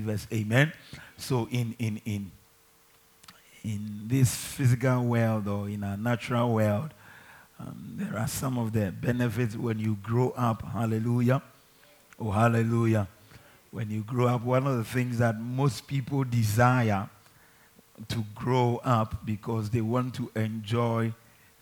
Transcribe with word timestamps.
believers. 0.00 0.26
Amen. 0.32 0.72
So 1.16 1.48
in 1.50 1.74
in 1.78 2.00
in 2.04 2.30
in 3.62 4.02
this 4.06 4.34
physical 4.34 5.04
world 5.04 5.46
or 5.46 5.68
in 5.68 5.84
a 5.84 5.96
natural 5.96 6.54
world, 6.54 6.90
um, 7.58 7.94
there 7.96 8.18
are 8.18 8.28
some 8.28 8.58
of 8.58 8.72
the 8.72 8.90
benefits 8.90 9.56
when 9.56 9.78
you 9.78 9.96
grow 10.02 10.30
up. 10.30 10.62
Hallelujah. 10.62 11.42
Oh, 12.18 12.30
hallelujah. 12.30 13.06
When 13.70 13.90
you 13.90 14.02
grow 14.02 14.28
up, 14.28 14.42
one 14.42 14.66
of 14.66 14.78
the 14.78 14.84
things 14.84 15.18
that 15.18 15.38
most 15.38 15.86
people 15.86 16.24
desire 16.24 17.08
to 18.08 18.24
grow 18.34 18.80
up 18.82 19.24
because 19.26 19.70
they 19.70 19.82
want 19.82 20.14
to 20.14 20.30
enjoy 20.34 21.12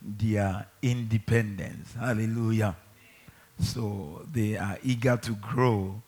their 0.00 0.66
independence. 0.80 1.94
Hallelujah. 1.94 2.76
So 3.60 4.24
they 4.32 4.56
are 4.56 4.78
eager 4.84 5.16
to 5.16 5.32
grow 5.32 6.00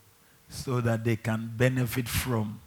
so 0.51 0.81
that 0.81 1.05
they 1.05 1.17
can 1.17 1.51
benefit 1.57 2.09
from 2.09 2.61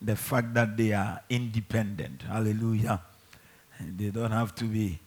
the 0.00 0.16
fact 0.16 0.54
that 0.54 0.76
they 0.76 0.92
are 0.92 1.20
independent. 1.28 2.22
Hallelujah. 2.22 3.02
They 3.80 4.10
don't 4.10 4.30
have 4.30 4.54
to 4.56 4.64
be 4.64 5.00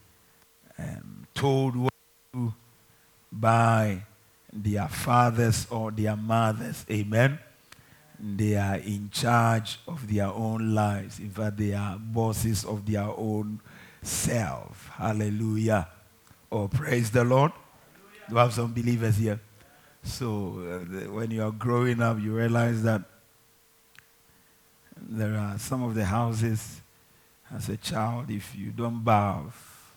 um, 0.77 1.26
told 1.34 1.76
what 1.76 1.94
to 2.34 2.40
do 2.40 2.54
by 3.32 4.04
their 4.52 4.88
fathers 4.88 5.68
or 5.70 5.90
their 5.91 6.18
mothers. 6.18 6.85
Amen. 6.91 7.40
They 8.20 8.55
are 8.55 8.77
in 8.77 9.09
charge 9.12 9.80
of 9.88 10.12
their 10.12 10.27
own 10.27 10.73
lives. 10.73 11.20
In 11.20 11.30
fact, 11.30 11.57
they 11.57 11.73
are 11.73 11.98
bosses 11.98 12.66
of 12.66 12.85
their 12.85 13.07
own 13.16 13.62
self. 14.02 14.90
Hallelujah. 14.96 15.88
Oh, 16.52 16.68
praise 16.68 17.09
the 17.09 17.23
Lord. 17.23 17.52
Do 18.27 18.34
you 18.34 18.38
have 18.38 18.54
some 18.54 18.73
believers 18.73 19.18
here? 19.18 19.40
So, 20.08 20.26
uh, 20.26 21.12
when 21.12 21.32
you 21.32 21.44
are 21.44 21.52
growing 21.52 22.02
up, 22.02 22.18
you 22.20 22.34
realize 22.34 22.82
that 22.84 23.02
there 24.96 25.36
are 25.38 25.60
some 25.60 25.84
of 25.84 25.96
the 25.96 26.06
houses 26.06 26.82
as 27.54 27.68
a 27.70 27.76
child, 27.77 28.30
if 28.30 28.55
you 28.55 28.72
don't 28.72 29.04
bath, 29.04 29.94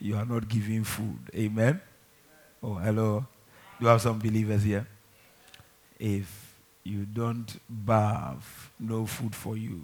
you 0.00 0.16
are 0.16 0.24
not 0.24 0.48
giving 0.48 0.82
food. 0.82 1.18
Amen? 1.34 1.80
Oh, 2.62 2.74
hello. 2.74 3.26
Do 3.78 3.84
you 3.84 3.88
have 3.88 4.00
some 4.00 4.18
believers 4.18 4.62
here? 4.62 4.86
If 5.98 6.54
you 6.82 7.04
don't 7.04 7.54
bath, 7.68 8.70
no 8.80 9.04
food 9.04 9.34
for 9.34 9.58
you. 9.58 9.82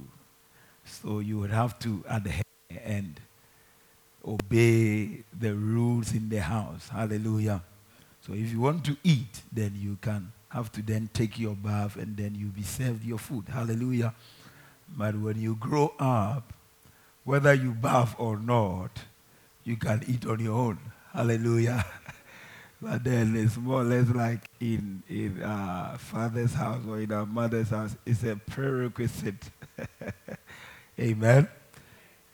So 0.84 1.18
you 1.20 1.38
would 1.38 1.50
have 1.50 1.78
to, 1.80 2.02
at 2.08 2.24
the 2.24 2.32
end, 2.82 3.20
obey 4.26 5.22
the 5.38 5.54
rules 5.54 6.14
in 6.14 6.30
the 6.30 6.40
house. 6.40 6.88
Hallelujah. 6.88 7.62
So 8.26 8.32
if 8.32 8.50
you 8.52 8.60
want 8.60 8.84
to 8.86 8.96
eat, 9.04 9.42
then 9.52 9.72
you 9.74 9.98
can 10.00 10.32
have 10.48 10.72
to 10.72 10.82
then 10.82 11.10
take 11.12 11.38
your 11.38 11.54
bath 11.54 11.96
and 11.96 12.16
then 12.16 12.34
you'll 12.34 12.52
be 12.52 12.62
served 12.62 13.04
your 13.04 13.18
food. 13.18 13.44
Hallelujah. 13.48 14.14
But 14.96 15.16
when 15.16 15.38
you 15.38 15.56
grow 15.56 15.92
up, 15.98 16.54
whether 17.24 17.52
you 17.52 17.72
bath 17.72 18.14
or 18.18 18.38
not, 18.38 19.00
you 19.64 19.76
can 19.76 20.02
eat 20.06 20.26
on 20.26 20.40
your 20.40 20.56
own. 20.56 20.78
Hallelujah. 21.12 21.84
but 22.82 23.04
then 23.04 23.36
it's 23.36 23.58
more 23.58 23.82
or 23.82 23.84
less 23.84 24.08
like 24.08 24.48
in, 24.58 25.02
in 25.08 25.42
our 25.42 25.98
father's 25.98 26.54
house 26.54 26.82
or 26.88 27.00
in 27.00 27.12
our 27.12 27.26
mother's 27.26 27.70
house. 27.70 27.94
It's 28.06 28.22
a 28.24 28.36
prerequisite. 28.36 29.50
Amen. 30.98 31.48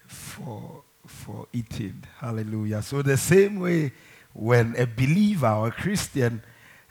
For, 0.07 0.83
for 1.07 1.47
eating. 1.53 2.05
Hallelujah. 2.19 2.83
So 2.83 3.03
the 3.03 3.17
same 3.17 3.59
way 3.59 3.93
when 4.33 4.75
a 4.77 4.87
believer 4.87 5.49
or 5.49 5.69
a 5.69 5.73
Christian 5.73 6.43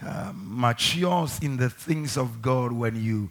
um, 0.01 0.59
matures 0.59 1.39
in 1.39 1.57
the 1.57 1.69
things 1.69 2.17
of 2.17 2.41
God, 2.41 2.71
when 2.71 3.01
you 3.01 3.29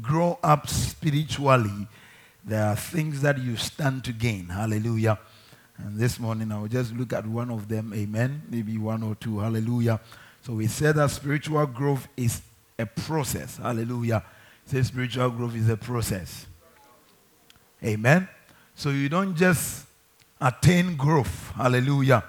grow 0.00 0.38
up 0.42 0.68
spiritually, 0.68 1.86
there 2.44 2.64
are 2.64 2.76
things 2.76 3.22
that 3.22 3.38
you 3.38 3.56
stand 3.56 4.04
to 4.04 4.12
gain. 4.12 4.46
Hallelujah. 4.46 5.18
And 5.78 5.98
this 5.98 6.18
morning 6.18 6.52
I 6.52 6.58
will 6.58 6.68
just 6.68 6.94
look 6.94 7.12
at 7.12 7.26
one 7.26 7.50
of 7.50 7.68
them. 7.68 7.92
Amen. 7.94 8.42
Maybe 8.48 8.78
one 8.78 9.02
or 9.02 9.14
two. 9.14 9.40
Hallelujah. 9.40 10.00
So 10.42 10.54
we 10.54 10.66
said 10.66 10.96
that 10.96 11.10
spiritual 11.10 11.66
growth 11.66 12.08
is 12.16 12.40
a 12.78 12.86
process. 12.86 13.56
Hallelujah. 13.58 14.22
Say 14.66 14.82
spiritual 14.82 15.30
growth 15.30 15.54
is 15.54 15.68
a 15.68 15.76
process. 15.76 16.46
Amen. 17.84 18.28
So 18.74 18.90
you 18.90 19.08
don't 19.08 19.36
just 19.36 19.86
attain 20.40 20.96
growth. 20.96 21.52
Hallelujah. 21.56 22.24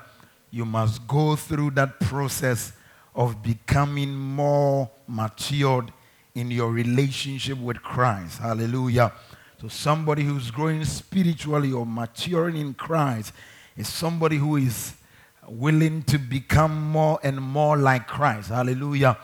You 0.58 0.66
must 0.66 1.08
go 1.08 1.36
through 1.36 1.70
that 1.76 2.00
process 2.00 2.74
of 3.14 3.44
becoming 3.44 4.16
more 4.16 4.90
matured 5.08 5.94
in 6.34 6.50
your 6.50 6.72
relationship 6.72 7.60
with 7.60 7.84
Christ. 7.84 8.40
Hallelujah. 8.40 9.14
So, 9.62 9.68
somebody 9.68 10.24
who's 10.24 10.50
growing 10.50 10.84
spiritually 10.84 11.72
or 11.72 11.86
maturing 11.86 12.58
in 12.58 12.74
Christ 12.74 13.34
is 13.76 13.88
somebody 13.88 14.38
who 14.38 14.56
is 14.56 14.96
willing 15.48 16.02
to 16.06 16.18
become 16.18 16.90
more 16.90 17.20
and 17.22 17.40
more 17.40 17.78
like 17.78 18.08
Christ. 18.08 18.50
Hallelujah. 18.50 19.16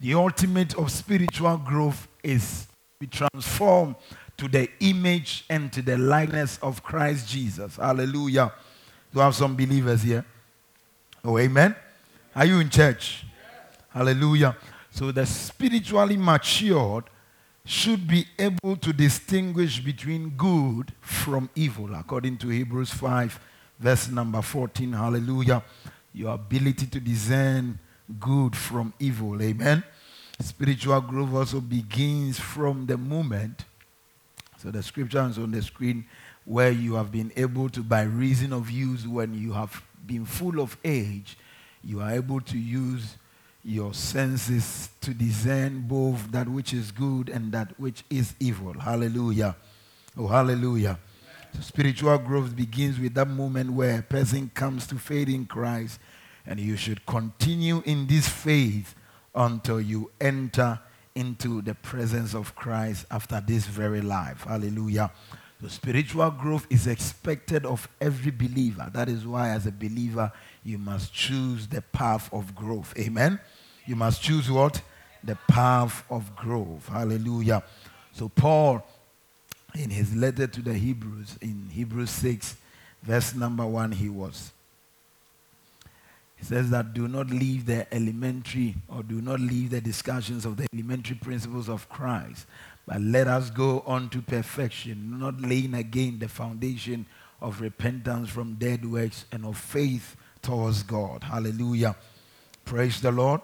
The 0.00 0.14
ultimate 0.14 0.76
of 0.76 0.90
spiritual 0.90 1.58
growth 1.58 2.08
is 2.24 2.62
to 2.64 2.66
be 2.98 3.06
transformed 3.06 3.94
to 4.36 4.48
the 4.48 4.68
image 4.80 5.44
and 5.48 5.72
to 5.74 5.80
the 5.80 5.96
likeness 5.96 6.58
of 6.60 6.82
Christ 6.82 7.28
Jesus. 7.28 7.76
Hallelujah. 7.76 8.52
Do 9.14 9.20
I 9.20 9.26
have 9.26 9.36
some 9.36 9.54
believers 9.54 10.02
here? 10.02 10.24
Oh, 11.24 11.38
amen. 11.38 11.76
Are 12.34 12.44
you 12.44 12.58
in 12.58 12.68
church? 12.68 13.24
Hallelujah. 13.90 14.56
So 14.90 15.12
the 15.12 15.24
spiritually 15.24 16.16
matured 16.16 17.04
should 17.64 18.08
be 18.08 18.26
able 18.36 18.76
to 18.76 18.92
distinguish 18.92 19.78
between 19.78 20.30
good 20.30 20.92
from 21.00 21.48
evil, 21.54 21.94
according 21.94 22.38
to 22.38 22.48
Hebrews 22.48 22.90
5, 22.90 23.38
verse 23.78 24.08
number 24.08 24.42
14. 24.42 24.92
Hallelujah. 24.92 25.62
Your 26.12 26.34
ability 26.34 26.86
to 26.86 26.98
discern 26.98 27.78
good 28.18 28.56
from 28.56 28.92
evil. 28.98 29.40
Amen. 29.40 29.84
Spiritual 30.40 31.00
growth 31.02 31.32
also 31.32 31.60
begins 31.60 32.40
from 32.40 32.86
the 32.86 32.96
moment. 32.96 33.64
So 34.58 34.72
the 34.72 34.82
scripture 34.82 35.24
is 35.28 35.38
on 35.38 35.52
the 35.52 35.62
screen 35.62 36.04
where 36.44 36.72
you 36.72 36.94
have 36.94 37.12
been 37.12 37.32
able 37.36 37.68
to, 37.68 37.82
by 37.84 38.02
reason 38.02 38.52
of 38.52 38.70
use, 38.70 39.06
when 39.06 39.34
you 39.34 39.52
have 39.52 39.80
been 40.06 40.24
full 40.24 40.60
of 40.60 40.76
age, 40.84 41.36
you 41.82 42.00
are 42.00 42.12
able 42.12 42.40
to 42.40 42.58
use 42.58 43.16
your 43.64 43.94
senses 43.94 44.90
to 45.00 45.14
discern 45.14 45.82
both 45.82 46.30
that 46.32 46.48
which 46.48 46.72
is 46.72 46.90
good 46.90 47.28
and 47.28 47.52
that 47.52 47.78
which 47.78 48.02
is 48.10 48.34
evil. 48.40 48.72
Hallelujah. 48.72 49.56
Oh, 50.16 50.26
hallelujah. 50.26 50.98
So 51.54 51.60
spiritual 51.60 52.18
growth 52.18 52.56
begins 52.56 52.98
with 52.98 53.14
that 53.14 53.28
moment 53.28 53.70
where 53.70 53.98
a 54.00 54.02
person 54.02 54.50
comes 54.54 54.86
to 54.88 54.96
faith 54.96 55.28
in 55.28 55.46
Christ, 55.46 56.00
and 56.46 56.58
you 56.58 56.76
should 56.76 57.06
continue 57.06 57.82
in 57.84 58.06
this 58.06 58.28
faith 58.28 58.94
until 59.34 59.80
you 59.80 60.10
enter 60.20 60.80
into 61.14 61.62
the 61.62 61.74
presence 61.74 62.34
of 62.34 62.54
Christ 62.54 63.06
after 63.10 63.40
this 63.40 63.66
very 63.66 64.00
life. 64.00 64.44
Hallelujah. 64.44 65.10
So 65.62 65.68
spiritual 65.68 66.28
growth 66.32 66.66
is 66.70 66.88
expected 66.88 67.64
of 67.64 67.88
every 68.00 68.32
believer. 68.32 68.90
That 68.92 69.08
is 69.08 69.24
why, 69.24 69.50
as 69.50 69.64
a 69.64 69.70
believer, 69.70 70.32
you 70.64 70.76
must 70.76 71.14
choose 71.14 71.68
the 71.68 71.82
path 71.82 72.28
of 72.32 72.52
growth. 72.56 72.92
Amen. 72.98 73.38
You 73.86 73.94
must 73.94 74.20
choose 74.20 74.50
what? 74.50 74.82
The 75.22 75.36
path 75.46 76.04
of 76.10 76.34
growth. 76.34 76.88
Hallelujah. 76.88 77.62
So, 78.12 78.28
Paul, 78.28 78.84
in 79.76 79.90
his 79.90 80.16
letter 80.16 80.48
to 80.48 80.62
the 80.62 80.74
Hebrews, 80.74 81.38
in 81.40 81.68
Hebrews 81.70 82.10
6, 82.10 82.56
verse 83.04 83.32
number 83.32 83.64
1, 83.64 83.92
he 83.92 84.08
was. 84.08 84.50
He 86.36 86.44
says 86.44 86.70
that 86.70 86.92
do 86.92 87.06
not 87.06 87.30
leave 87.30 87.66
the 87.66 87.86
elementary 87.94 88.74
or 88.88 89.04
do 89.04 89.22
not 89.22 89.38
leave 89.38 89.70
the 89.70 89.80
discussions 89.80 90.44
of 90.44 90.56
the 90.56 90.66
elementary 90.74 91.14
principles 91.14 91.68
of 91.68 91.88
Christ, 91.88 92.46
but 92.92 93.00
let 93.00 93.26
us 93.26 93.48
go 93.48 93.82
on 93.86 94.10
to 94.10 94.20
perfection, 94.20 95.18
not 95.18 95.40
laying 95.40 95.72
again 95.72 96.18
the 96.18 96.28
foundation 96.28 97.06
of 97.40 97.62
repentance 97.62 98.28
from 98.28 98.56
dead 98.56 98.84
works 98.84 99.24
and 99.32 99.46
of 99.46 99.56
faith 99.56 100.14
towards 100.42 100.82
God. 100.82 101.22
Hallelujah. 101.22 101.96
Praise 102.66 103.00
the 103.00 103.10
Lord. 103.10 103.40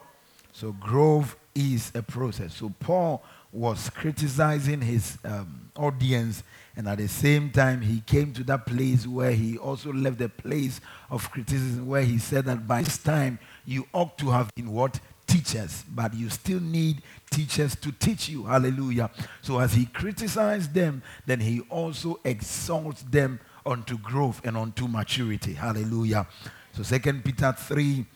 So, 0.53 0.73
growth 0.73 1.35
is 1.55 1.91
a 1.95 2.03
process. 2.03 2.57
So, 2.57 2.75
Paul 2.79 3.23
was 3.51 3.89
criticizing 3.89 4.83
his 4.83 5.17
um, 5.25 5.71
audience, 5.77 6.43
and 6.77 6.87
at 6.87 6.99
the 6.99 7.09
same 7.09 7.51
time, 7.51 7.81
he 7.81 8.03
came 8.03 8.35
to 8.35 8.45
that 8.45 8.67
place 8.67 9.07
where 9.07 9.33
he 9.33 9.57
also 9.57 9.91
left 9.95 10.19
the 10.19 10.29
place 10.29 10.83
of 11.09 11.31
criticism, 11.31 11.87
where 11.87 12.03
he 12.03 12.19
said 12.19 12.45
that 12.45 12.69
by 12.69 12.83
this 12.83 12.99
time 12.99 13.39
you 13.65 13.87
ought 13.95 14.19
to 14.19 14.29
have 14.29 14.55
been 14.55 14.71
what? 14.71 15.01
Teachers, 15.29 15.85
but 15.95 16.15
you 16.15 16.29
still 16.31 16.59
need 16.61 17.03
teachers 17.31 17.77
to 17.77 17.93
teach 17.93 18.29
you. 18.29 18.45
Hallelujah. 18.45 19.11
So, 19.43 19.61
as 19.61 19.75
he 19.75 19.87
criticized 19.87 20.75
them, 20.75 21.03
then 21.27 21.39
he 21.39 21.61
also 21.71 22.19
exalts 22.25 23.03
them 23.03 23.39
unto 23.65 23.99
growth 23.99 24.41
and 24.45 24.57
unto 24.57 24.89
maturity. 24.89 25.53
Hallelujah. 25.53 26.27
So, 26.73 26.83
Second 26.83 27.25
Peter 27.25 27.53
3 27.53 28.07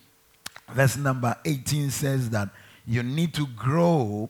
verse 0.72 0.96
number 0.96 1.36
18 1.44 1.90
says 1.90 2.30
that 2.30 2.48
you 2.86 3.02
need 3.02 3.34
to 3.34 3.46
grow 3.56 4.28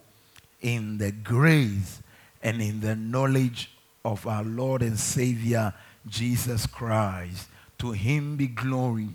in 0.61 0.99
the 0.99 1.13
grace 1.13 2.03
and 2.43 2.61
in 2.61 2.81
the 2.81 2.97
knowledge 2.97 3.71
of 4.05 4.27
our 4.27 4.45
Lord 4.45 4.83
and 4.83 4.99
Savior 4.99 5.73
Jesus 6.07 6.67
Christ. 6.67 7.49
To 7.79 7.93
him 7.93 8.37
be 8.37 8.47
glory 8.47 9.09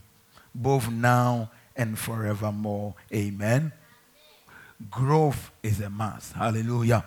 both 0.54 0.90
now 0.90 1.52
and 1.78 1.98
forevermore. 1.98 2.96
Amen. 3.14 3.72
Growth 4.90 5.52
is 5.64 5.80
a 5.80 5.90
must. 5.90 6.34
Hallelujah. 6.34 7.06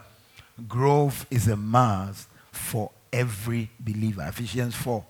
Growth 0.69 1.27
is 1.31 1.49
a 1.49 1.57
must 1.57 2.29
for 2.51 2.91
every 3.13 3.71
believer. 3.79 4.25
Ephesians 4.29 4.75
4, 4.75 5.05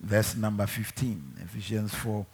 verse 0.00 0.36
number 0.36 0.66
15. 0.66 1.38
Ephesians 1.44 1.94
4, 1.94 2.26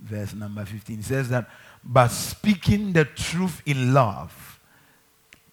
verse 0.00 0.34
number 0.34 0.64
15 0.64 1.02
says 1.02 1.28
that, 1.28 1.48
but 1.84 2.08
speaking 2.08 2.92
the 2.92 3.04
truth 3.04 3.62
in 3.66 3.92
love 3.92 4.60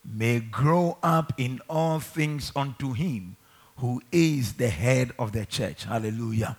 may 0.03 0.39
grow 0.39 0.97
up 1.01 1.33
in 1.37 1.59
all 1.69 1.99
things 1.99 2.51
unto 2.55 2.93
him 2.93 3.35
who 3.77 4.01
is 4.11 4.53
the 4.53 4.69
head 4.69 5.11
of 5.17 5.31
the 5.31 5.45
church. 5.45 5.83
Hallelujah. 5.83 6.57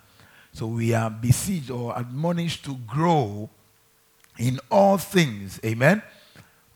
So 0.52 0.66
we 0.66 0.94
are 0.94 1.10
besieged 1.10 1.70
or 1.70 1.96
admonished 1.96 2.64
to 2.64 2.74
grow 2.86 3.50
in 4.38 4.60
all 4.70 4.98
things. 4.98 5.60
Amen. 5.64 6.02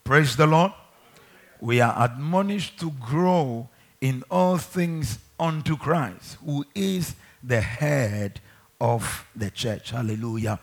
Praise 0.03 0.35
the 0.35 0.47
Lord. 0.47 0.71
We 1.59 1.79
are 1.81 1.95
admonished 1.97 2.79
to 2.79 2.91
grow 2.91 3.69
in 3.99 4.23
all 4.31 4.57
things 4.57 5.19
unto 5.39 5.77
Christ, 5.77 6.37
who 6.43 6.65
is 6.73 7.15
the 7.43 7.61
head 7.61 8.39
of 8.79 9.27
the 9.35 9.51
church. 9.51 9.91
Hallelujah. 9.91 10.59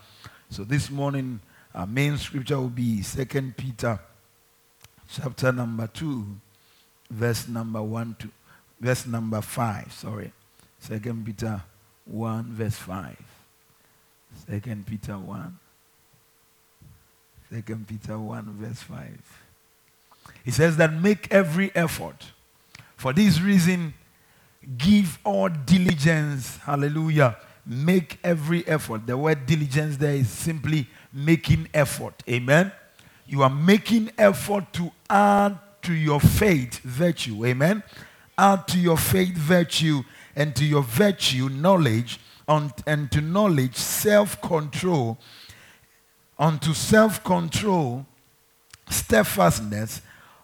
So 0.50 0.64
this 0.64 0.90
morning, 0.90 1.40
our 1.74 1.86
main 1.86 2.18
scripture 2.18 2.58
will 2.58 2.68
be 2.68 3.02
2 3.02 3.52
Peter 3.56 4.00
chapter 5.08 5.52
number 5.52 5.86
2, 5.86 6.26
verse 7.10 7.48
number 7.48 7.82
1 7.82 8.16
to 8.18 8.28
verse 8.80 9.06
number 9.06 9.40
5. 9.40 9.92
Sorry. 9.92 10.32
2 10.86 11.00
Peter 11.24 11.62
1, 12.04 12.52
verse 12.52 12.76
5. 12.76 13.16
2 14.48 14.60
Peter 14.86 15.18
1. 15.18 15.58
2 17.50 17.62
Peter 17.86 18.18
1, 18.18 18.44
verse 18.58 18.82
5. 18.82 19.42
He 20.44 20.50
says 20.50 20.76
that 20.76 20.92
make 20.92 21.32
every 21.32 21.74
effort. 21.74 22.32
For 22.96 23.12
this 23.12 23.40
reason, 23.40 23.94
give 24.76 25.18
all 25.24 25.48
diligence. 25.48 26.56
Hallelujah. 26.58 27.36
Make 27.64 28.18
every 28.24 28.66
effort. 28.66 29.06
The 29.06 29.16
word 29.16 29.46
diligence 29.46 29.96
there 29.96 30.14
is 30.14 30.28
simply 30.28 30.86
making 31.12 31.68
effort. 31.72 32.22
Amen. 32.28 32.72
You 33.26 33.42
are 33.42 33.50
making 33.50 34.10
effort 34.18 34.72
to 34.74 34.90
add 35.08 35.58
to 35.82 35.92
your 35.92 36.20
faith 36.20 36.80
virtue. 36.80 37.44
Amen. 37.44 37.82
Add 38.36 38.68
to 38.68 38.78
your 38.78 38.96
faith 38.96 39.36
virtue 39.36 40.02
and 40.34 40.54
to 40.56 40.64
your 40.64 40.82
virtue 40.82 41.48
knowledge 41.48 42.20
and 42.48 43.12
to 43.12 43.20
knowledge 43.20 43.76
self 43.76 44.40
control. 44.40 45.18
Unto 46.38 46.72
self 46.72 47.22
control, 47.24 48.06
steadfastness, 48.88 50.02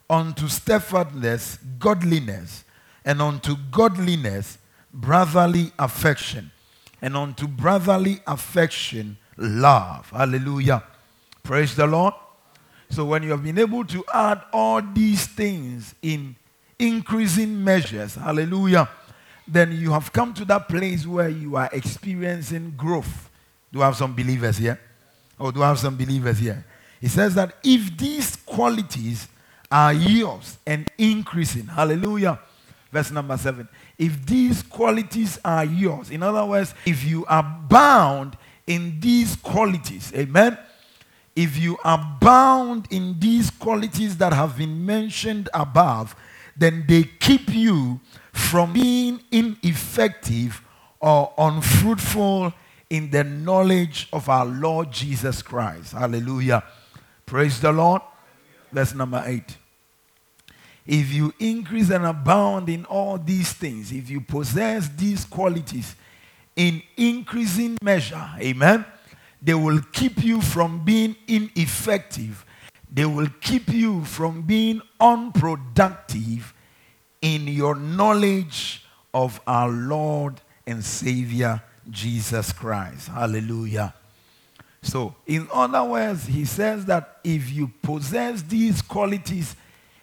unto 0.09 0.49
steadfastness, 0.49 1.59
godliness, 1.79 2.65
and 3.05 3.23
unto 3.23 3.57
godliness, 3.71 4.59
brotherly 4.93 5.73
affection, 5.79 6.51
and 7.01 7.17
unto 7.17 7.47
brotherly 7.47 8.21
affection, 8.27 9.17
love. 9.37 10.11
Hallelujah. 10.11 10.83
Praise 11.43 11.77
the 11.77 11.87
Lord. 11.87 12.15
So, 12.91 13.05
when 13.05 13.23
you 13.23 13.31
have 13.31 13.43
been 13.43 13.59
able 13.59 13.85
to 13.87 14.05
add 14.13 14.43
all 14.53 14.81
these 14.81 15.27
things 15.27 15.95
in 16.03 16.37
increasing 16.79 17.63
measures, 17.63 18.15
hallelujah, 18.15 18.89
then 19.47 19.73
you 19.73 19.93
have 19.93 20.13
come 20.13 20.33
to 20.35 20.45
that 20.47 20.69
place 20.69 21.07
where 21.07 21.29
you 21.29 21.57
are 21.57 21.69
experiencing 21.73 22.75
growth. 22.77 23.31
Do 23.73 23.83
I 23.83 23.87
have 23.87 23.97
some 23.97 24.15
believers 24.15 24.57
here? 24.57 24.81
Or 25.39 25.53
do 25.53 25.63
I 25.63 25.69
have 25.69 25.79
some 25.79 25.97
believers 25.97 26.39
here? 26.39 26.65
He 27.01 27.09
says 27.09 27.35
that 27.35 27.57
if 27.63 27.97
these 27.97 28.37
qualities 28.37 29.29
are 29.75 29.93
yours 29.93 30.59
and 30.67 30.89
increasing. 30.99 31.67
Hallelujah. 31.67 32.39
Verse 32.93 33.11
number 33.11 33.37
seven. 33.37 33.69
If 33.99 34.25
these 34.25 34.63
qualities 34.63 35.39
are 35.45 35.65
yours, 35.65 36.11
in 36.11 36.23
other 36.23 36.45
words, 36.45 36.75
if 36.87 37.05
you 37.05 37.27
are 37.27 37.43
bound 37.69 38.37
in 38.69 39.01
these 39.01 39.35
qualities, 39.35 40.13
amen. 40.15 40.57
If 41.35 41.59
you 41.59 41.77
are 41.83 42.17
bound 42.21 42.87
in 42.91 43.19
these 43.19 43.51
qualities 43.51 44.17
that 44.19 44.33
have 44.33 44.57
been 44.57 44.87
mentioned 44.87 45.49
above, 45.53 46.15
then 46.57 46.85
they 46.87 47.03
keep 47.03 47.53
you 47.53 47.99
from 48.33 48.73
being 48.75 49.21
ineffective 49.33 50.63
or 51.01 51.33
unfruitful 51.37 52.53
in 52.95 53.11
the 53.11 53.25
knowledge 53.25 54.09
of 54.13 54.29
our 54.29 54.47
Lord 54.47 54.93
Jesus 54.93 55.43
Christ. 55.43 55.95
Hallelujah. 55.95 56.63
Praise 57.27 57.61
the 57.61 57.73
Lord. 57.73 58.03
Verse 58.71 58.95
number 58.95 59.21
8. 59.27 59.43
If 60.87 61.13
you 61.13 61.35
increase 61.41 61.91
and 61.91 62.07
abound 62.07 62.69
in 62.69 62.85
all 62.85 63.19
these 63.19 63.53
things, 63.53 63.91
if 63.91 64.09
you 64.09 64.21
possess 64.21 64.89
these 64.97 65.25
qualities 65.25 65.97
in 66.55 66.83
increasing 66.97 67.79
measure, 67.83 68.31
amen, 68.39 68.85
they 69.43 69.55
will 69.55 69.81
keep 69.93 70.23
you 70.23 70.41
from 70.41 70.85
being 70.85 71.17
ineffective. 71.27 72.45
They 72.93 73.07
will 73.07 73.29
keep 73.41 73.71
you 73.71 74.05
from 74.05 74.43
being 74.43 74.81
unproductive 75.01 76.55
in 77.21 77.49
your 77.49 77.75
knowledge 77.75 78.85
of 79.13 79.41
our 79.49 79.69
Lord 79.69 80.41
and 80.65 80.85
Savior 80.85 81.61
Jesus 81.91 82.53
Christ. 82.53 83.09
Hallelujah. 83.09 83.95
So, 84.83 85.15
in 85.27 85.49
other 85.53 85.83
words, 85.83 86.27
he 86.27 86.45
says 86.45 86.85
that 86.87 87.19
if 87.25 87.51
you 87.51 87.73
possess 87.83 88.43
these 88.43 88.83
qualities 88.83 89.57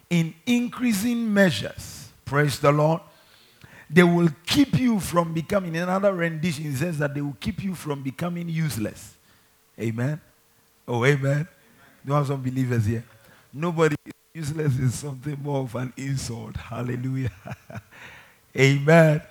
in 0.09 0.33
increasing 0.45 1.31
measures, 1.31 2.09
praise 2.25 2.59
the 2.59 2.71
Lord, 2.71 3.01
they 3.89 4.03
will 4.03 4.29
keep 4.45 4.79
you 4.79 4.99
from 4.99 5.33
becoming, 5.33 5.75
in 5.75 5.83
another 5.83 6.13
rendition, 6.13 6.63
he 6.63 6.75
says 6.75 6.97
that 6.97 7.13
they 7.13 7.21
will 7.21 7.37
keep 7.39 7.63
you 7.63 7.75
from 7.75 8.01
becoming 8.01 8.49
useless. 8.49 9.15
Amen. 9.79 10.19
Oh, 10.87 11.05
amen. 11.05 11.31
amen. 11.31 11.47
Do 12.03 12.11
you 12.11 12.13
have 12.13 12.27
some 12.27 12.41
believers 12.41 12.85
here? 12.85 13.03
Nobody 13.53 13.95
useless 14.33 14.77
is 14.79 14.95
something 14.95 15.37
more 15.43 15.61
of 15.61 15.75
an 15.75 15.93
insult. 15.97 16.55
Hallelujah. 16.55 17.31
amen. 18.57 19.21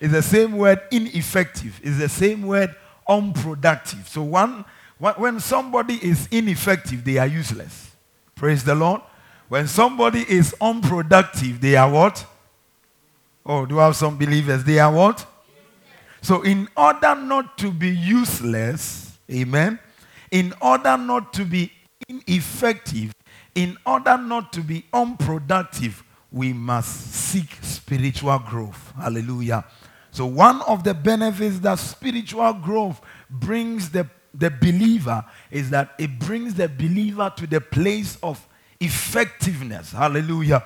It's 0.00 0.12
the 0.12 0.22
same 0.22 0.56
word 0.56 0.80
ineffective. 0.90 1.80
It's 1.82 1.98
the 1.98 2.08
same 2.08 2.46
word 2.46 2.74
unproductive. 3.08 4.08
So 4.08 4.22
one 4.22 4.64
when 4.98 5.40
somebody 5.40 5.94
is 6.02 6.26
ineffective, 6.30 7.04
they 7.04 7.18
are 7.18 7.26
useless. 7.26 7.90
Praise 8.34 8.64
the 8.64 8.74
Lord. 8.74 9.02
When 9.48 9.68
somebody 9.68 10.24
is 10.28 10.54
unproductive, 10.60 11.60
they 11.60 11.76
are 11.76 11.90
what? 11.90 12.24
Oh, 13.44 13.66
do 13.66 13.78
I 13.78 13.84
have 13.84 13.96
some 13.96 14.16
believers? 14.16 14.64
They 14.64 14.78
are 14.78 14.92
what? 14.92 15.24
So, 16.20 16.42
in 16.42 16.68
order 16.76 17.14
not 17.14 17.56
to 17.58 17.70
be 17.70 17.90
useless, 17.90 19.16
amen, 19.30 19.78
in 20.30 20.52
order 20.60 20.96
not 20.96 21.32
to 21.34 21.44
be 21.44 21.70
ineffective, 22.08 23.14
in 23.54 23.76
order 23.86 24.16
not 24.16 24.52
to 24.54 24.60
be 24.62 24.84
unproductive, 24.92 26.02
we 26.32 26.52
must 26.52 27.12
seek 27.12 27.56
spiritual 27.62 28.38
growth. 28.40 28.92
Hallelujah. 28.96 29.64
So, 30.16 30.24
one 30.24 30.62
of 30.62 30.82
the 30.82 30.94
benefits 30.94 31.58
that 31.58 31.78
spiritual 31.78 32.54
growth 32.54 33.02
brings 33.28 33.90
the 33.90 34.08
the 34.32 34.48
believer 34.48 35.22
is 35.50 35.68
that 35.68 35.92
it 35.98 36.18
brings 36.18 36.54
the 36.54 36.70
believer 36.70 37.30
to 37.36 37.46
the 37.46 37.60
place 37.60 38.16
of 38.22 38.48
effectiveness. 38.80 39.92
Hallelujah. 39.92 40.64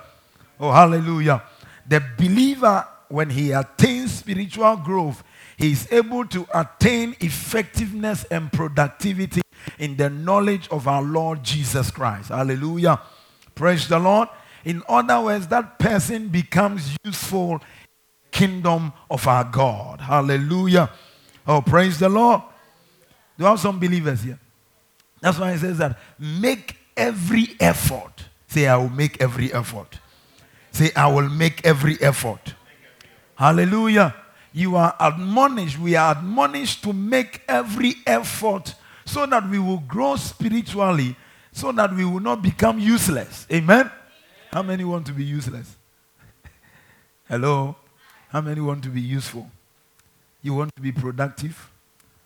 Oh, 0.61 0.71
hallelujah. 0.71 1.43
The 1.89 2.01
believer, 2.17 2.87
when 3.09 3.31
he 3.31 3.51
attains 3.51 4.13
spiritual 4.13 4.77
growth, 4.77 5.25
he 5.57 5.73
is 5.73 5.91
able 5.91 6.27
to 6.27 6.47
attain 6.55 7.17
effectiveness 7.19 8.23
and 8.31 8.53
productivity 8.53 9.43
in 9.81 9.97
the 9.97 10.11
knowledge 10.11 10.69
of 10.69 10.87
our 10.87 11.03
Lord 11.03 11.43
Jesus 11.43 11.91
Christ. 11.91 12.29
Hallelujah. 12.29 13.01
Praise 13.57 13.89
the 13.89 13.99
Lord. 13.99 14.29
In 14.65 14.85
other 14.89 15.21
words, 15.21 15.49
that 15.49 15.81
person 15.81 16.29
becomes 16.29 16.97
useful 17.05 17.61
kingdom 18.31 18.93
of 19.11 19.27
our 19.27 19.45
God. 19.45 20.01
Hallelujah. 20.01 20.91
Oh, 21.47 21.61
praise 21.61 21.99
the 21.99 22.09
Lord. 22.09 22.43
Do 23.39 23.45
have 23.45 23.61
some 23.61 23.79
believers 23.79 24.23
here? 24.23 24.39
That's 25.21 25.39
why 25.39 25.53
it 25.53 25.59
says 25.59 25.79
that 25.79 25.99
make 26.19 26.77
every 26.97 27.57
effort. 27.59 28.25
Say, 28.49 28.67
I 28.67 28.77
will 28.77 28.91
make 28.91 29.21
every 29.21 29.53
effort. 29.53 29.99
Say, 30.73 30.91
I 30.95 31.07
will 31.13 31.29
make 31.29 31.65
every 31.65 32.01
effort. 32.01 32.55
Hallelujah. 33.35 34.15
You 34.53 34.77
are 34.77 34.95
admonished. 34.99 35.79
We 35.79 35.95
are 35.97 36.13
admonished 36.13 36.83
to 36.85 36.93
make 36.93 37.43
every 37.49 37.95
effort 38.07 38.75
so 39.05 39.27
that 39.27 39.49
we 39.49 39.59
will 39.59 39.79
grow 39.79 40.17
spiritually, 40.17 41.17
so 41.53 41.73
that 41.73 41.95
we 41.95 42.05
will 42.05 42.21
not 42.21 42.43
become 42.43 42.79
useless. 42.79 43.47
Amen. 43.53 43.91
How 44.53 44.63
many 44.63 44.85
want 44.85 45.07
to 45.07 45.13
be 45.13 45.25
useless? 45.25 45.77
Hello? 47.29 47.77
How 48.31 48.41
many 48.41 48.61
want 48.61 48.83
to 48.85 48.89
be 48.89 49.01
useful? 49.01 49.51
You 50.43 50.55
want 50.55 50.75
to 50.77 50.83
be 50.83 50.93
productive? 50.93 51.71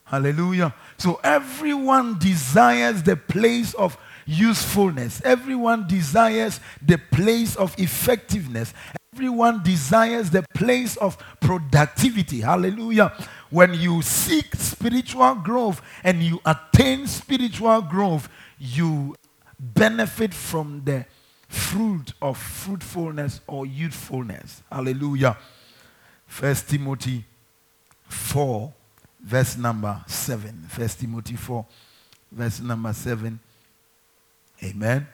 Hallelujah. 0.04 0.75
So 0.99 1.18
everyone 1.25 2.18
desires 2.18 3.02
the 3.02 3.16
place 3.16 3.73
of 3.75 3.96
usefulness. 4.26 5.23
Everyone 5.25 5.87
desires 5.88 6.61
the 6.80 6.99
place 6.99 7.56
of 7.56 7.75
effectiveness. 7.78 8.75
Everyone 9.14 9.62
desires 9.62 10.28
the 10.30 10.44
place 10.54 10.96
of 10.96 11.16
productivity. 11.40 12.40
Hallelujah. 12.40 13.12
When 13.49 13.73
you 13.73 14.02
seek 14.02 14.54
spiritual 14.56 15.37
growth 15.37 15.80
and 16.02 16.23
you 16.23 16.40
attain 16.44 17.06
spiritual 17.06 17.80
growth, 17.80 18.28
you 18.58 19.16
benefit 19.58 20.34
from 20.34 20.82
the 20.84 21.06
fruit 21.49 22.12
of 22.20 22.37
fruitfulness 22.37 23.40
or 23.46 23.64
youthfulness. 23.64 24.62
Hallelujah. 24.70 25.38
First 26.34 26.68
Timothy 26.68 27.24
4, 28.08 28.72
verse 29.22 29.56
number 29.56 30.02
7. 30.08 30.66
First 30.68 30.98
Timothy 30.98 31.36
4, 31.36 31.64
verse 32.32 32.58
number 32.58 32.92
7. 32.92 33.38
Amen. 34.64 35.06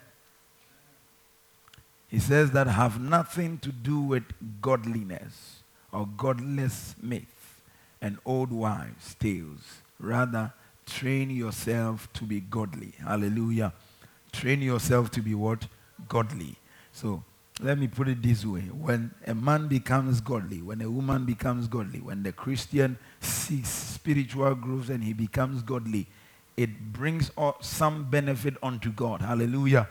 He 2.08 2.18
says 2.20 2.52
that 2.52 2.68
have 2.68 2.98
nothing 2.98 3.58
to 3.58 3.70
do 3.70 4.00
with 4.00 4.22
godliness 4.62 5.62
or 5.92 6.08
godless 6.16 6.94
myth 7.02 7.60
and 8.00 8.16
old 8.24 8.50
wives' 8.50 9.14
tales. 9.20 9.82
Rather, 9.98 10.54
train 10.86 11.28
yourself 11.28 12.10
to 12.14 12.24
be 12.24 12.40
godly. 12.40 12.94
Hallelujah. 12.98 13.74
Train 14.32 14.62
yourself 14.62 15.10
to 15.10 15.20
be 15.20 15.34
what? 15.34 15.66
Godly. 16.08 16.56
So, 16.92 17.22
let 17.62 17.78
me 17.78 17.88
put 17.88 18.08
it 18.08 18.22
this 18.22 18.44
way. 18.44 18.62
When 18.62 19.14
a 19.26 19.34
man 19.34 19.68
becomes 19.68 20.20
godly, 20.20 20.62
when 20.62 20.80
a 20.80 20.90
woman 20.90 21.24
becomes 21.24 21.68
godly, 21.68 22.00
when 22.00 22.22
the 22.22 22.32
Christian 22.32 22.98
seeks 23.20 23.68
spiritual 23.68 24.54
growth 24.54 24.88
and 24.88 25.04
he 25.04 25.12
becomes 25.12 25.62
godly, 25.62 26.06
it 26.56 26.92
brings 26.92 27.30
some 27.60 28.10
benefit 28.10 28.54
unto 28.62 28.90
God. 28.90 29.22
Hallelujah. 29.22 29.88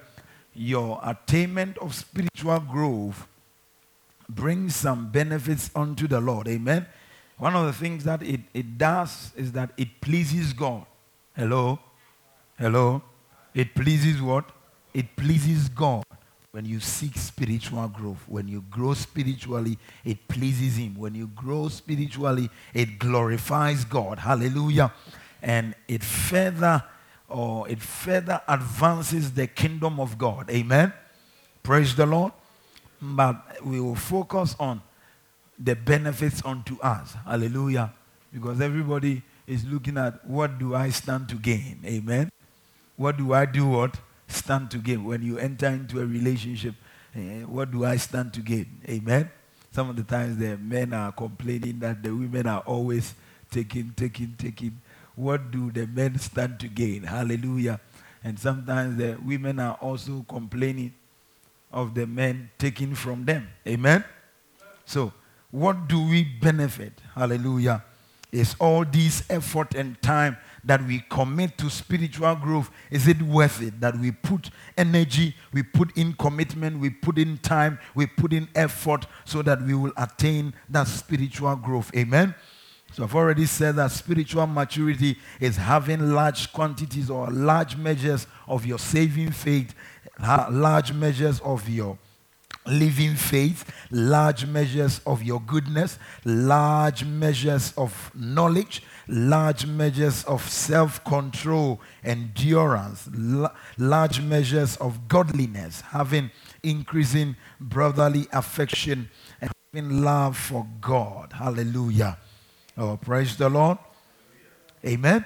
Your 0.53 0.99
attainment 1.03 1.77
of 1.77 1.93
spiritual 1.95 2.59
growth 2.59 3.27
brings 4.27 4.75
some 4.75 5.11
benefits 5.11 5.71
unto 5.75 6.07
the 6.07 6.19
Lord. 6.19 6.47
Amen. 6.47 6.85
One 7.37 7.55
of 7.55 7.65
the 7.65 7.73
things 7.73 8.03
that 8.03 8.21
it, 8.21 8.41
it 8.53 8.77
does 8.77 9.31
is 9.35 9.51
that 9.53 9.71
it 9.77 10.01
pleases 10.01 10.53
God. 10.53 10.85
Hello? 11.35 11.79
Hello? 12.57 13.01
It 13.53 13.73
pleases 13.73 14.21
what? 14.21 14.51
It 14.93 15.15
pleases 15.15 15.69
God 15.69 16.03
when 16.51 16.65
you 16.65 16.79
seek 16.79 17.15
spiritual 17.15 17.87
growth. 17.87 18.23
When 18.27 18.47
you 18.47 18.63
grow 18.69 18.93
spiritually, 18.93 19.77
it 20.03 20.27
pleases 20.27 20.77
Him. 20.77 20.95
When 20.95 21.15
you 21.15 21.27
grow 21.27 21.67
spiritually, 21.69 22.49
it 22.73 22.99
glorifies 22.99 23.85
God. 23.85 24.19
Hallelujah 24.19 24.91
and 25.41 25.75
it 25.87 26.03
further 26.03 26.83
or 27.27 27.69
it 27.69 27.81
further 27.81 28.41
advances 28.47 29.33
the 29.33 29.47
kingdom 29.47 29.99
of 29.99 30.17
God. 30.17 30.49
Amen. 30.49 30.91
Praise 31.61 31.95
the 31.95 32.05
Lord. 32.05 32.31
But 33.01 33.63
we 33.63 33.79
will 33.79 33.95
focus 33.95 34.55
on 34.59 34.81
the 35.57 35.75
benefits 35.75 36.41
unto 36.43 36.79
us. 36.81 37.15
Hallelujah. 37.25 37.93
Because 38.33 38.59
everybody 38.59 39.21
is 39.47 39.63
looking 39.65 39.97
at 39.97 40.25
what 40.25 40.57
do 40.57 40.75
I 40.75 40.89
stand 40.89 41.29
to 41.29 41.35
gain? 41.35 41.79
Amen. 41.85 42.29
What 42.97 43.17
do 43.17 43.33
I 43.33 43.45
do 43.45 43.67
what? 43.67 43.97
Stand 44.29 44.71
to 44.71 44.77
gain. 44.77 45.03
When 45.03 45.21
you 45.21 45.37
enter 45.37 45.67
into 45.67 45.99
a 45.99 46.05
relationship, 46.05 46.75
eh, 47.15 47.41
what 47.41 47.71
do 47.71 47.83
I 47.83 47.97
stand 47.97 48.33
to 48.33 48.41
gain? 48.41 48.81
Amen. 48.87 49.29
Some 49.71 49.89
of 49.89 49.95
the 49.95 50.03
times 50.03 50.37
the 50.37 50.57
men 50.57 50.93
are 50.93 51.11
complaining 51.11 51.79
that 51.79 52.01
the 52.01 52.11
women 52.11 52.47
are 52.47 52.61
always 52.61 53.13
taking, 53.51 53.93
taking, 53.95 54.35
taking 54.37 54.79
what 55.19 55.51
do 55.51 55.69
the 55.69 55.85
men 55.85 56.17
stand 56.17 56.61
to 56.61 56.69
gain? 56.69 57.03
Hallelujah. 57.03 57.81
And 58.23 58.39
sometimes 58.39 58.97
the 58.97 59.17
women 59.21 59.59
are 59.59 59.77
also 59.81 60.25
complaining 60.29 60.93
of 61.73 61.93
the 61.93 62.07
men 62.07 62.49
taking 62.57 62.95
from 62.95 63.25
them. 63.25 63.49
Amen. 63.67 64.05
So, 64.85 65.11
what 65.51 65.89
do 65.89 66.07
we 66.07 66.23
benefit? 66.23 66.93
Hallelujah. 67.15 67.83
Is 68.31 68.55
all 68.59 68.85
this 68.85 69.23
effort 69.29 69.75
and 69.75 70.01
time 70.01 70.37
that 70.63 70.85
we 70.85 71.03
commit 71.09 71.57
to 71.57 71.69
spiritual 71.69 72.35
growth, 72.35 72.69
is 72.91 73.07
it 73.07 73.21
worth 73.21 73.61
it? 73.61 73.79
That 73.79 73.97
we 73.97 74.11
put 74.11 74.49
energy, 74.77 75.35
we 75.53 75.63
put 75.63 75.95
in 75.97 76.13
commitment, 76.13 76.79
we 76.79 76.89
put 76.89 77.17
in 77.17 77.37
time, 77.37 77.79
we 77.95 78.05
put 78.05 78.33
in 78.33 78.47
effort 78.55 79.05
so 79.25 79.41
that 79.41 79.61
we 79.61 79.73
will 79.73 79.93
attain 79.97 80.53
that 80.69 80.87
spiritual 80.87 81.55
growth. 81.55 81.91
Amen. 81.95 82.35
So 82.91 83.03
I've 83.03 83.15
already 83.15 83.45
said 83.45 83.75
that 83.75 83.91
spiritual 83.91 84.47
maturity 84.47 85.17
is 85.39 85.57
having 85.57 86.11
large 86.13 86.51
quantities 86.51 87.09
or 87.09 87.27
large 87.27 87.77
measures 87.77 88.25
of 88.47 88.65
your 88.65 88.79
saving 88.79 89.31
faith, 89.31 89.75
large 90.19 90.91
measures 90.91 91.39
of 91.41 91.69
your 91.69 91.97
living 92.65 93.15
faith, 93.15 93.71
large 93.91 94.45
measures 94.45 95.01
of 95.05 95.23
your 95.23 95.39
goodness, 95.41 95.97
large 96.25 97.05
measures 97.05 97.73
of 97.77 98.11
knowledge, 98.15 98.83
large 99.09 99.65
measures 99.65 100.23
of 100.25 100.47
self 100.47 101.03
control, 101.03 101.81
endurance, 102.03 103.09
large 103.77 104.21
measures 104.21 104.77
of 104.77 105.07
godliness, 105.07 105.81
having 105.81 106.29
increasing 106.63 107.35
brotherly 107.59 108.27
affection, 108.31 109.09
and 109.41 109.51
having 109.73 110.01
love 110.01 110.37
for 110.37 110.67
God. 110.79 111.33
Hallelujah. 111.33 112.17
Oh, 112.77 112.97
praise 112.97 113.35
the 113.35 113.49
Lord. 113.49 113.79
Amen. 114.85 115.25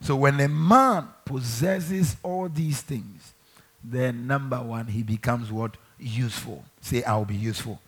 So 0.00 0.16
when 0.16 0.40
a 0.40 0.48
man 0.48 1.08
possesses 1.24 2.16
all 2.22 2.48
these 2.48 2.82
things, 2.82 3.32
then 3.82 4.26
number 4.26 4.60
one, 4.60 4.88
he 4.88 5.02
becomes 5.02 5.52
what? 5.52 5.76
Useful. 5.98 6.64
Say, 6.80 7.02
I'll 7.04 7.24
be 7.24 7.36
useful 7.36 7.80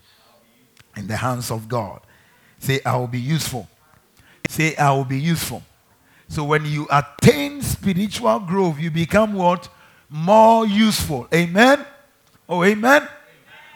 in 0.97 1.07
the 1.07 1.17
hands 1.17 1.51
of 1.51 1.69
God. 1.69 2.01
Say, 2.59 2.81
I 2.85 2.97
will 2.97 3.09
be 3.09 3.21
useful. 3.21 3.69
Say, 4.53 4.77
I 4.77 4.93
will 4.93 5.07
be 5.07 5.19
useful. 5.19 5.63
So 6.29 6.45
when 6.45 6.67
you 6.67 6.87
attain 6.91 7.63
spiritual 7.63 8.39
growth, 8.41 8.79
you 8.79 8.91
become 8.91 9.33
what? 9.33 9.71
More 10.11 10.67
useful. 10.67 11.27
Amen? 11.33 11.83
Oh, 12.47 12.63
amen? 12.63 13.01
amen. 13.01 13.09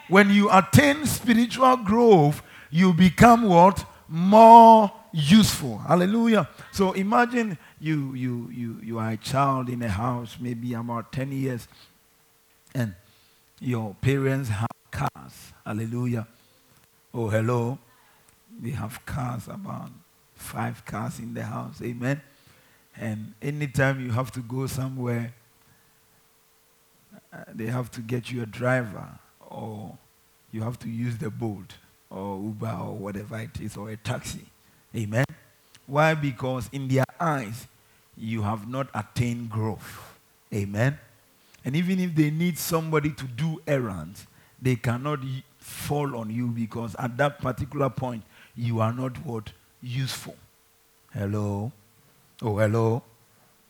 When 0.07 0.29
you 0.29 0.51
attain 0.51 1.07
spiritual 1.07 1.77
growth, 1.77 2.43
you 2.69 2.93
become 2.93 3.49
what? 3.49 3.83
More 4.07 4.91
useful. 5.11 5.79
Hallelujah. 5.79 6.47
So 6.71 6.91
imagine 6.91 7.57
you 7.79 8.13
you 8.13 8.47
you 8.53 8.79
you 8.83 8.99
are 8.99 9.09
a 9.09 9.17
child 9.17 9.69
in 9.69 9.81
a 9.81 9.89
house, 9.89 10.37
maybe 10.39 10.75
about 10.75 11.11
10 11.11 11.31
years, 11.31 11.67
and 12.75 12.93
your 13.59 13.95
parents 14.01 14.49
have 14.49 14.77
cars. 14.91 15.53
Hallelujah. 15.65 16.27
Oh, 17.15 17.29
hello. 17.29 17.79
They 18.61 18.69
have 18.69 19.03
cars, 19.07 19.47
about 19.47 19.89
five 20.37 20.85
cars 20.85 21.19
in 21.19 21.33
the 21.33 21.43
house. 21.43 21.81
Amen. 21.81 22.21
And 22.99 23.33
anytime 23.41 24.03
you 24.03 24.11
have 24.11 24.31
to 24.31 24.39
go 24.39 24.67
somewhere, 24.67 25.33
uh, 27.31 27.37
they 27.53 27.67
have 27.67 27.91
to 27.91 28.01
get 28.01 28.31
you 28.31 28.41
a 28.41 28.45
driver, 28.45 29.07
or 29.49 29.97
you 30.51 30.61
have 30.61 30.79
to 30.79 30.89
use 30.89 31.17
the 31.17 31.29
Bolt, 31.29 31.75
or 32.09 32.41
Uber, 32.41 32.77
or 32.81 32.95
whatever 32.95 33.37
it 33.39 33.59
is, 33.61 33.77
or 33.77 33.89
a 33.89 33.97
taxi. 33.97 34.45
Amen. 34.95 35.25
Why? 35.85 36.13
Because 36.13 36.69
in 36.71 36.87
their 36.87 37.05
eyes, 37.19 37.67
you 38.15 38.41
have 38.41 38.67
not 38.67 38.87
attained 38.93 39.49
growth. 39.49 40.15
Amen. 40.53 40.97
And 41.63 41.75
even 41.75 41.99
if 41.99 42.15
they 42.15 42.31
need 42.31 42.57
somebody 42.57 43.11
to 43.11 43.25
do 43.25 43.61
errands, 43.67 44.25
they 44.61 44.75
cannot 44.75 45.19
fall 45.59 46.15
on 46.15 46.29
you 46.29 46.47
because 46.47 46.95
at 46.97 47.17
that 47.17 47.39
particular 47.39 47.89
point, 47.89 48.23
you 48.55 48.79
are 48.79 48.93
not 48.93 49.23
what? 49.25 49.51
Useful. 49.81 50.35
Hello? 51.13 51.71
Oh, 52.41 52.57
hello? 52.57 53.03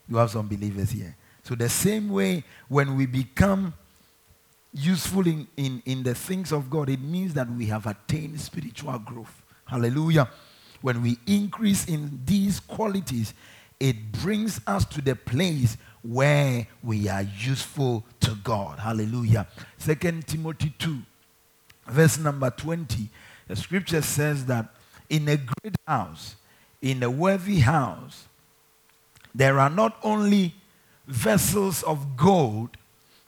You 0.10 0.18
have 0.18 0.32
some 0.32 0.48
believers 0.48 0.92
here. 0.92 1.16
So, 1.44 1.56
the 1.56 1.70
same 1.70 2.10
way, 2.10 2.44
when 2.68 2.96
we 2.96 3.06
become 3.06 3.74
useful 4.74 5.26
in, 5.28 5.48
in, 5.56 5.82
in 5.86 6.04
the 6.04 6.14
things 6.14 6.52
of 6.52 6.70
God, 6.70 6.90
it 6.90 7.02
means 7.02 7.34
that 7.34 7.50
we 7.50 7.68
have 7.68 7.86
attained 7.86 8.40
spiritual 8.40 9.00
growth. 9.00 9.42
Hallelujah 9.66 10.30
when 10.82 11.02
we 11.02 11.18
increase 11.26 11.86
in 11.86 12.22
these 12.26 12.60
qualities, 12.60 13.34
it 13.80 14.12
brings 14.12 14.60
us 14.68 14.86
to 14.86 15.02
the 15.02 15.16
place 15.16 15.78
where 16.02 16.68
we 16.84 17.08
are 17.08 17.24
useful 17.24 18.06
to 18.22 18.36
God. 18.44 18.80
Hallelujah. 18.80 19.48
Second 19.78 20.28
Timothy 20.28 20.74
2, 20.80 21.00
verse 21.88 22.18
number 22.18 22.50
20. 22.50 23.10
The 23.48 23.56
scripture 23.56 24.02
says 24.02 24.46
that 24.46 24.74
in 25.10 25.28
a 25.28 25.38
great 25.38 25.76
house, 25.88 26.36
in 26.82 27.02
a 27.04 27.10
worthy 27.10 27.60
house, 27.60 28.28
there 29.34 29.60
are 29.60 29.70
not 29.70 29.98
only 30.04 30.54
vessels 31.08 31.84
of 31.84 32.18
gold, 32.18 32.70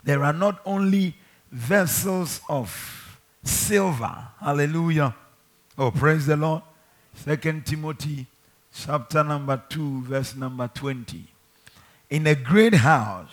there 0.03 0.23
are 0.23 0.33
not 0.33 0.61
only 0.65 1.15
vessels 1.51 2.41
of 2.49 3.17
silver. 3.43 4.27
Hallelujah. 4.39 5.15
Oh, 5.77 5.91
praise 5.91 6.25
the 6.25 6.35
Lord. 6.35 6.63
Second 7.13 7.65
Timothy 7.65 8.27
chapter 8.73 9.23
number 9.23 9.61
2, 9.69 10.01
verse 10.01 10.35
number 10.35 10.69
20. 10.73 11.25
In 12.09 12.27
a 12.27 12.35
great 12.35 12.73
house, 12.73 13.31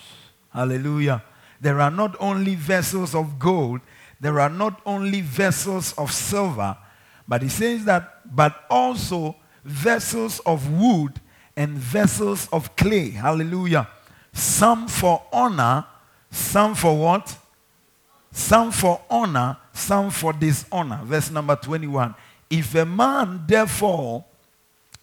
hallelujah, 0.53 1.23
there 1.59 1.81
are 1.81 1.91
not 1.91 2.15
only 2.19 2.55
vessels 2.55 3.15
of 3.15 3.39
gold, 3.39 3.81
there 4.19 4.39
are 4.39 4.49
not 4.49 4.81
only 4.85 5.21
vessels 5.21 5.93
of 5.93 6.11
silver, 6.11 6.77
but 7.27 7.41
he 7.41 7.49
says 7.49 7.85
that, 7.85 8.21
but 8.35 8.65
also 8.69 9.35
vessels 9.63 10.39
of 10.39 10.71
wood 10.71 11.19
and 11.55 11.71
vessels 11.71 12.47
of 12.51 12.75
clay. 12.75 13.09
Hallelujah. 13.11 13.87
Some 14.33 14.87
for 14.87 15.23
honor, 15.33 15.85
some 16.31 16.75
for 16.75 16.97
what? 16.97 17.35
Some 18.31 18.71
for 18.71 19.01
honor, 19.09 19.57
some 19.73 20.11
for 20.11 20.31
dishonor. 20.31 21.01
Verse 21.03 21.31
number 21.31 21.55
21. 21.55 22.13
If 22.49 22.75
a 22.75 22.85
man 22.85 23.43
therefore 23.47 24.23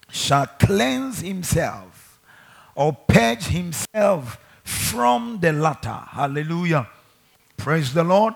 shall 0.08 0.46
cleanse 0.46 1.20
himself 1.20 2.20
or 2.74 2.92
purge 2.92 3.44
himself 3.44 4.38
from 4.62 5.38
the 5.40 5.52
latter. 5.52 6.00
Hallelujah. 6.10 6.88
Praise 7.56 7.92
the 7.92 8.04
Lord. 8.04 8.34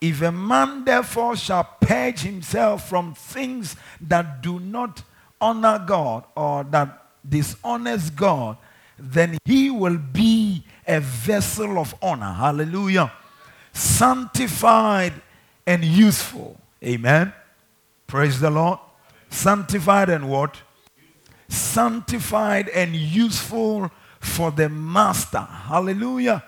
If 0.00 0.22
a 0.22 0.30
man 0.30 0.84
therefore 0.84 1.36
shall 1.36 1.64
purge 1.80 2.20
himself 2.20 2.88
from 2.88 3.14
things 3.14 3.76
that 4.00 4.42
do 4.42 4.60
not 4.60 5.02
honor 5.40 5.84
God 5.84 6.24
or 6.36 6.64
that 6.64 7.06
dishonors 7.28 8.10
God, 8.10 8.56
then 8.98 9.38
he 9.44 9.70
will 9.70 9.98
be 9.98 10.64
a 10.86 11.00
vessel 11.00 11.78
of 11.78 11.94
honor. 12.00 12.32
Hallelujah. 12.32 13.12
Sanctified 13.72 15.14
and 15.66 15.84
useful. 15.84 16.60
Amen. 16.82 17.32
Praise 18.06 18.40
the 18.40 18.50
Lord. 18.50 18.78
Sanctified 19.30 20.08
and 20.08 20.28
what? 20.28 20.56
Sanctified 21.48 22.68
and 22.70 22.94
useful 22.94 23.90
for 24.20 24.50
the 24.50 24.68
master. 24.68 25.40
Hallelujah. 25.40 26.44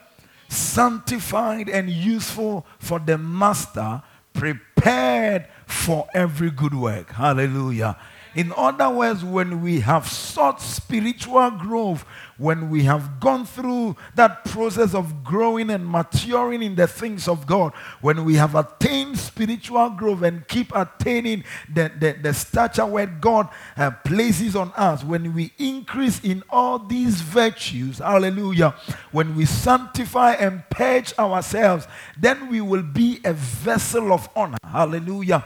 Sanctified 0.50 1.68
and 1.68 1.88
useful 1.88 2.66
for 2.80 2.98
the 2.98 3.16
master, 3.16 4.02
prepared 4.32 5.46
for 5.64 6.08
every 6.12 6.50
good 6.50 6.74
work. 6.74 7.12
Hallelujah. 7.12 7.96
In 8.34 8.52
other 8.56 8.88
words, 8.88 9.24
when 9.24 9.60
we 9.60 9.80
have 9.80 10.08
sought 10.08 10.62
spiritual 10.62 11.50
growth, 11.50 12.04
when 12.38 12.70
we 12.70 12.84
have 12.84 13.18
gone 13.18 13.44
through 13.44 13.96
that 14.14 14.44
process 14.44 14.94
of 14.94 15.24
growing 15.24 15.68
and 15.68 15.86
maturing 15.86 16.62
in 16.62 16.76
the 16.76 16.86
things 16.86 17.26
of 17.26 17.46
God, 17.46 17.72
when 18.00 18.24
we 18.24 18.36
have 18.36 18.54
attained 18.54 19.18
spiritual 19.18 19.90
growth 19.90 20.22
and 20.22 20.46
keep 20.46 20.74
attaining 20.74 21.44
the, 21.72 21.90
the, 21.98 22.12
the 22.22 22.32
stature 22.32 22.86
where 22.86 23.06
God 23.06 23.48
uh, 23.76 23.90
places 24.04 24.54
on 24.54 24.72
us, 24.76 25.02
when 25.02 25.34
we 25.34 25.52
increase 25.58 26.20
in 26.20 26.44
all 26.48 26.78
these 26.78 27.20
virtues, 27.20 27.98
hallelujah, 27.98 28.74
when 29.10 29.34
we 29.34 29.44
sanctify 29.44 30.32
and 30.32 30.62
purge 30.70 31.12
ourselves, 31.18 31.86
then 32.16 32.48
we 32.48 32.60
will 32.60 32.82
be 32.82 33.20
a 33.24 33.32
vessel 33.32 34.12
of 34.12 34.28
honor, 34.36 34.58
hallelujah, 34.64 35.44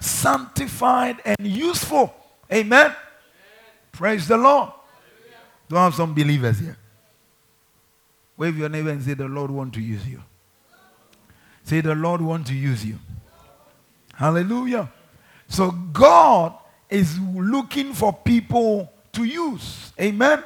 sanctified 0.00 1.22
and 1.24 1.46
useful 1.46 2.14
Amen. 2.52 2.86
Amen. 2.86 2.96
Praise 3.92 4.28
the 4.28 4.36
Lord. 4.36 4.70
Do 5.68 5.76
I 5.76 5.84
have 5.84 5.94
some 5.94 6.14
believers 6.14 6.58
here? 6.58 6.76
Wave 8.36 8.56
your 8.58 8.68
neighbor 8.68 8.90
and 8.90 9.02
say, 9.02 9.14
The 9.14 9.26
Lord 9.26 9.50
want 9.50 9.74
to 9.74 9.80
use 9.80 10.06
you. 10.06 10.22
Say, 11.64 11.80
The 11.80 11.94
Lord 11.94 12.20
want 12.20 12.46
to 12.48 12.54
use 12.54 12.84
you. 12.84 12.98
Hallelujah. 14.14 14.90
So 15.48 15.70
God 15.70 16.54
is 16.88 17.18
looking 17.20 17.92
for 17.92 18.12
people 18.12 18.92
to 19.12 19.24
use. 19.24 19.92
Amen. 20.00 20.42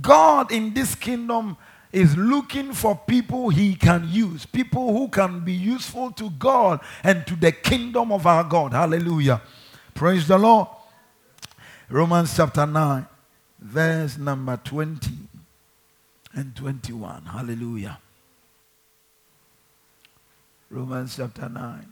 God 0.00 0.52
in 0.52 0.74
this 0.74 0.94
kingdom 0.94 1.56
is 1.90 2.16
looking 2.16 2.72
for 2.72 2.94
people 3.06 3.48
he 3.48 3.74
can 3.74 4.06
use, 4.08 4.44
people 4.44 4.92
who 4.92 5.08
can 5.08 5.40
be 5.40 5.54
useful 5.54 6.10
to 6.12 6.30
God 6.30 6.80
and 7.02 7.26
to 7.26 7.34
the 7.34 7.50
kingdom 7.50 8.12
of 8.12 8.26
our 8.26 8.44
God. 8.44 8.72
Hallelujah. 8.72 9.40
Praise 9.94 10.28
the 10.28 10.36
Lord. 10.38 10.68
Romans 11.90 12.36
chapter 12.36 12.66
9, 12.66 13.06
verse 13.60 14.18
number 14.18 14.58
20 14.62 15.10
and 16.34 16.54
21. 16.54 17.24
Hallelujah. 17.24 17.98
Romans 20.70 21.16
chapter 21.16 21.48
9, 21.48 21.86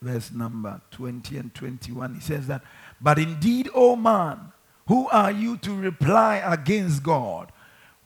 verse 0.00 0.30
number 0.30 0.80
20 0.92 1.38
and 1.38 1.52
21. 1.52 2.14
He 2.14 2.20
says 2.20 2.46
that, 2.46 2.62
But 3.00 3.18
indeed, 3.18 3.68
O 3.74 3.96
man, 3.96 4.52
who 4.86 5.08
are 5.08 5.32
you 5.32 5.56
to 5.58 5.74
reply 5.74 6.36
against 6.36 7.02
God? 7.02 7.50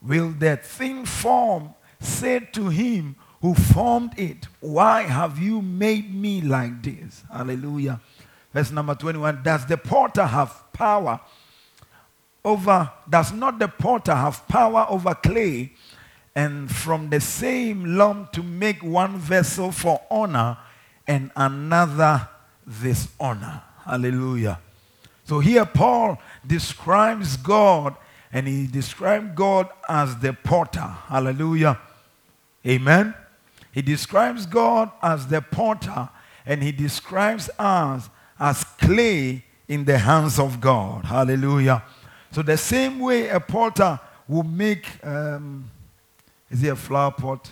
Will 0.01 0.31
that 0.39 0.65
thing 0.65 1.05
form 1.05 1.75
say 1.99 2.39
to 2.53 2.69
him 2.69 3.15
who 3.41 3.53
formed 3.53 4.17
it, 4.17 4.47
Why 4.61 5.03
have 5.03 5.37
you 5.37 5.61
made 5.61 6.13
me 6.13 6.41
like 6.41 6.81
this? 6.81 7.23
Hallelujah. 7.31 8.01
Verse 8.55 8.71
number 8.71 8.95
21 8.95 9.43
Does 9.43 9.65
the 9.65 9.75
porter 9.75 10.25
have 10.25 10.71
power 10.71 11.19
over, 12.45 12.89
does 13.09 13.33
not 13.33 13.59
the 13.59 13.67
porter 13.67 14.15
have 14.15 14.47
power 14.47 14.85
over 14.89 15.13
clay 15.13 15.73
and 16.33 16.71
from 16.73 17.09
the 17.09 17.19
same 17.19 17.97
lump 17.97 18.31
to 18.31 18.41
make 18.41 18.81
one 18.81 19.17
vessel 19.17 19.73
for 19.73 20.01
honor 20.09 20.57
and 21.05 21.31
another 21.35 22.29
dishonor? 22.81 23.61
Hallelujah. 23.83 24.61
So 25.25 25.41
here 25.41 25.65
Paul 25.65 26.17
describes 26.47 27.35
God 27.35 27.97
and 28.31 28.47
he 28.47 28.67
describes 28.67 29.35
God 29.35 29.67
as 29.89 30.15
the 30.19 30.31
porter. 30.31 30.95
Hallelujah. 31.07 31.77
Amen. 32.65 33.15
He 33.73 33.81
describes 33.81 34.45
God 34.45 34.91
as 35.03 35.27
the 35.27 35.41
porter 35.41 36.07
and 36.45 36.63
he 36.63 36.71
describes 36.71 37.49
us 37.59 38.09
as 38.39 38.63
clay 38.63 39.43
in 39.67 39.85
the 39.85 39.97
hands 39.97 40.39
of 40.39 40.59
God. 40.59 41.05
Hallelujah. 41.05 41.83
So 42.31 42.41
the 42.41 42.57
same 42.57 42.99
way 42.99 43.29
a 43.29 43.39
potter 43.39 43.99
will 44.27 44.43
make, 44.43 44.85
um, 45.03 45.69
is 46.49 46.63
it 46.63 46.69
a 46.69 46.75
flower 46.75 47.11
pot? 47.11 47.51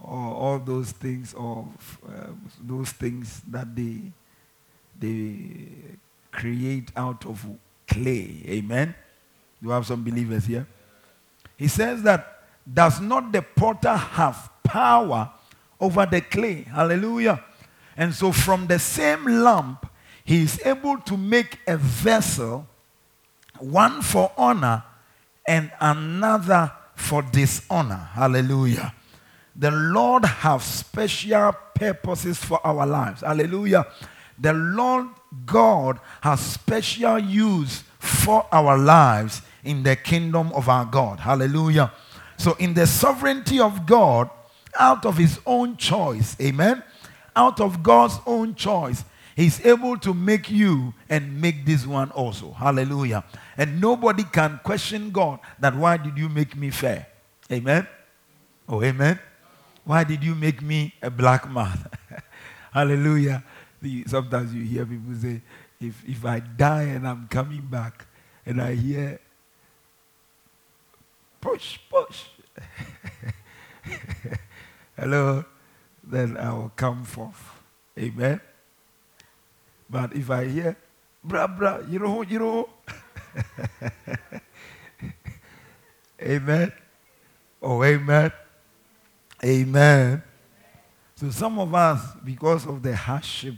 Or 0.00 0.34
all 0.34 0.58
those 0.60 0.92
things, 0.92 1.34
or 1.34 1.68
uh, 2.08 2.28
those 2.62 2.92
things 2.92 3.42
that 3.48 3.74
they, 3.74 4.12
they 4.98 5.36
create 6.30 6.92
out 6.96 7.26
of 7.26 7.44
clay. 7.86 8.42
Amen? 8.46 8.94
You 9.60 9.70
have 9.70 9.86
some 9.86 10.04
believers 10.04 10.46
here? 10.46 10.66
He 11.56 11.66
says 11.66 12.02
that 12.04 12.42
does 12.72 13.00
not 13.00 13.32
the 13.32 13.42
potter 13.42 13.96
have 13.96 14.50
power 14.62 15.30
over 15.80 16.06
the 16.06 16.20
clay? 16.20 16.62
Hallelujah. 16.62 17.42
And 17.96 18.14
so 18.14 18.30
from 18.30 18.68
the 18.68 18.78
same 18.78 19.24
lump, 19.24 19.87
he 20.28 20.42
is 20.42 20.60
able 20.66 20.98
to 20.98 21.16
make 21.16 21.58
a 21.66 21.78
vessel, 21.78 22.66
one 23.60 24.02
for 24.02 24.30
honor 24.36 24.84
and 25.46 25.72
another 25.80 26.70
for 26.94 27.22
dishonor. 27.22 28.10
Hallelujah. 28.12 28.92
The 29.56 29.70
Lord 29.70 30.26
has 30.26 30.64
special 30.64 31.54
purposes 31.74 32.36
for 32.36 32.60
our 32.62 32.86
lives. 32.86 33.22
Hallelujah. 33.22 33.86
The 34.38 34.52
Lord 34.52 35.06
God 35.46 35.98
has 36.20 36.40
special 36.40 37.18
use 37.18 37.82
for 37.98 38.46
our 38.52 38.76
lives 38.76 39.40
in 39.64 39.82
the 39.82 39.96
kingdom 39.96 40.52
of 40.52 40.68
our 40.68 40.84
God. 40.84 41.20
Hallelujah. 41.20 41.90
So, 42.36 42.54
in 42.58 42.74
the 42.74 42.86
sovereignty 42.86 43.60
of 43.60 43.86
God, 43.86 44.28
out 44.78 45.06
of 45.06 45.16
his 45.16 45.40
own 45.46 45.78
choice, 45.78 46.36
amen, 46.38 46.82
out 47.34 47.62
of 47.62 47.82
God's 47.82 48.18
own 48.26 48.54
choice, 48.54 49.04
He's 49.38 49.64
able 49.64 49.96
to 49.98 50.12
make 50.12 50.50
you 50.50 50.94
and 51.08 51.40
make 51.40 51.64
this 51.64 51.86
one 51.86 52.10
also. 52.10 52.50
Hallelujah. 52.50 53.22
And 53.56 53.80
nobody 53.80 54.24
can 54.24 54.58
question 54.64 55.12
God 55.12 55.38
that 55.60 55.76
why 55.76 55.96
did 55.96 56.18
you 56.18 56.28
make 56.28 56.56
me 56.56 56.70
fair? 56.70 57.06
Amen. 57.48 57.86
Oh, 58.68 58.82
amen. 58.82 59.20
Why 59.84 60.02
did 60.02 60.24
you 60.24 60.34
make 60.34 60.60
me 60.60 60.92
a 61.00 61.08
black 61.08 61.48
man? 61.48 61.86
Hallelujah. 62.72 63.44
Sometimes 64.08 64.52
you 64.52 64.64
hear 64.64 64.84
people 64.84 65.14
say, 65.14 65.40
if, 65.80 66.02
if 66.04 66.24
I 66.24 66.40
die 66.40 66.82
and 66.82 67.06
I'm 67.06 67.28
coming 67.28 67.62
back 67.62 68.06
and 68.44 68.60
I 68.60 68.74
hear 68.74 69.20
push, 71.40 71.78
push. 71.88 72.24
Hello, 74.96 75.44
then 76.02 76.36
I 76.36 76.52
will 76.54 76.72
come 76.74 77.04
forth. 77.04 77.52
Amen. 77.96 78.40
But 79.90 80.14
if 80.14 80.30
I 80.30 80.44
hear, 80.44 80.76
bra 81.24 81.46
bra, 81.46 81.80
you 81.88 81.98
know, 81.98 82.14
who, 82.14 82.26
you 82.26 82.38
know. 82.38 82.68
amen. 86.22 86.72
Oh, 87.62 87.82
amen. 87.82 88.32
Amen. 89.44 90.22
So 91.14 91.30
some 91.30 91.58
of 91.58 91.74
us, 91.74 92.00
because 92.24 92.66
of 92.66 92.82
the 92.82 92.94
hardship 92.94 93.54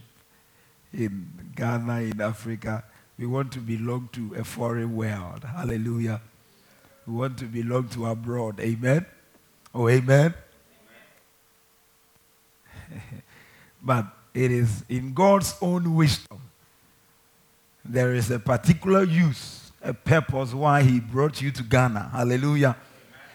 in 0.92 1.52
Ghana, 1.54 2.00
in 2.00 2.20
Africa, 2.20 2.84
we 3.18 3.26
want 3.26 3.52
to 3.52 3.58
belong 3.58 4.08
to 4.12 4.34
a 4.34 4.44
foreign 4.44 4.96
world. 4.96 5.44
Hallelujah. 5.44 6.22
We 7.06 7.14
want 7.14 7.38
to 7.38 7.44
belong 7.44 7.88
to 7.88 8.06
abroad. 8.06 8.60
Amen. 8.60 9.04
Oh, 9.74 9.88
amen. 9.88 10.34
amen. 12.90 13.02
but 13.82 14.06
it 14.34 14.50
is 14.50 14.84
in 14.88 15.12
God's 15.12 15.54
own 15.60 15.94
wisdom. 15.94 16.40
There 17.84 18.14
is 18.14 18.30
a 18.30 18.38
particular 18.38 19.02
use, 19.02 19.72
a 19.82 19.94
purpose 19.94 20.54
why 20.54 20.82
He 20.82 21.00
brought 21.00 21.40
you 21.40 21.50
to 21.52 21.62
Ghana. 21.62 22.10
Hallelujah. 22.12 22.76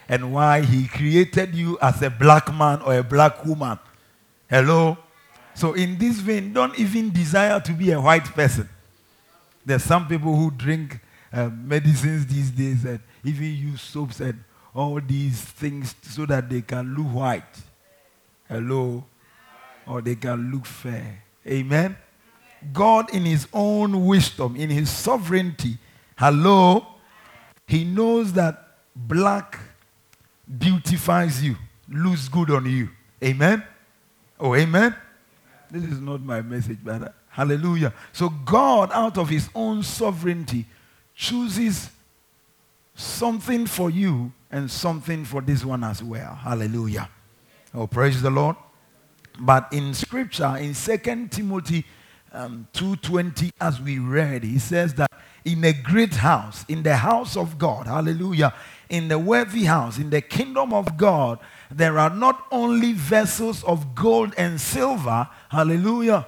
And 0.07 0.33
why 0.33 0.61
He 0.61 0.87
created 0.87 1.55
you 1.55 1.77
as 1.81 2.01
a 2.01 2.09
black 2.09 2.53
man 2.53 2.81
or 2.81 2.97
a 2.97 3.03
black 3.03 3.43
woman. 3.45 3.79
Hello? 4.49 4.97
So, 5.55 5.73
in 5.73 5.97
this 5.97 6.19
vein, 6.19 6.53
don't 6.53 6.77
even 6.77 7.11
desire 7.11 7.59
to 7.61 7.71
be 7.71 7.91
a 7.91 7.99
white 7.99 8.25
person. 8.25 8.69
There's 9.65 9.83
some 9.83 10.07
people 10.07 10.35
who 10.35 10.51
drink 10.51 10.99
uh, 11.33 11.49
medicines 11.49 12.25
these 12.27 12.51
days 12.51 12.85
and 12.85 12.99
even 13.23 13.55
use 13.55 13.81
soaps 13.81 14.19
and 14.19 14.43
all 14.73 14.99
these 15.01 15.41
things 15.41 15.95
so 16.03 16.25
that 16.25 16.49
they 16.49 16.61
can 16.61 16.93
look 16.93 17.07
white. 17.07 17.61
Hello? 18.47 19.03
Or 19.87 20.01
they 20.01 20.15
can 20.15 20.51
look 20.51 20.65
fair. 20.65 21.23
Amen? 21.47 21.95
God, 22.73 23.13
in 23.13 23.23
His 23.25 23.47
own 23.53 24.05
wisdom, 24.05 24.55
in 24.55 24.69
His 24.69 24.89
sovereignty, 24.89 25.77
hello, 26.17 26.87
He 27.67 27.83
knows 27.83 28.33
that 28.33 28.77
black 28.95 29.59
beautifies 30.57 31.43
you, 31.43 31.55
looks 31.89 32.27
good 32.27 32.49
on 32.49 32.65
you. 32.65 32.89
Amen? 33.23 33.63
Oh, 34.39 34.55
amen? 34.55 34.95
This 35.69 35.83
is 35.83 35.99
not 35.99 36.21
my 36.21 36.41
message, 36.41 36.79
but 36.83 37.13
hallelujah. 37.29 37.93
So, 38.11 38.29
God, 38.29 38.91
out 38.91 39.17
of 39.17 39.29
His 39.29 39.49
own 39.53 39.83
sovereignty, 39.83 40.65
chooses 41.15 41.89
something 42.95 43.65
for 43.65 43.89
you 43.89 44.31
and 44.51 44.69
something 44.71 45.25
for 45.25 45.41
this 45.41 45.63
one 45.65 45.83
as 45.83 46.01
well. 46.01 46.33
Hallelujah. 46.35 47.09
Oh, 47.73 47.87
praise 47.87 48.21
the 48.21 48.29
Lord. 48.29 48.55
But 49.39 49.67
in 49.71 49.93
scripture, 49.93 50.55
in 50.57 50.73
2 50.73 51.27
Timothy 51.27 51.85
um, 52.31 52.67
2.20, 52.73 53.51
as 53.59 53.79
we 53.81 53.99
read, 53.99 54.43
he 54.43 54.59
says 54.59 54.93
that 54.95 55.11
in 55.43 55.63
a 55.63 55.73
great 55.73 56.15
house, 56.15 56.65
in 56.67 56.83
the 56.83 56.95
house 56.95 57.37
of 57.37 57.57
God, 57.57 57.87
hallelujah, 57.87 58.53
in 58.89 59.07
the 59.07 59.19
worthy 59.19 59.65
house, 59.65 59.97
in 59.97 60.09
the 60.09 60.21
kingdom 60.21 60.73
of 60.73 60.97
God, 60.97 61.39
there 61.69 61.97
are 61.99 62.09
not 62.09 62.45
only 62.51 62.93
vessels 62.93 63.63
of 63.63 63.95
gold 63.95 64.33
and 64.37 64.59
silver, 64.59 65.27
hallelujah, 65.49 66.27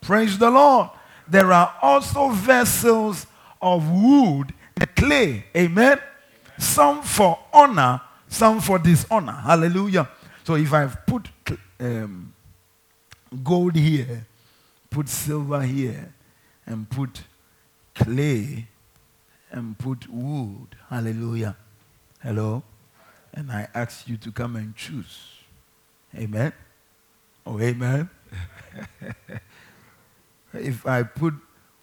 praise 0.00 0.38
the 0.38 0.50
Lord. 0.50 0.90
There 1.28 1.52
are 1.52 1.74
also 1.82 2.30
vessels 2.30 3.26
of 3.62 3.90
wood 3.90 4.52
and 4.76 4.96
clay, 4.96 5.44
amen 5.56 6.00
some 6.60 7.02
for 7.02 7.38
honor, 7.52 8.00
some 8.28 8.60
for 8.60 8.78
dishonor. 8.78 9.32
Hallelujah. 9.32 10.08
So 10.44 10.54
if 10.54 10.72
I've 10.72 11.04
put 11.06 11.28
um, 11.80 12.29
gold 13.42 13.76
here, 13.76 14.26
put 14.90 15.08
silver 15.08 15.62
here, 15.62 16.12
and 16.66 16.88
put 16.88 17.22
clay, 17.94 18.68
and 19.50 19.78
put 19.78 20.08
wood, 20.08 20.76
hallelujah. 20.88 21.56
Hello? 22.22 22.62
And 23.32 23.50
I 23.50 23.68
ask 23.74 24.08
you 24.08 24.16
to 24.18 24.32
come 24.32 24.56
and 24.56 24.74
choose. 24.76 25.32
Amen? 26.16 26.52
Oh, 27.46 27.58
amen? 27.60 28.10
if 30.52 30.86
I 30.86 31.02
put 31.02 31.34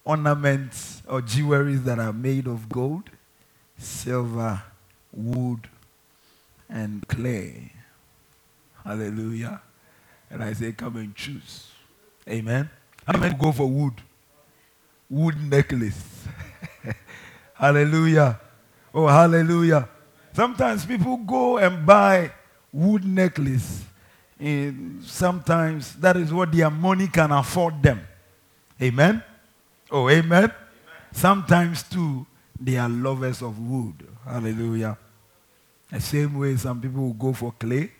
ornaments 0.03 1.01
or 1.07 1.21
jewelries 1.21 1.83
that 1.83 1.99
are 1.99 2.13
made 2.13 2.47
of 2.47 2.69
gold, 2.69 3.09
silver, 3.77 4.61
wood, 5.11 5.67
and 6.69 7.05
clay. 7.07 7.73
Hallelujah. 8.83 9.61
And 10.29 10.43
I 10.43 10.53
say, 10.53 10.71
come 10.71 10.97
and 10.97 11.15
choose. 11.15 11.67
Amen. 12.27 12.69
How 13.05 13.17
many 13.17 13.35
go 13.35 13.51
for 13.51 13.67
wood? 13.67 13.93
Wood 15.09 15.41
necklace. 15.49 16.25
hallelujah. 17.53 18.39
Oh, 18.93 19.07
hallelujah. 19.07 19.87
Sometimes 20.33 20.85
people 20.85 21.17
go 21.17 21.57
and 21.57 21.85
buy 21.85 22.31
wood 22.71 23.05
necklace. 23.05 23.83
And 24.39 25.03
sometimes 25.03 25.95
that 25.95 26.17
is 26.17 26.33
what 26.33 26.51
their 26.51 26.69
money 26.69 27.07
can 27.07 27.31
afford 27.31 27.81
them. 27.81 28.05
Amen. 28.81 29.23
Oh, 29.89 30.09
amen. 30.09 30.43
amen. 30.43 30.51
Sometimes 31.11 31.83
too, 31.83 32.25
they 32.59 32.77
are 32.77 32.89
lovers 32.89 33.41
of 33.41 33.57
wood. 33.57 34.07
Hallelujah. 34.25 34.97
The 35.89 36.01
same 36.01 36.37
way 36.37 36.55
some 36.57 36.81
people 36.81 37.01
will 37.03 37.13
go 37.13 37.33
for 37.33 37.53
clay. 37.53 37.91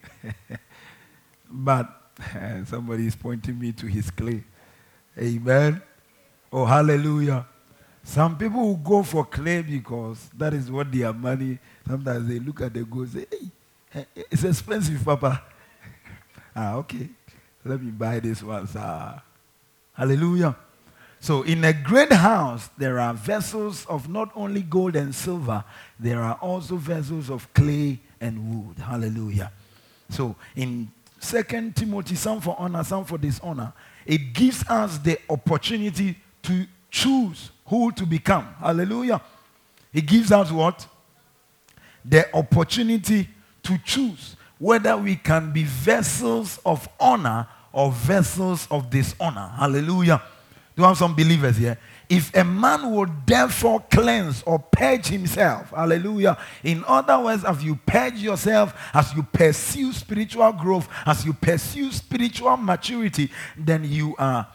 but 1.50 1.97
somebody 2.66 3.08
is 3.08 3.16
pointing 3.16 3.60
me 3.60 3.72
to 3.74 3.88
his 3.88 4.10
clay. 4.10 4.44
Amen. 5.18 5.82
Oh, 6.52 6.66
hallelujah. 6.66 7.46
Some 8.04 8.38
people 8.38 8.62
will 8.62 8.76
go 8.78 9.04
for 9.04 9.26
clay 9.26 9.62
because 9.62 10.30
that 10.38 10.54
is 10.54 10.72
what 10.72 10.92
their 10.92 11.12
money. 11.12 11.60
Sometimes 11.86 12.28
they 12.28 12.40
look 12.40 12.62
at 12.62 12.74
the 12.74 12.84
gold 12.84 13.14
and 13.14 13.28
say, 13.30 13.52
hey, 13.90 14.06
it's 14.16 14.44
expensive, 14.44 15.04
Papa. 15.04 15.42
ah, 16.56 16.76
okay. 16.76 17.10
Let 17.66 17.82
me 17.82 17.92
buy 17.92 18.20
this 18.20 18.42
one, 18.42 18.66
sir. 18.68 19.22
Hallelujah. 19.94 20.56
So, 21.20 21.42
in 21.42 21.64
a 21.66 21.74
great 21.74 22.14
house, 22.14 22.70
there 22.78 23.00
are 23.00 23.14
vessels 23.14 23.86
of 23.88 24.08
not 24.08 24.32
only 24.36 24.62
gold 24.62 24.96
and 24.96 25.14
silver, 25.14 25.64
there 26.00 26.22
are 26.22 26.36
also 26.36 26.76
vessels 26.76 27.30
of 27.30 27.52
clay 27.54 28.00
and 28.22 28.68
wood. 28.68 28.78
Hallelujah. 28.78 29.52
So, 30.10 30.36
in 30.56 30.92
2 31.20 31.72
Timothy, 31.76 32.16
some 32.16 32.42
for 32.42 32.56
honor, 32.58 32.84
some 32.84 33.06
for 33.06 33.18
dishonor, 33.18 33.74
it 34.06 34.34
gives 34.34 34.68
us 34.68 34.98
the 35.00 35.20
opportunity 35.30 36.18
to 36.44 36.66
choose 36.90 37.52
who 37.66 37.92
to 37.92 38.06
become. 38.06 38.48
Hallelujah. 38.60 39.22
It 39.94 40.06
gives 40.06 40.32
us 40.32 40.52
what? 40.52 40.88
The 42.06 42.34
opportunity 42.36 43.28
to 43.64 43.78
choose 43.80 44.36
whether 44.60 44.96
we 44.98 45.16
can 45.16 45.52
be 45.52 45.64
vessels 45.64 46.60
of 46.66 46.88
honor 47.00 47.48
or 47.74 47.92
vessels 47.92 48.68
of 48.72 48.90
dishonor. 48.90 49.52
Hallelujah. 49.58 50.22
Do 50.76 50.82
you 50.82 50.88
have 50.88 50.98
some 50.98 51.16
believers 51.16 51.58
here? 51.58 51.78
If 52.10 52.34
a 52.36 52.44
man 52.44 52.92
would 52.92 53.12
therefore 53.26 53.84
cleanse 53.92 54.42
or 54.44 54.60
purge 54.60 55.08
himself, 55.08 55.72
hallelujah. 55.72 56.38
In 56.64 56.86
other 56.88 57.20
words, 57.20 57.44
as 57.44 57.62
you 57.62 57.76
purge 57.86 58.16
yourself, 58.16 58.74
as 58.94 59.14
you 59.14 59.24
pursue 59.24 59.92
spiritual 59.92 60.54
growth, 60.54 60.88
as 61.06 61.26
you 61.26 61.34
pursue 61.34 61.92
spiritual 61.92 62.56
maturity, 62.56 63.30
then 63.58 63.84
you 63.84 64.16
are 64.18 64.48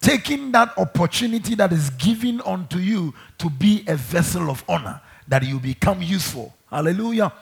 taking 0.00 0.50
that 0.50 0.76
opportunity 0.76 1.54
that 1.54 1.72
is 1.72 1.90
given 1.90 2.40
unto 2.44 2.78
you 2.78 3.14
to 3.38 3.48
be 3.48 3.84
a 3.86 3.94
vessel 3.94 4.50
of 4.50 4.64
honor, 4.68 5.00
that 5.28 5.44
you 5.44 5.60
become 5.60 6.02
useful. 6.02 6.52
Hallelujah. 6.68 7.32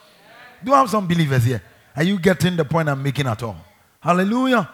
Do 0.62 0.70
you 0.70 0.76
have 0.76 0.90
some 0.90 1.08
believers 1.08 1.44
here? 1.44 1.62
Are 1.96 2.02
you 2.02 2.18
getting 2.18 2.56
the 2.56 2.64
point 2.66 2.90
I'm 2.90 3.02
making 3.02 3.26
at 3.26 3.42
all? 3.42 3.56
Hallelujah. 4.00 4.68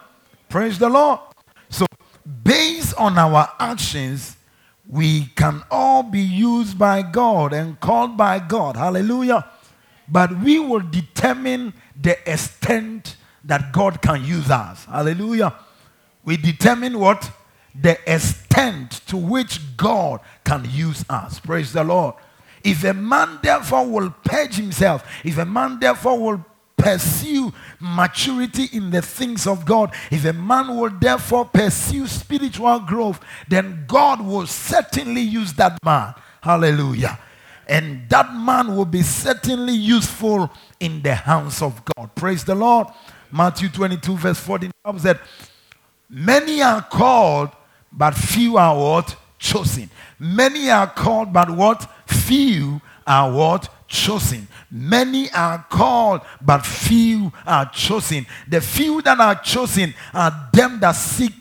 Praise 0.49 0.77
the 0.77 0.89
Lord 0.89 1.19
based 2.91 2.99
on 2.99 3.17
our 3.17 3.49
actions, 3.59 4.37
we 4.87 5.25
can 5.35 5.63
all 5.69 6.03
be 6.03 6.19
used 6.19 6.77
by 6.77 7.01
God 7.01 7.53
and 7.53 7.79
called 7.79 8.17
by 8.17 8.39
God. 8.39 8.75
Hallelujah. 8.75 9.45
But 10.07 10.41
we 10.41 10.59
will 10.59 10.81
determine 10.81 11.73
the 11.99 12.17
extent 12.29 13.15
that 13.45 13.71
God 13.71 14.01
can 14.01 14.23
use 14.25 14.49
us. 14.49 14.85
Hallelujah. 14.85 15.53
We 16.25 16.37
determine 16.37 16.99
what? 16.99 17.31
The 17.79 17.97
extent 18.11 19.01
to 19.07 19.17
which 19.17 19.77
God 19.77 20.19
can 20.43 20.67
use 20.69 21.05
us. 21.09 21.39
Praise 21.39 21.71
the 21.71 21.83
Lord. 21.83 22.15
If 22.63 22.83
a 22.83 22.93
man 22.93 23.39
therefore 23.41 23.87
will 23.87 24.11
purge 24.23 24.55
himself, 24.55 25.03
if 25.23 25.37
a 25.37 25.45
man 25.45 25.79
therefore 25.79 26.19
will 26.19 26.45
pursue 26.81 27.53
maturity 27.79 28.69
in 28.73 28.89
the 28.91 29.01
things 29.01 29.45
of 29.45 29.65
God, 29.65 29.93
if 30.09 30.25
a 30.25 30.33
man 30.33 30.75
will 30.75 30.89
therefore 30.89 31.45
pursue 31.45 32.07
spiritual 32.07 32.79
growth, 32.79 33.19
then 33.47 33.85
God 33.87 34.21
will 34.21 34.47
certainly 34.47 35.21
use 35.21 35.53
that 35.53 35.77
man. 35.83 36.13
Hallelujah. 36.41 37.19
And 37.67 38.09
that 38.09 38.33
man 38.33 38.75
will 38.75 38.85
be 38.85 39.01
certainly 39.01 39.73
useful 39.73 40.51
in 40.79 41.01
the 41.01 41.15
hands 41.15 41.61
of 41.61 41.81
God. 41.95 42.13
Praise 42.15 42.43
the 42.43 42.55
Lord. 42.55 42.87
Matthew 43.31 43.69
22, 43.69 44.17
verse 44.17 44.39
14 44.39 44.71
said, 44.97 45.19
Many 46.09 46.61
are 46.61 46.81
called, 46.81 47.51
but 47.91 48.13
few 48.13 48.57
are 48.57 48.77
what? 48.77 49.15
Chosen. 49.39 49.89
Many 50.19 50.69
are 50.69 50.87
called, 50.87 51.31
but 51.31 51.49
what? 51.49 51.89
Few 52.05 52.81
are 53.07 53.31
what? 53.31 53.69
Chosen. 53.91 54.47
Many 54.71 55.29
are 55.31 55.65
called, 55.69 56.21
but 56.41 56.65
few 56.65 57.31
are 57.45 57.69
chosen. 57.69 58.25
The 58.47 58.61
few 58.61 59.01
that 59.01 59.19
are 59.19 59.35
chosen 59.35 59.93
are 60.13 60.49
them 60.53 60.79
that 60.79 60.93
seek 60.93 61.33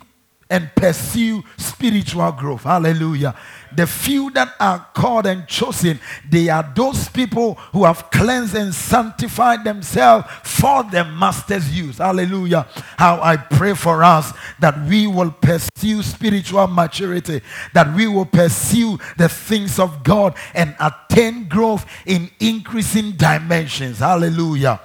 and 0.50 0.68
pursue 0.74 1.44
spiritual 1.56 2.32
growth. 2.32 2.64
Hallelujah. 2.64 3.36
The 3.76 3.86
few 3.86 4.30
that 4.32 4.54
are 4.58 4.86
called 4.94 5.26
and 5.26 5.46
chosen, 5.46 6.00
they 6.28 6.48
are 6.48 6.68
those 6.74 7.08
people 7.08 7.54
who 7.72 7.84
have 7.84 8.10
cleansed 8.10 8.54
and 8.54 8.74
sanctified 8.74 9.64
themselves 9.64 10.26
for 10.42 10.82
the 10.82 11.04
master's 11.04 11.70
use. 11.76 11.98
Hallelujah. 11.98 12.66
How 12.96 13.20
I 13.22 13.36
pray 13.36 13.74
for 13.74 14.02
us 14.02 14.32
that 14.58 14.80
we 14.86 15.06
will 15.06 15.30
pursue 15.30 16.02
spiritual 16.02 16.66
maturity, 16.66 17.42
that 17.74 17.94
we 17.94 18.06
will 18.06 18.26
pursue 18.26 18.98
the 19.16 19.28
things 19.28 19.78
of 19.78 20.02
God 20.02 20.34
and 20.54 20.74
attain 20.80 21.48
growth 21.48 21.86
in 22.06 22.30
increasing 22.40 23.12
dimensions. 23.12 23.98
Hallelujah. 23.98 24.80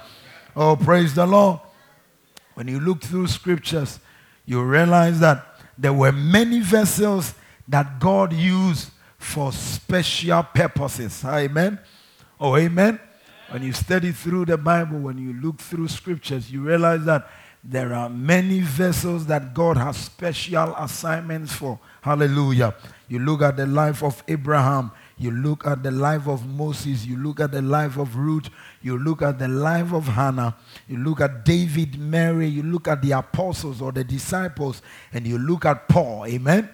Oh, 0.54 0.76
praise 0.76 1.14
the 1.14 1.26
Lord. 1.26 1.60
When 2.54 2.68
you 2.68 2.80
look 2.80 3.02
through 3.02 3.26
scriptures, 3.26 4.00
you 4.46 4.62
realize 4.62 5.20
that 5.20 5.44
there 5.76 5.92
were 5.92 6.12
many 6.12 6.60
vessels 6.60 7.34
that 7.68 7.98
God 7.98 8.32
used 8.32 8.90
for 9.18 9.52
special 9.52 10.42
purposes. 10.42 11.24
Amen. 11.24 11.78
Oh, 12.38 12.56
amen. 12.56 13.00
When 13.50 13.62
you 13.62 13.72
study 13.72 14.12
through 14.12 14.46
the 14.46 14.58
Bible, 14.58 14.98
when 14.98 15.18
you 15.18 15.32
look 15.32 15.58
through 15.58 15.88
scriptures, 15.88 16.50
you 16.50 16.62
realize 16.62 17.04
that 17.04 17.28
there 17.62 17.94
are 17.94 18.08
many 18.08 18.60
vessels 18.60 19.26
that 19.26 19.54
God 19.54 19.76
has 19.76 19.96
special 19.96 20.74
assignments 20.76 21.52
for. 21.52 21.78
Hallelujah. 22.00 22.74
You 23.08 23.18
look 23.18 23.42
at 23.42 23.56
the 23.56 23.66
life 23.66 24.02
of 24.02 24.22
Abraham, 24.28 24.92
you 25.18 25.30
look 25.30 25.66
at 25.66 25.82
the 25.82 25.90
life 25.90 26.28
of 26.28 26.46
Moses, 26.46 27.06
you 27.06 27.16
look 27.16 27.40
at 27.40 27.50
the 27.50 27.62
life 27.62 27.96
of 27.96 28.16
Ruth, 28.16 28.50
you 28.82 28.98
look 28.98 29.22
at 29.22 29.38
the 29.38 29.48
life 29.48 29.92
of 29.92 30.06
Hannah, 30.06 30.56
you 30.86 30.98
look 30.98 31.20
at 31.20 31.44
David, 31.44 31.98
Mary, 31.98 32.46
you 32.46 32.62
look 32.62 32.86
at 32.86 33.02
the 33.02 33.12
apostles 33.12 33.80
or 33.80 33.92
the 33.92 34.04
disciples, 34.04 34.82
and 35.12 35.26
you 35.26 35.38
look 35.38 35.64
at 35.64 35.88
Paul. 35.88 36.26
Amen. 36.26 36.68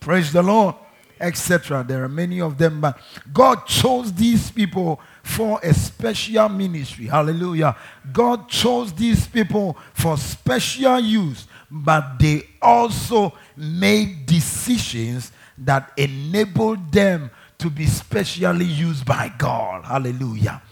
Praise 0.00 0.32
the 0.32 0.42
Lord, 0.42 0.74
etc. 1.20 1.84
There 1.86 2.02
are 2.02 2.08
many 2.08 2.40
of 2.40 2.56
them, 2.56 2.80
but 2.80 2.98
God 3.32 3.66
chose 3.66 4.12
these 4.12 4.50
people 4.50 4.98
for 5.22 5.60
a 5.62 5.74
special 5.74 6.48
ministry. 6.48 7.06
Hallelujah. 7.06 7.76
God 8.10 8.48
chose 8.48 8.94
these 8.94 9.26
people 9.26 9.76
for 9.92 10.16
special 10.16 10.98
use, 10.98 11.46
but 11.70 12.18
they 12.18 12.48
also 12.62 13.34
made 13.56 14.24
decisions 14.24 15.32
that 15.58 15.92
enabled 15.98 16.90
them 16.90 17.30
to 17.58 17.68
be 17.68 17.84
specially 17.86 18.64
used 18.64 19.04
by 19.04 19.30
God. 19.36 19.84
Hallelujah. 19.84 20.62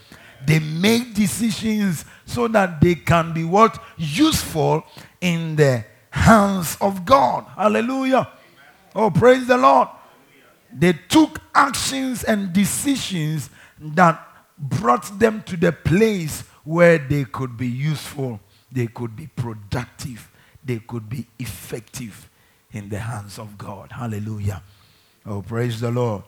They 0.46 0.58
make 0.58 1.12
decisions 1.12 2.06
so 2.24 2.48
that 2.48 2.80
they 2.80 2.94
can 2.94 3.34
be 3.34 3.44
what? 3.44 3.78
Useful 3.98 4.86
in 5.20 5.56
the 5.56 5.84
hands 6.10 6.78
of 6.80 7.04
God. 7.04 7.44
Hallelujah. 7.54 8.26
Oh, 8.98 9.12
praise 9.12 9.46
the 9.46 9.56
Lord. 9.56 9.86
They 10.76 10.92
took 10.92 11.38
actions 11.54 12.24
and 12.24 12.52
decisions 12.52 13.48
that 13.78 14.20
brought 14.58 15.20
them 15.20 15.44
to 15.44 15.56
the 15.56 15.70
place 15.70 16.40
where 16.64 16.98
they 16.98 17.22
could 17.24 17.56
be 17.56 17.68
useful, 17.68 18.40
they 18.72 18.88
could 18.88 19.14
be 19.14 19.28
productive, 19.28 20.28
they 20.64 20.80
could 20.80 21.08
be 21.08 21.28
effective 21.38 22.28
in 22.72 22.88
the 22.88 22.98
hands 22.98 23.38
of 23.38 23.56
God. 23.56 23.92
Hallelujah. 23.92 24.64
Oh, 25.24 25.42
praise 25.42 25.80
the 25.80 25.92
Lord. 25.92 26.24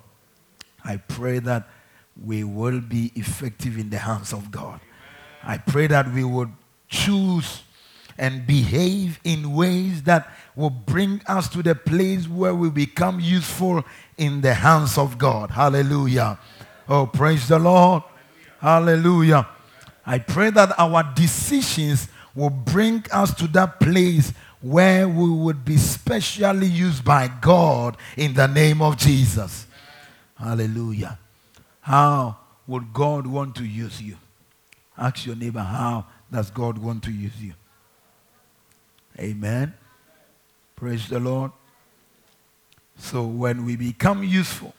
I 0.85 0.99
pray 0.99 1.41
that 1.41 1.69
we 2.23 2.45
will 2.45 2.81
be 2.81 3.11
effective 3.17 3.79
in 3.79 3.91
the 3.91 3.99
hands 3.99 4.33
of 4.33 4.53
God. 4.53 4.81
I 5.43 5.59
pray 5.59 5.89
that 5.89 6.13
we 6.13 6.23
would 6.23 6.53
choose 6.89 7.63
and 8.21 8.47
behave 8.47 9.19
in 9.25 9.55
ways 9.55 10.03
that 10.03 10.31
will 10.55 10.69
bring 10.69 11.23
us 11.27 11.49
to 11.49 11.63
the 11.63 11.75
place 11.75 12.29
where 12.29 12.55
we 12.55 12.69
become 12.69 13.19
useful 13.19 13.83
in 14.19 14.43
the 14.43 14.53
hands 14.53 14.99
of 14.99 15.17
God. 15.17 15.51
Hallelujah. 15.51 16.39
Oh, 16.87 17.07
praise 17.07 17.49
the 17.49 17.59
Lord. 17.59 18.03
Hallelujah. 18.61 19.49
I 20.05 20.19
pray 20.19 20.51
that 20.51 20.79
our 20.79 21.03
decisions 21.15 22.09
will 22.35 22.51
bring 22.51 23.03
us 23.11 23.35
to 23.37 23.47
that 23.49 23.81
place 23.81 24.35
where 24.61 25.09
we 25.09 25.31
would 25.31 25.65
be 25.65 25.79
specially 25.79 26.67
used 26.67 27.03
by 27.03 27.29
God 27.41 27.97
in 28.19 28.35
the 28.35 28.47
name 28.47 28.83
of 28.83 28.99
Jesus. 28.99 29.67
Hallelujah. 30.39 31.19
How 31.81 32.37
would 32.67 32.93
God 32.93 33.27
want 33.27 33.57
to 33.57 33.65
use 33.65 34.03
you? 34.03 34.17
Ask 34.99 35.25
your 35.25 35.37
neighbor, 35.37 35.61
how 35.61 36.05
does 36.31 36.51
God 36.51 36.77
want 36.77 37.03
to 37.05 37.11
use 37.11 37.41
you? 37.41 37.55
Amen. 39.21 39.75
Praise 40.77 41.09
the 41.09 41.21
Lord. 41.21 41.53
So 42.97 43.25
when 43.25 43.65
we 43.65 43.77
become 43.77 44.25
useful, 44.25 44.75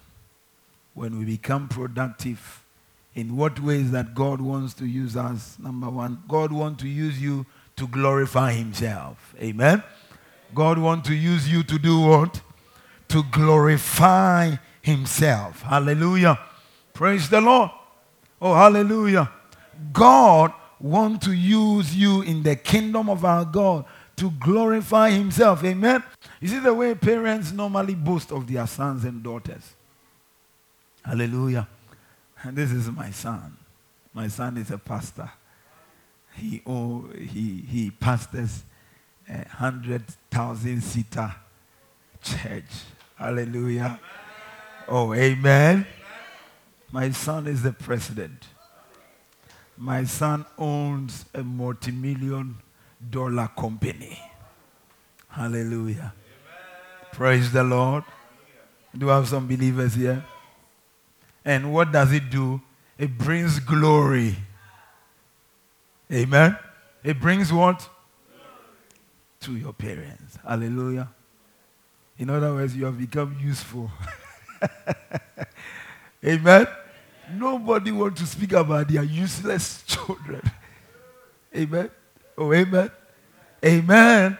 when 0.93 1.19
we 1.19 1.25
become 1.25 1.67
productive, 1.67 2.63
in 3.13 3.35
what 3.35 3.59
ways 3.59 3.91
that 3.91 4.15
God 4.15 4.39
wants 4.39 4.73
to 4.75 4.85
use 4.85 5.17
us? 5.17 5.57
Number 5.59 5.89
one, 5.89 6.23
God 6.27 6.51
wants 6.51 6.81
to 6.83 6.87
use 6.87 7.21
you 7.21 7.45
to 7.75 7.87
glorify 7.87 8.53
himself. 8.53 9.35
Amen. 9.39 9.83
God 10.55 10.77
wants 10.77 11.07
to 11.09 11.15
use 11.15 11.49
you 11.49 11.63
to 11.63 11.77
do 11.77 11.99
what? 11.99 12.41
To 13.09 13.23
glorify 13.31 14.55
himself. 14.81 15.61
Hallelujah. 15.61 16.39
Praise 16.93 17.29
the 17.29 17.41
Lord. 17.41 17.71
Oh, 18.41 18.55
hallelujah. 18.55 19.29
God 19.91 20.53
wants 20.79 21.25
to 21.25 21.33
use 21.33 21.95
you 21.95 22.21
in 22.21 22.43
the 22.43 22.55
kingdom 22.55 23.09
of 23.09 23.23
our 23.23 23.45
God 23.45 23.85
to 24.21 24.29
glorify 24.29 25.09
himself. 25.09 25.63
Amen. 25.63 26.03
You 26.39 26.47
see 26.47 26.59
the 26.59 26.71
way 26.71 26.93
parents 26.93 27.51
normally 27.51 27.95
boast 27.95 28.31
of 28.31 28.45
their 28.45 28.67
sons 28.67 29.03
and 29.03 29.23
daughters. 29.23 29.73
Hallelujah. 31.03 31.67
And 32.43 32.55
this 32.55 32.71
is 32.71 32.87
my 32.91 33.09
son. 33.09 33.57
My 34.13 34.27
son 34.27 34.57
is 34.57 34.69
a 34.69 34.77
pastor. 34.77 35.31
He, 36.35 36.61
oh, 36.67 37.09
he, 37.17 37.65
he 37.67 37.89
pastors 37.89 38.61
a 39.27 39.47
hundred 39.49 40.03
thousand 40.29 40.81
seater 40.81 41.33
church. 42.21 42.71
Hallelujah. 43.15 43.99
Oh, 44.87 45.15
amen. 45.15 45.87
My 46.91 47.09
son 47.09 47.47
is 47.47 47.63
the 47.63 47.73
president. 47.73 48.45
My 49.79 50.03
son 50.03 50.45
owns 50.59 51.25
a 51.33 51.41
multi-million 51.41 52.57
dollar 53.09 53.49
company. 53.57 54.19
Hallelujah. 55.29 56.13
Amen. 56.13 57.11
Praise 57.13 57.51
the 57.51 57.63
Lord. 57.63 58.03
Do 58.97 59.09
I 59.09 59.15
have 59.15 59.27
some 59.27 59.47
believers 59.47 59.93
here? 59.93 60.23
And 61.45 61.73
what 61.73 61.91
does 61.91 62.11
it 62.11 62.29
do? 62.29 62.61
It 62.97 63.17
brings 63.17 63.59
glory. 63.59 64.35
Amen. 66.11 66.57
It 67.03 67.19
brings 67.19 67.51
what? 67.51 67.87
To 69.41 69.55
your 69.55 69.73
parents. 69.73 70.37
Hallelujah. 70.45 71.09
In 72.19 72.29
other 72.29 72.53
words, 72.53 72.75
you 72.75 72.85
have 72.85 72.99
become 72.99 73.35
useful. 73.41 73.89
Amen. 76.25 76.67
Nobody 77.33 77.91
wants 77.91 78.21
to 78.21 78.27
speak 78.27 78.51
about 78.51 78.89
their 78.89 79.03
useless 79.03 79.83
children. 79.87 80.41
Amen. 81.55 81.89
Oh, 82.41 82.51
amen. 82.51 82.89
Amen. 83.63 84.37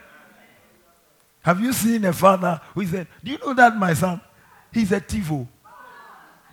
Have 1.44 1.60
you 1.62 1.72
seen 1.72 2.04
a 2.06 2.12
father 2.12 2.60
who 2.74 2.84
said, 2.84 3.06
Do 3.24 3.30
you 3.30 3.38
know 3.38 3.54
that 3.54 3.78
my 3.78 3.94
son? 3.94 4.20
He's 4.74 4.92
a 4.92 5.00
TiVo. 5.00 5.48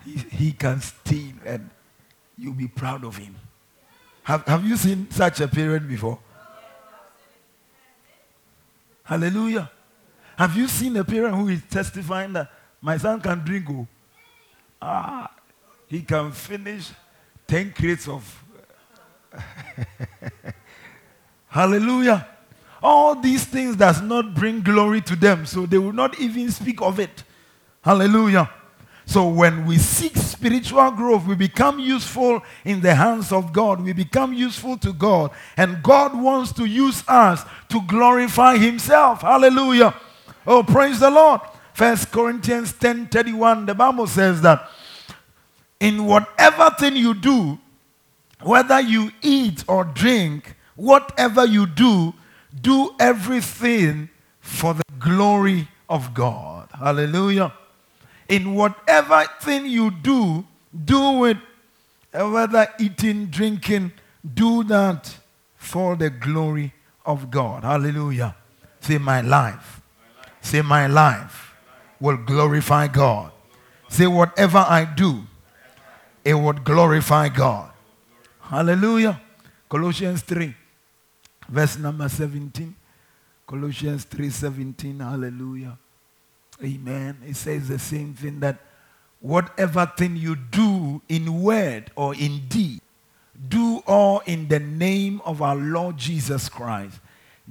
He, 0.05 0.11
he 0.11 0.51
can 0.51 0.79
steal 0.79 1.33
and 1.43 1.71
you'll 2.37 2.53
be 2.53 2.67
proud 2.67 3.03
of 3.03 3.17
him. 3.17 3.35
Have, 4.21 4.45
have 4.45 4.63
you 4.63 4.77
seen 4.77 5.09
such 5.09 5.39
a 5.39 5.47
parent 5.47 5.87
before? 5.87 6.19
Hallelujah. 9.03 9.71
Have 10.37 10.55
you 10.55 10.67
seen 10.67 10.95
a 10.97 11.03
parent 11.03 11.33
who 11.33 11.47
is 11.47 11.63
testifying 11.67 12.33
that 12.33 12.51
my 12.79 12.95
son 12.97 13.19
can 13.21 13.39
drink? 13.39 13.65
Oh, 13.71 13.87
ah, 14.79 15.31
he 15.87 16.03
can 16.03 16.31
finish 16.31 16.91
10 17.47 17.73
crates 17.73 18.07
of. 18.07 18.43
Hallelujah. 21.49 22.27
All 22.81 23.15
these 23.15 23.43
things 23.43 23.75
does 23.75 24.01
not 24.01 24.33
bring 24.33 24.61
glory 24.61 25.01
to 25.01 25.15
them, 25.15 25.45
so 25.45 25.65
they 25.65 25.77
will 25.77 25.93
not 25.93 26.19
even 26.19 26.49
speak 26.51 26.81
of 26.81 26.99
it. 26.99 27.23
Hallelujah. 27.81 28.49
So 29.05 29.27
when 29.27 29.65
we 29.65 29.79
seek 29.79 30.15
spiritual 30.15 30.91
growth, 30.91 31.25
we 31.25 31.35
become 31.35 31.79
useful 31.79 32.43
in 32.63 32.79
the 32.79 32.93
hands 32.93 33.31
of 33.31 33.51
God. 33.51 33.81
We 33.81 33.91
become 33.91 34.33
useful 34.33 34.77
to 34.77 34.93
God. 34.93 35.31
And 35.57 35.81
God 35.81 36.15
wants 36.15 36.53
to 36.53 36.65
use 36.65 37.03
us 37.07 37.43
to 37.69 37.81
glorify 37.87 38.57
himself. 38.57 39.21
Hallelujah. 39.21 39.95
Oh, 40.45 40.61
praise 40.61 40.99
the 40.99 41.09
Lord. 41.09 41.41
First 41.73 42.11
Corinthians 42.11 42.71
10 42.73 43.07
31, 43.07 43.65
the 43.65 43.73
Bible 43.73 44.05
says 44.05 44.41
that 44.41 44.69
in 45.79 46.05
whatever 46.05 46.69
thing 46.77 46.95
you 46.95 47.15
do, 47.15 47.57
whether 48.43 48.79
you 48.79 49.11
eat 49.23 49.63
or 49.67 49.85
drink, 49.85 50.55
whatever 50.79 51.45
you 51.45 51.65
do, 51.65 52.13
do 52.61 52.95
everything 52.99 54.09
for 54.39 54.73
the 54.73 54.83
glory 54.97 55.67
of 55.89 56.13
God. 56.13 56.69
Hallelujah. 56.73 57.53
In 58.27 58.55
whatever 58.55 59.25
thing 59.41 59.65
you 59.65 59.91
do, 59.91 60.45
do 60.85 61.25
it, 61.25 61.37
whether 62.13 62.67
eating, 62.79 63.27
drinking, 63.27 63.91
do 64.33 64.63
that 64.63 65.17
for 65.55 65.95
the 65.95 66.09
glory 66.09 66.73
of 67.05 67.29
God. 67.29 67.63
Hallelujah. 67.63 68.35
Say, 68.79 68.97
my 68.97 69.21
life. 69.21 69.81
Say, 70.41 70.61
my 70.61 70.87
life 70.87 71.53
will 71.99 72.17
glorify 72.17 72.87
God. 72.87 73.31
Say, 73.89 74.07
whatever 74.07 74.59
I 74.59 74.85
do, 74.85 75.23
it 76.23 76.35
would 76.35 76.63
glorify 76.63 77.29
God. 77.29 77.71
Hallelujah. 78.41 79.21
Colossians 79.67 80.21
3, 80.21 80.55
verse 81.49 81.77
number 81.77 82.07
17. 82.07 82.75
Colossians 83.47 84.05
3:17. 84.05 84.99
Hallelujah. 84.99 85.77
Amen. 86.63 87.17
It 87.25 87.35
says 87.35 87.67
the 87.67 87.79
same 87.79 88.13
thing 88.13 88.39
that 88.41 88.59
whatever 89.19 89.91
thing 89.97 90.15
you 90.15 90.35
do 90.35 91.01
in 91.09 91.41
word 91.41 91.91
or 91.95 92.13
in 92.15 92.47
deed, 92.47 92.81
do 93.47 93.81
all 93.87 94.19
in 94.25 94.47
the 94.47 94.59
name 94.59 95.21
of 95.25 95.41
our 95.41 95.55
Lord 95.55 95.97
Jesus 95.97 96.49
Christ, 96.49 96.99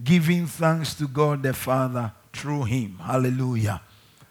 giving 0.03 0.47
thanks 0.47 0.95
to 0.95 1.09
God 1.09 1.43
the 1.43 1.53
Father 1.53 2.13
through 2.33 2.65
him. 2.65 2.99
Hallelujah. 3.03 3.81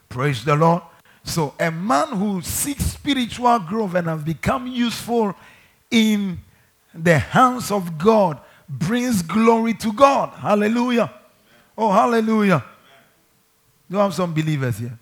Praise 0.08 0.44
the 0.44 0.56
Lord. 0.56 0.82
So, 1.24 1.54
a 1.60 1.70
man 1.70 2.08
who 2.08 2.40
seeks 2.40 2.84
spiritual 2.84 3.58
growth 3.58 3.94
and 3.94 4.06
has 4.06 4.22
become 4.22 4.66
useful 4.66 5.34
in 5.90 6.38
the 6.94 7.18
hands 7.18 7.70
of 7.70 7.98
God 7.98 8.40
brings 8.68 9.22
glory 9.22 9.74
to 9.74 9.92
God. 9.92 10.30
Hallelujah. 10.30 11.12
Oh, 11.76 11.90
hallelujah. 11.92 12.64
Do 13.88 13.96
you 13.96 14.02
have 14.02 14.14
some 14.14 14.34
believers 14.34 14.78
here? 14.78 14.98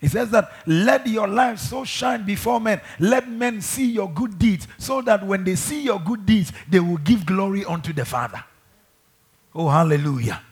He 0.00 0.08
says 0.08 0.30
that 0.30 0.50
let 0.66 1.06
your 1.06 1.28
life 1.28 1.60
so 1.60 1.84
shine 1.84 2.24
before 2.24 2.60
men. 2.60 2.80
Let 2.98 3.28
men 3.28 3.60
see 3.60 3.86
your 3.86 4.10
good 4.10 4.36
deeds 4.36 4.66
so 4.76 5.00
that 5.02 5.24
when 5.24 5.44
they 5.44 5.54
see 5.54 5.82
your 5.82 6.00
good 6.00 6.26
deeds, 6.26 6.52
they 6.68 6.80
will 6.80 6.96
give 6.98 7.24
glory 7.24 7.64
unto 7.64 7.92
the 7.92 8.04
Father. 8.04 8.42
Oh, 9.54 9.68
hallelujah. 9.68 10.42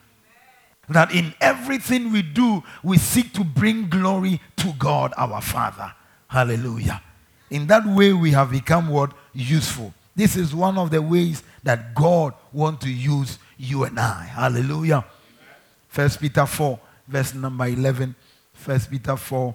That 0.89 1.13
in 1.13 1.35
everything 1.41 2.13
we 2.13 2.23
do, 2.23 2.63
we 2.83 2.99
seek 2.99 3.33
to 3.35 3.45
bring 3.45 3.89
glory 3.89 4.41
to 4.57 4.73
God 4.79 5.13
our 5.17 5.41
Father. 5.41 5.95
Hallelujah. 6.29 7.03
In 7.51 7.67
that 7.67 7.85
way, 7.85 8.13
we 8.13 8.31
have 8.31 8.53
become 8.53 8.89
what? 8.89 9.13
Useful. 9.33 9.93
This 10.21 10.37
is 10.37 10.55
one 10.55 10.77
of 10.77 10.91
the 10.91 11.01
ways 11.01 11.43
that 11.63 11.95
God 11.95 12.35
wants 12.53 12.85
to 12.85 12.93
use 12.93 13.39
you 13.57 13.85
and 13.85 13.99
I. 13.99 14.25
Hallelujah. 14.25 15.03
First 15.89 16.21
Peter 16.21 16.45
4, 16.45 16.79
verse 17.09 17.33
number 17.33 17.65
11. 17.65 18.15
First 18.53 18.91
Peter 18.91 19.17
4, 19.17 19.55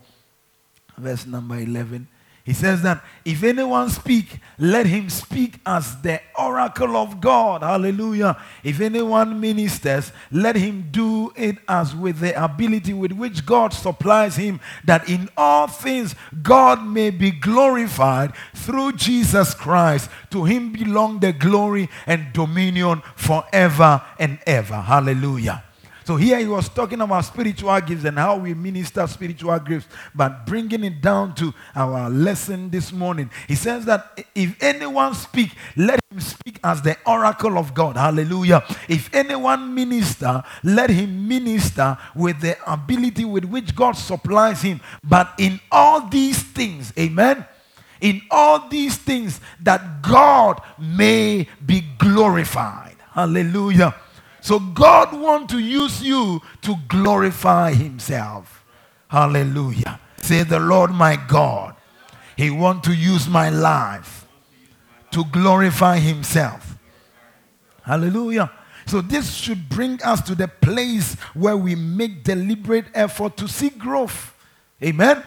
verse 0.98 1.28
number 1.28 1.60
11. 1.60 2.08
He 2.46 2.54
says 2.54 2.84
that 2.84 3.04
if 3.26 3.42
anyone 3.42 3.90
speak, 3.90 4.40
let 4.60 4.86
him 4.86 5.10
speak 5.10 5.60
as 5.66 6.00
the 6.04 6.22
oracle 6.38 6.96
of 6.96 7.20
God. 7.20 7.64
Hallelujah. 7.64 8.38
If 8.64 8.80
anyone 8.82 9.40
ministers, 9.42 10.12
let 10.32 10.56
him 10.56 10.90
do 10.92 11.34
it 11.36 11.58
as 11.68 11.96
with 11.96 12.20
the 12.20 12.42
ability 12.42 12.94
with 12.94 13.14
which 13.14 13.48
God 13.48 13.74
supplies 13.74 14.36
him, 14.36 14.60
that 14.84 15.10
in 15.10 15.28
all 15.36 15.66
things 15.66 16.14
God 16.44 16.86
may 16.86 17.10
be 17.10 17.32
glorified 17.32 18.36
through 18.54 18.92
Jesus 18.94 19.56
Christ. 19.56 20.12
To 20.30 20.44
him 20.46 20.72
belong 20.72 21.22
the 21.22 21.34
glory 21.34 21.90
and 22.06 22.32
dominion 22.32 23.02
forever 23.16 24.04
and 24.20 24.38
ever. 24.46 24.82
Hallelujah. 24.82 25.64
So 26.06 26.18
here 26.18 26.38
he 26.38 26.46
was 26.46 26.70
talking 26.70 27.02
about 27.02 27.26
spiritual 27.26 27.82
gifts 27.82 28.06
and 28.06 28.20
how 28.20 28.38
we 28.38 28.54
minister 28.54 29.08
spiritual 29.08 29.58
gifts, 29.58 29.88
but 30.14 30.46
bringing 30.46 30.84
it 30.84 31.02
down 31.02 31.34
to 31.36 31.52
our 31.76 32.12
lesson 32.12 32.70
this 32.70 32.92
morning. 32.92 33.32
He 33.48 33.56
says 33.56 33.86
that 33.86 34.24
if 34.36 34.56
anyone 34.62 35.16
speak, 35.16 35.50
let 35.76 36.00
him 36.12 36.20
speak 36.20 36.60
as 36.64 36.84
the 36.84 36.96
oracle 37.08 37.58
of 37.58 37.74
God. 37.74 37.98
Hallelujah. 37.98 38.64
If 38.88 39.12
anyone 39.16 39.74
minister, 39.74 40.44
let 40.64 40.92
him 40.92 41.28
minister 41.28 41.98
with 42.14 42.40
the 42.40 42.56
ability 42.72 43.26
with 43.26 43.46
which 43.46 43.76
God 43.76 43.94
supplies 43.94 44.62
him. 44.62 44.82
But 45.04 45.34
in 45.40 45.60
all 45.72 46.08
these 46.08 46.42
things, 46.42 46.94
amen 47.00 47.46
in 48.02 48.22
all 48.30 48.68
these 48.68 48.98
things 48.98 49.40
that 49.64 50.02
God 50.02 50.62
may 50.78 51.48
be 51.66 51.82
glorified. 51.98 52.98
Hallelujah. 53.14 53.96
So 54.46 54.60
God 54.60 55.12
wants 55.20 55.52
to 55.54 55.60
use 55.60 56.04
you 56.04 56.40
to 56.62 56.76
glorify 56.88 57.74
himself. 57.74 58.64
Hallelujah. 59.08 60.00
Say 60.22 60.44
the 60.44 60.60
Lord 60.60 60.92
my 60.92 61.16
God. 61.16 61.76
He 62.38 62.52
wants 62.52 62.88
to 62.88 62.94
use 62.94 63.28
my 63.28 63.50
life 63.50 64.28
to 65.10 65.24
glorify 65.32 65.98
himself. 65.98 66.78
Hallelujah. 67.82 68.52
So 68.86 69.02
this 69.02 69.34
should 69.34 69.68
bring 69.68 70.00
us 70.04 70.22
to 70.28 70.36
the 70.36 70.48
place 70.48 71.16
where 71.34 71.58
we 71.58 71.74
make 71.74 72.24
deliberate 72.24 72.86
effort 72.94 73.38
to 73.38 73.48
seek 73.48 73.80
growth. 73.80 74.32
Amen. 74.84 75.24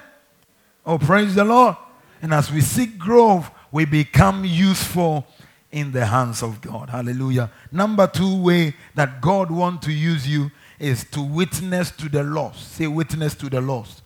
Oh, 0.86 0.96
praise 0.96 1.34
the 1.34 1.44
Lord. 1.44 1.74
And 2.22 2.32
as 2.32 2.52
we 2.52 2.60
seek 2.60 2.96
growth, 2.96 3.50
we 3.72 3.84
become 3.84 4.44
useful 4.44 5.26
in 5.70 5.92
the 5.92 6.06
hands 6.06 6.42
of 6.42 6.60
God. 6.60 6.90
Hallelujah. 6.90 7.50
Number 7.70 8.06
two 8.06 8.42
way 8.42 8.74
that 8.94 9.20
God 9.20 9.50
wants 9.50 9.86
to 9.86 9.92
use 9.92 10.26
you 10.26 10.50
is 10.78 11.04
to 11.10 11.22
witness 11.22 11.90
to 11.92 12.08
the 12.08 12.22
lost. 12.22 12.72
Say 12.72 12.86
witness 12.86 13.34
to 13.36 13.50
the 13.50 13.60
lost. 13.60 14.02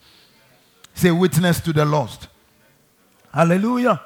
Say 0.95 1.11
witness 1.11 1.61
to 1.61 1.73
the 1.73 1.85
lost. 1.85 2.29
Hallelujah. 3.33 4.01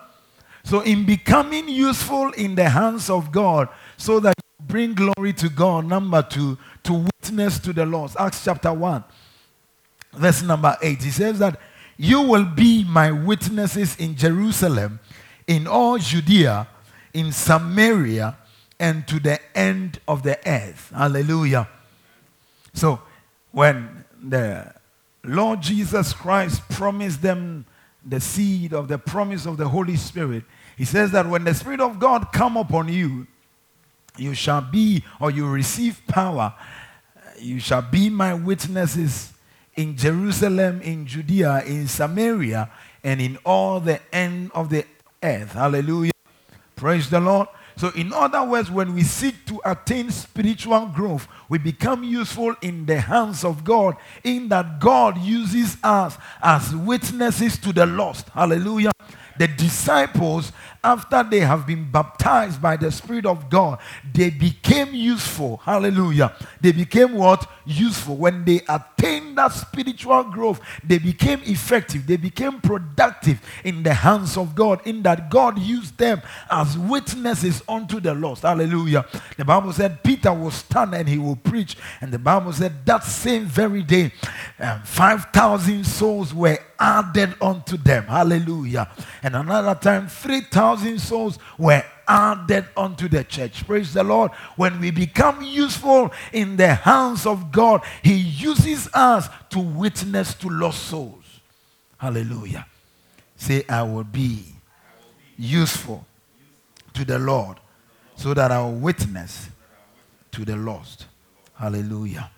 So 0.64 0.80
in 0.80 1.04
becoming 1.04 1.68
useful 1.68 2.32
in 2.32 2.54
the 2.56 2.68
hands 2.68 3.08
of 3.08 3.30
God 3.32 3.68
so 3.96 4.20
that 4.20 4.34
you 4.36 4.66
bring 4.66 4.94
glory 4.94 5.32
to 5.34 5.48
God. 5.48 5.86
Number 5.86 6.22
two, 6.22 6.58
to 6.82 7.08
witness 7.22 7.58
to 7.60 7.72
the 7.72 7.86
lost. 7.86 8.16
Acts 8.18 8.44
chapter 8.44 8.72
1, 8.72 9.04
verse 10.14 10.42
number 10.42 10.76
8. 10.82 11.02
He 11.02 11.10
says 11.10 11.38
that 11.38 11.58
you 11.96 12.22
will 12.22 12.44
be 12.44 12.84
my 12.84 13.10
witnesses 13.10 13.96
in 13.96 14.16
Jerusalem, 14.16 15.00
in 15.46 15.66
all 15.66 15.98
Judea, 15.98 16.68
in 17.16 17.32
Samaria 17.32 18.36
and 18.78 19.08
to 19.08 19.18
the 19.18 19.40
end 19.56 19.98
of 20.06 20.22
the 20.22 20.38
earth. 20.46 20.92
Hallelujah. 20.94 21.66
So, 22.74 23.00
when 23.52 24.04
the 24.22 24.74
Lord 25.24 25.62
Jesus 25.62 26.12
Christ 26.12 26.60
promised 26.68 27.22
them 27.22 27.64
the 28.04 28.20
seed 28.20 28.74
of 28.74 28.88
the 28.88 28.98
promise 28.98 29.46
of 29.46 29.56
the 29.56 29.66
Holy 29.66 29.96
Spirit, 29.96 30.44
he 30.76 30.84
says 30.84 31.10
that 31.12 31.26
when 31.26 31.44
the 31.44 31.54
Spirit 31.54 31.80
of 31.80 31.98
God 31.98 32.32
come 32.34 32.58
upon 32.58 32.88
you, 32.88 33.26
you 34.18 34.34
shall 34.34 34.60
be 34.60 35.02
or 35.18 35.30
you 35.30 35.48
receive 35.48 36.02
power. 36.06 36.52
You 37.38 37.60
shall 37.60 37.82
be 37.82 38.10
my 38.10 38.34
witnesses 38.34 39.32
in 39.74 39.96
Jerusalem, 39.96 40.82
in 40.82 41.06
Judea, 41.06 41.64
in 41.64 41.88
Samaria, 41.88 42.70
and 43.02 43.22
in 43.22 43.38
all 43.38 43.80
the 43.80 44.00
end 44.12 44.50
of 44.54 44.68
the 44.68 44.84
earth. 45.22 45.52
Hallelujah. 45.52 46.12
Praise 46.76 47.08
the 47.08 47.20
Lord. 47.20 47.48
So, 47.78 47.90
in 47.90 48.12
other 48.12 48.42
words, 48.42 48.70
when 48.70 48.94
we 48.94 49.02
seek 49.02 49.44
to 49.46 49.60
attain 49.64 50.10
spiritual 50.10 50.86
growth, 50.86 51.28
we 51.48 51.58
become 51.58 52.04
useful 52.04 52.54
in 52.62 52.86
the 52.86 53.00
hands 53.00 53.44
of 53.44 53.64
God, 53.64 53.96
in 54.24 54.48
that 54.48 54.78
God 54.78 55.18
uses 55.18 55.76
us 55.82 56.16
as 56.42 56.74
witnesses 56.74 57.58
to 57.58 57.72
the 57.72 57.84
lost. 57.84 58.28
Hallelujah. 58.30 58.92
The 59.38 59.48
disciples 59.48 60.52
after 60.86 61.24
they 61.24 61.40
have 61.40 61.66
been 61.66 61.90
baptized 61.90 62.62
by 62.62 62.76
the 62.76 62.92
Spirit 62.92 63.26
of 63.26 63.50
God, 63.50 63.80
they 64.14 64.30
became 64.30 64.94
useful. 64.94 65.56
Hallelujah. 65.56 66.32
They 66.60 66.70
became 66.70 67.14
what? 67.14 67.50
Useful. 67.66 68.16
When 68.16 68.44
they 68.44 68.60
attained 68.68 69.36
that 69.36 69.52
spiritual 69.52 70.22
growth, 70.24 70.60
they 70.84 70.98
became 70.98 71.40
effective. 71.42 72.06
They 72.06 72.16
became 72.16 72.60
productive 72.60 73.40
in 73.64 73.82
the 73.82 73.94
hands 73.94 74.36
of 74.36 74.54
God, 74.54 74.80
in 74.86 75.02
that 75.02 75.28
God 75.28 75.58
used 75.58 75.98
them 75.98 76.22
as 76.48 76.78
witnesses 76.78 77.64
unto 77.68 77.98
the 77.98 78.14
lost. 78.14 78.42
Hallelujah. 78.42 79.04
The 79.36 79.44
Bible 79.44 79.72
said 79.72 80.04
Peter 80.04 80.32
will 80.32 80.52
stand 80.52 80.94
and 80.94 81.08
he 81.08 81.18
will 81.18 81.36
preach. 81.36 81.76
And 82.00 82.12
the 82.12 82.20
Bible 82.20 82.52
said 82.52 82.86
that 82.86 83.02
same 83.02 83.46
very 83.46 83.82
day, 83.82 84.12
um, 84.60 84.82
5,000 84.84 85.84
souls 85.84 86.32
were 86.32 86.58
added 86.78 87.34
unto 87.40 87.76
them. 87.76 88.04
Hallelujah. 88.04 88.88
And 89.22 89.34
another 89.34 89.74
time, 89.74 90.06
3,000 90.08 90.75
thousand 90.76 90.98
souls 91.00 91.38
were 91.58 91.82
added 92.06 92.66
unto 92.76 93.08
the 93.08 93.24
church. 93.24 93.66
Praise 93.66 93.92
the 93.92 94.04
Lord. 94.04 94.30
When 94.56 94.80
we 94.80 94.90
become 94.90 95.42
useful 95.42 96.12
in 96.32 96.56
the 96.56 96.74
hands 96.74 97.26
of 97.26 97.50
God, 97.50 97.82
He 98.02 98.14
uses 98.14 98.88
us 98.94 99.28
to 99.50 99.58
witness 99.58 100.34
to 100.34 100.48
lost 100.48 100.84
souls. 100.84 101.24
Hallelujah. 101.98 102.66
Say, 103.36 103.64
I 103.68 103.82
will 103.82 104.04
be 104.04 104.44
useful 105.38 106.06
to 106.94 107.04
the 107.04 107.18
Lord 107.18 107.58
so 108.16 108.32
that 108.34 108.50
I 108.50 108.62
will 108.62 108.72
witness 108.72 109.50
to 110.32 110.44
the 110.44 110.56
lost. 110.56 111.06
Hallelujah. 111.54 112.30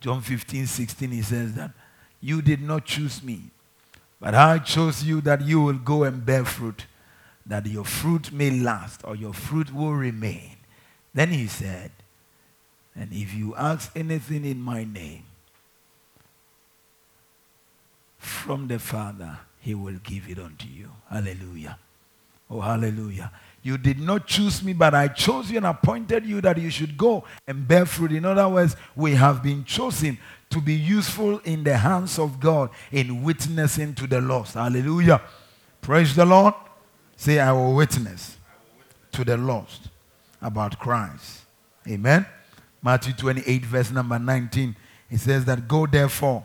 John 0.00 0.20
15, 0.20 0.66
16, 0.66 1.10
he 1.10 1.22
says 1.22 1.54
that 1.54 1.70
you 2.20 2.42
did 2.42 2.60
not 2.60 2.84
choose 2.84 3.22
me, 3.22 3.42
but 4.20 4.34
I 4.34 4.58
chose 4.58 5.02
you 5.02 5.20
that 5.22 5.42
you 5.42 5.60
will 5.60 5.78
go 5.78 6.04
and 6.04 6.24
bear 6.24 6.44
fruit, 6.44 6.86
that 7.46 7.66
your 7.66 7.84
fruit 7.84 8.32
may 8.32 8.50
last 8.50 9.02
or 9.04 9.14
your 9.16 9.34
fruit 9.34 9.72
will 9.74 9.94
remain. 9.94 10.56
Then 11.12 11.30
he 11.30 11.46
said, 11.46 11.90
and 12.96 13.12
if 13.12 13.34
you 13.34 13.54
ask 13.56 13.90
anything 13.96 14.44
in 14.44 14.60
my 14.60 14.84
name 14.84 15.24
from 18.18 18.68
the 18.68 18.78
Father, 18.78 19.38
he 19.60 19.74
will 19.74 19.98
give 20.02 20.28
it 20.28 20.38
unto 20.38 20.66
you. 20.66 20.90
Hallelujah. 21.10 21.78
Oh, 22.50 22.60
hallelujah. 22.60 23.32
You 23.62 23.78
did 23.78 23.98
not 23.98 24.26
choose 24.26 24.62
me, 24.62 24.74
but 24.74 24.94
I 24.94 25.08
chose 25.08 25.50
you 25.50 25.56
and 25.56 25.66
appointed 25.66 26.26
you 26.26 26.40
that 26.42 26.58
you 26.58 26.70
should 26.70 26.98
go 26.98 27.24
and 27.46 27.66
bear 27.66 27.86
fruit. 27.86 28.12
In 28.12 28.26
other 28.26 28.48
words, 28.48 28.76
we 28.94 29.12
have 29.14 29.42
been 29.42 29.64
chosen 29.64 30.18
to 30.50 30.60
be 30.60 30.74
useful 30.74 31.38
in 31.40 31.64
the 31.64 31.76
hands 31.76 32.18
of 32.18 32.38
God 32.38 32.70
in 32.92 33.22
witnessing 33.22 33.94
to 33.94 34.06
the 34.06 34.20
lost. 34.20 34.54
Hallelujah. 34.54 35.22
Praise 35.80 36.14
the 36.14 36.26
Lord. 36.26 36.54
Say, 37.16 37.38
I 37.38 37.52
will 37.52 37.74
witness 37.74 38.36
to 39.12 39.24
the 39.24 39.36
lost 39.36 39.88
about 40.42 40.78
Christ. 40.78 41.42
Amen. 41.88 42.26
Matthew 42.82 43.14
28, 43.14 43.64
verse 43.64 43.90
number 43.90 44.18
19. 44.18 44.76
It 45.10 45.18
says 45.18 45.44
that, 45.46 45.68
Go 45.68 45.86
therefore. 45.86 46.44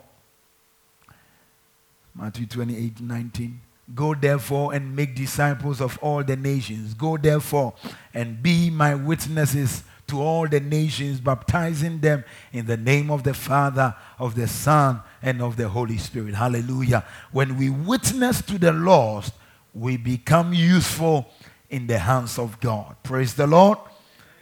Matthew 2.13 2.45
28, 2.45 3.01
19. 3.01 3.61
Go 3.95 4.13
therefore 4.13 4.73
and 4.73 4.95
make 4.95 5.15
disciples 5.15 5.81
of 5.81 5.97
all 6.01 6.23
the 6.23 6.35
nations. 6.35 6.93
Go 6.93 7.17
therefore 7.17 7.73
and 8.13 8.41
be 8.41 8.69
my 8.69 8.93
witnesses 8.93 9.83
to 10.07 10.21
all 10.21 10.47
the 10.47 10.59
nations, 10.59 11.19
baptizing 11.19 11.99
them 11.99 12.23
in 12.51 12.65
the 12.65 12.77
name 12.77 13.09
of 13.09 13.23
the 13.23 13.33
Father, 13.33 13.95
of 14.17 14.35
the 14.35 14.47
Son, 14.47 15.01
and 15.21 15.41
of 15.41 15.55
the 15.55 15.69
Holy 15.69 15.97
Spirit. 15.97 16.35
Hallelujah. 16.35 17.03
When 17.31 17.57
we 17.57 17.69
witness 17.69 18.41
to 18.43 18.57
the 18.57 18.71
lost, 18.71 19.33
we 19.79 19.97
become 19.97 20.53
useful 20.53 21.27
in 21.69 21.87
the 21.87 21.97
hands 21.97 22.37
of 22.37 22.59
God. 22.59 22.95
Praise 23.03 23.33
the 23.33 23.47
Lord. 23.47 23.77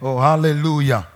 Oh, 0.02 0.20
hallelujah. 0.20 1.08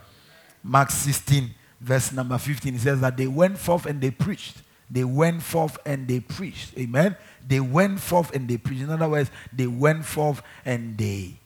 Mark 0.64 0.92
16, 0.92 1.50
verse 1.80 2.12
number 2.12 2.38
15, 2.38 2.76
it 2.76 2.80
says 2.80 3.02
that 3.02 3.18
they 3.18 3.28
went 3.28 3.58
forth 3.58 3.86
and 3.86 4.00
they 4.00 4.12
preached. 4.12 4.58
They 4.90 5.04
went 5.04 5.42
forth 5.42 5.78
and 5.86 6.08
they 6.08 6.20
preached. 6.20 6.78
Amen. 6.78 7.16
They 7.48 7.60
went 7.60 8.00
forth 8.00 8.36
and 8.36 8.48
they 8.48 8.58
preached. 8.58 8.84
In 8.84 8.90
other 8.90 9.10
words, 9.10 9.32
they 9.54 9.68
went 9.68 10.06
forth 10.06 10.42
and 10.66 10.98
they 10.98 11.40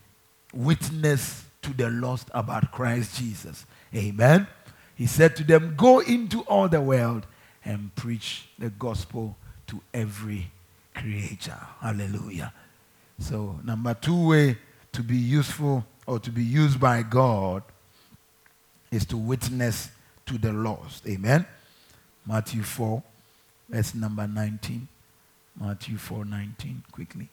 witnessed 0.53 1.43
to 1.61 1.73
the 1.73 1.89
lost 1.89 2.30
about 2.34 2.71
Christ 2.71 3.17
Jesus. 3.17 3.65
Amen. 3.93 4.47
He 4.95 5.05
said 5.05 5.36
to 5.38 5.43
them, 5.43 5.76
Go 5.78 5.99
into 5.99 6.41
all 6.41 6.67
the 6.67 6.82
world 6.82 7.28
and 7.63 7.93
preach 7.95 8.47
the 8.57 8.69
gospel 8.69 9.38
to 9.67 9.82
every 9.93 10.51
creature. 10.93 11.59
Hallelujah. 11.82 12.53
So, 13.20 13.59
number 13.63 13.93
two 13.93 14.28
way 14.28 14.57
to 14.91 15.03
be 15.03 15.18
useful 15.18 15.86
or 16.05 16.20
to 16.20 16.32
be 16.32 16.43
used 16.43 16.80
by 16.80 17.03
God 17.03 17.63
is 18.91 19.05
to 19.05 19.18
witness 19.18 19.89
to 20.26 20.38
the 20.38 20.51
lost. 20.51 21.07
Amen. 21.07 21.45
Matthew 22.26 22.63
4, 22.63 23.03
verse 23.70 23.93
number 23.95 24.28
19. 24.28 24.88
Matthew 25.59 25.97
4 25.97 26.26
19, 26.26 26.84
quickly. 26.91 27.30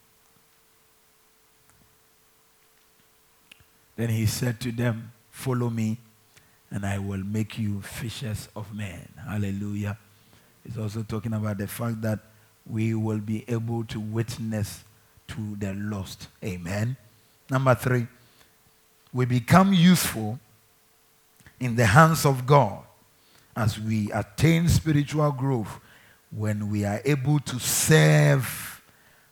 Then 3.96 4.10
he 4.10 4.26
said 4.26 4.60
to 4.60 4.72
them, 4.72 5.12
Follow 5.30 5.70
me, 5.70 5.98
and 6.70 6.84
I 6.86 6.98
will 6.98 7.24
make 7.24 7.58
you 7.58 7.80
fishers 7.82 8.48
of 8.54 8.74
men. 8.74 9.08
Hallelujah. 9.26 9.98
He's 10.64 10.78
also 10.78 11.02
talking 11.02 11.32
about 11.32 11.58
the 11.58 11.66
fact 11.66 12.02
that 12.02 12.20
we 12.66 12.94
will 12.94 13.18
be 13.18 13.44
able 13.48 13.84
to 13.84 13.98
witness 13.98 14.84
to 15.32 15.56
the 15.56 15.74
lost. 15.74 16.28
Amen. 16.44 16.96
Number 17.50 17.74
three, 17.74 18.06
we 19.12 19.24
become 19.24 19.72
useful 19.72 20.38
in 21.60 21.76
the 21.76 21.86
hands 21.86 22.24
of 22.24 22.46
God 22.46 22.82
as 23.56 23.78
we 23.78 24.10
attain 24.12 24.68
spiritual 24.68 25.30
growth 25.32 25.80
when 26.30 26.70
we 26.70 26.84
are 26.84 27.00
able 27.04 27.38
to 27.40 27.58
serve 27.58 28.80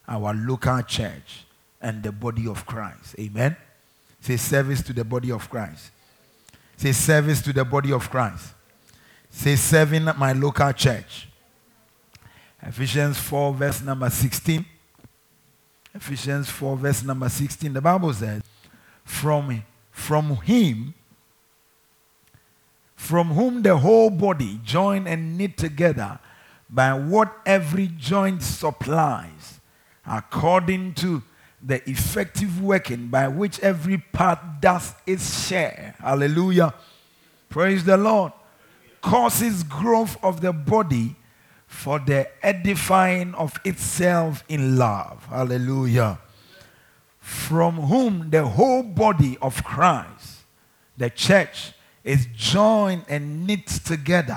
our 0.07 0.35
local 0.35 0.83
church 0.83 1.45
and 1.81 2.03
the 2.03 2.13
body 2.13 2.47
of 2.47 2.67
Christ. 2.67 3.17
Amen. 3.19 3.57
Say 4.21 4.37
service 4.37 4.83
to 4.83 4.93
the 4.93 5.05
body 5.05 5.33
of 5.33 5.49
Christ. 5.49 5.91
Say 6.77 6.93
service 6.93 7.41
to 7.43 7.53
the 7.53 7.65
body 7.65 7.93
of 7.93 8.11
Christ. 8.11 8.53
Say 9.31 9.57
serving 9.57 10.05
my 10.05 10.33
local 10.33 10.73
church. 10.73 11.29
Ephesians 12.63 13.19
4, 13.19 13.55
verse 13.55 13.81
number 13.81 14.11
16. 14.11 14.65
Ephesians 15.95 16.49
4, 16.49 16.77
verse 16.77 17.03
number 17.03 17.29
16. 17.29 17.73
The 17.73 17.81
Bible 17.81 18.13
says, 18.13 18.43
From, 19.05 19.65
from 19.91 20.37
him 20.37 20.95
from 23.01 23.29
whom 23.29 23.63
the 23.63 23.79
whole 23.79 24.11
body, 24.11 24.61
joined 24.63 25.09
and 25.09 25.39
knit 25.39 25.57
together 25.57 26.19
by 26.69 26.93
what 26.93 27.35
every 27.47 27.89
joint 27.97 28.43
supplies, 28.43 29.59
according 30.07 30.93
to 30.93 31.23
the 31.63 31.83
effective 31.89 32.63
working 32.63 33.09
by 33.09 33.27
which 33.27 33.59
every 33.61 33.97
part 33.97 34.39
does 34.61 34.93
its 35.07 35.49
share. 35.49 35.95
Hallelujah. 35.99 36.75
Praise 37.49 37.85
the 37.85 37.97
Lord. 37.97 38.33
Causes 39.01 39.63
growth 39.63 40.23
of 40.23 40.43
the 40.43 40.53
body 40.53 41.17
for 41.71 42.01
the 42.01 42.29
edifying 42.45 43.33
of 43.35 43.59
itself 43.65 44.43
in 44.49 44.77
love. 44.77 45.25
Hallelujah. 45.31 46.19
From 47.21 47.77
whom 47.77 48.29
the 48.29 48.45
whole 48.45 48.83
body 48.83 49.39
of 49.41 49.63
Christ, 49.63 50.41
the 50.99 51.09
church, 51.09 51.73
is 52.03 52.27
joined 52.37 53.05
and 53.09 53.47
knit 53.47 53.69
together 53.69 54.37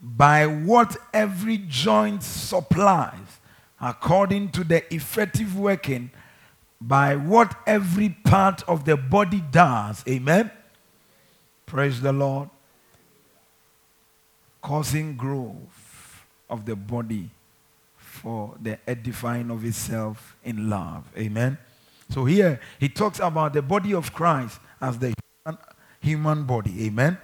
by 0.00 0.46
what 0.46 0.96
every 1.12 1.58
joint 1.58 2.22
supplies, 2.22 3.38
according 3.78 4.48
to 4.52 4.64
the 4.64 4.92
effective 4.92 5.56
working 5.56 6.10
by 6.80 7.14
what 7.14 7.54
every 7.66 8.08
part 8.08 8.66
of 8.66 8.84
the 8.86 8.96
body 8.96 9.44
does. 9.52 10.02
Amen. 10.08 10.50
Praise 11.66 12.00
the 12.00 12.12
Lord. 12.12 12.48
Causing 14.62 15.14
growth 15.14 15.73
of 16.54 16.64
the 16.64 16.76
body 16.76 17.28
for 17.96 18.54
the 18.62 18.78
edifying 18.88 19.50
of 19.50 19.64
itself 19.64 20.36
in 20.44 20.70
love. 20.70 21.04
Amen. 21.18 21.58
So 22.10 22.24
here 22.24 22.60
he 22.78 22.88
talks 22.88 23.18
about 23.18 23.52
the 23.52 23.62
body 23.62 23.92
of 23.92 24.12
Christ 24.12 24.60
as 24.80 24.98
the 24.98 25.12
human 26.00 26.44
body. 26.44 26.86
Amen. 26.86 27.18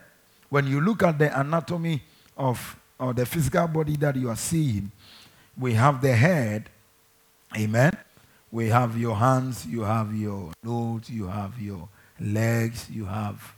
When 0.49 0.67
you 0.67 0.81
look 0.81 1.05
at 1.05 1.19
the 1.19 1.39
anatomy 1.39 2.03
of 2.37 2.77
or 2.99 3.15
the 3.15 3.25
physical 3.25 3.69
body 3.69 3.97
that 3.97 4.17
you 4.17 4.29
are 4.29 4.37
seeing, 4.37 4.91
we 5.57 5.75
have 5.75 6.03
the 6.03 6.15
head. 6.15 6.69
Amen. 7.57 7.97
We 8.51 8.69
have 8.69 8.99
your 8.99 9.17
hands, 9.17 9.65
you 9.65 9.83
have 9.83 10.13
your 10.15 10.51
nose, 10.65 11.09
you 11.09 11.29
have 11.29 11.61
your 11.61 11.89
legs, 12.19 12.89
you 12.91 13.05
have 13.05 13.55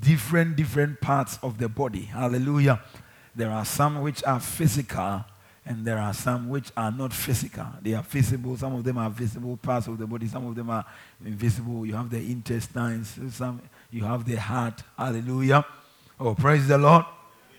different 0.00 0.56
different 0.56 1.00
parts 1.00 1.38
of 1.42 1.58
the 1.58 1.68
body. 1.68 2.02
Hallelujah. 2.02 2.82
There 3.36 3.50
are 3.50 3.66
some 3.66 4.00
which 4.00 4.24
are 4.24 4.40
physical 4.40 5.24
and 5.66 5.84
there 5.84 5.98
are 5.98 6.14
some 6.14 6.48
which 6.48 6.70
are 6.76 6.90
not 6.90 7.12
physical. 7.12 7.66
They 7.82 7.92
are 7.92 8.02
visible. 8.02 8.56
Some 8.56 8.76
of 8.76 8.84
them 8.84 8.96
are 8.96 9.10
visible 9.10 9.56
parts 9.58 9.88
of 9.88 9.98
the 9.98 10.06
body. 10.06 10.26
Some 10.26 10.46
of 10.46 10.54
them 10.54 10.70
are 10.70 10.86
invisible. 11.24 11.84
You 11.84 11.94
have 11.94 12.08
the 12.08 12.18
intestines. 12.18 13.18
Some 13.34 13.60
you 13.90 14.04
have 14.04 14.24
the 14.24 14.36
heart. 14.36 14.82
Hallelujah. 14.96 15.66
Oh, 16.18 16.34
praise 16.34 16.66
the 16.66 16.78
Lord. 16.78 17.04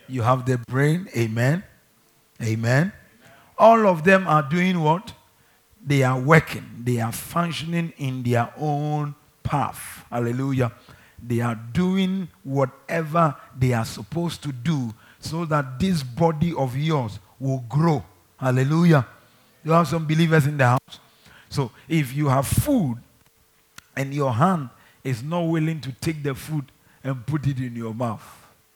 You 0.08 0.22
have 0.22 0.46
the 0.46 0.58
brain. 0.58 1.08
Amen. 1.16 1.62
Amen. 2.42 2.92
All 3.56 3.86
of 3.86 4.04
them 4.04 4.26
are 4.26 4.42
doing 4.42 4.80
what? 4.80 5.12
They 5.84 6.02
are 6.02 6.18
working. 6.18 6.64
They 6.82 7.00
are 7.00 7.12
functioning 7.12 7.92
in 7.98 8.22
their 8.22 8.52
own 8.56 9.14
path. 9.42 10.06
Hallelujah. 10.10 10.72
They 11.22 11.40
are 11.40 11.56
doing 11.72 12.28
whatever 12.42 13.36
they 13.56 13.74
are 13.74 13.84
supposed 13.84 14.42
to 14.44 14.52
do 14.52 14.94
so 15.20 15.44
that 15.46 15.78
this 15.78 16.02
body 16.02 16.54
of 16.54 16.76
yours 16.76 17.18
will 17.38 17.64
grow. 17.68 18.04
Hallelujah. 18.36 19.06
You 19.64 19.72
have 19.72 19.88
some 19.88 20.06
believers 20.06 20.46
in 20.46 20.56
the 20.56 20.66
house. 20.66 21.00
So 21.48 21.70
if 21.88 22.14
you 22.14 22.28
have 22.28 22.46
food 22.46 22.98
and 23.96 24.14
your 24.14 24.32
hand 24.32 24.70
is 25.02 25.22
not 25.22 25.40
willing 25.40 25.80
to 25.80 25.92
take 25.92 26.22
the 26.22 26.34
food 26.34 26.66
and 27.02 27.24
put 27.26 27.46
it 27.46 27.58
in 27.58 27.74
your 27.74 27.94
mouth. 27.94 28.22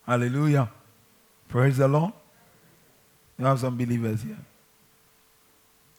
Hallelujah. 0.07 0.71
Praise 1.49 1.77
the 1.77 1.89
Lord. 1.89 2.13
You 3.39 3.45
have 3.45 3.61
some 3.61 3.77
believers 3.77 4.23
here. 4.23 4.39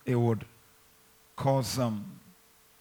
it 0.05 0.15
would 0.15 0.45
cause 1.35 1.67
some 1.67 2.19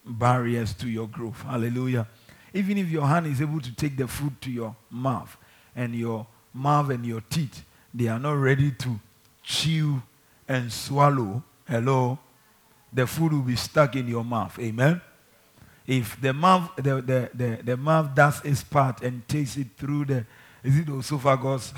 barriers 0.05 0.75
to 0.75 0.89
your 0.89 1.07
growth. 1.07 1.41
Hallelujah. 1.43 2.07
Even 2.53 2.79
if 2.79 2.89
your 2.89 3.07
hand 3.07 3.27
is 3.27 3.41
able 3.41 3.61
to 3.61 3.75
take 3.75 3.97
the 3.97 4.07
food 4.07 4.41
to 4.43 4.51
your 4.51 4.77
mouth 4.91 5.37
and 5.75 5.95
your 5.95 6.27
mouth 6.53 6.91
and 6.91 7.05
your 7.05 7.21
teeth, 7.23 7.65
they 7.95 8.09
are 8.09 8.19
not 8.19 8.35
ready 8.35 8.71
to 8.71 9.01
chew 9.43 10.03
and 10.49 10.73
swallow. 10.73 11.43
Hello. 11.67 12.19
The 12.93 13.07
food 13.07 13.33
will 13.33 13.41
be 13.41 13.57
stuck 13.57 13.97
in 13.97 14.07
your 14.09 14.25
mouth. 14.25 14.59
Amen. 14.59 15.01
If 15.87 16.21
the 16.21 16.33
mouth, 16.33 16.71
the, 16.77 17.03
the, 17.03 17.31
the, 17.35 17.59
the 17.63 17.77
mouth 17.77 18.15
does 18.15 18.45
its 18.45 18.63
part 18.63 19.03
and 19.03 19.27
takes 19.27 19.57
it 19.57 19.69
through 19.77 20.05
the, 20.07 20.27
is 20.63 20.79
it 20.79 20.89
esophagus? 20.89 21.73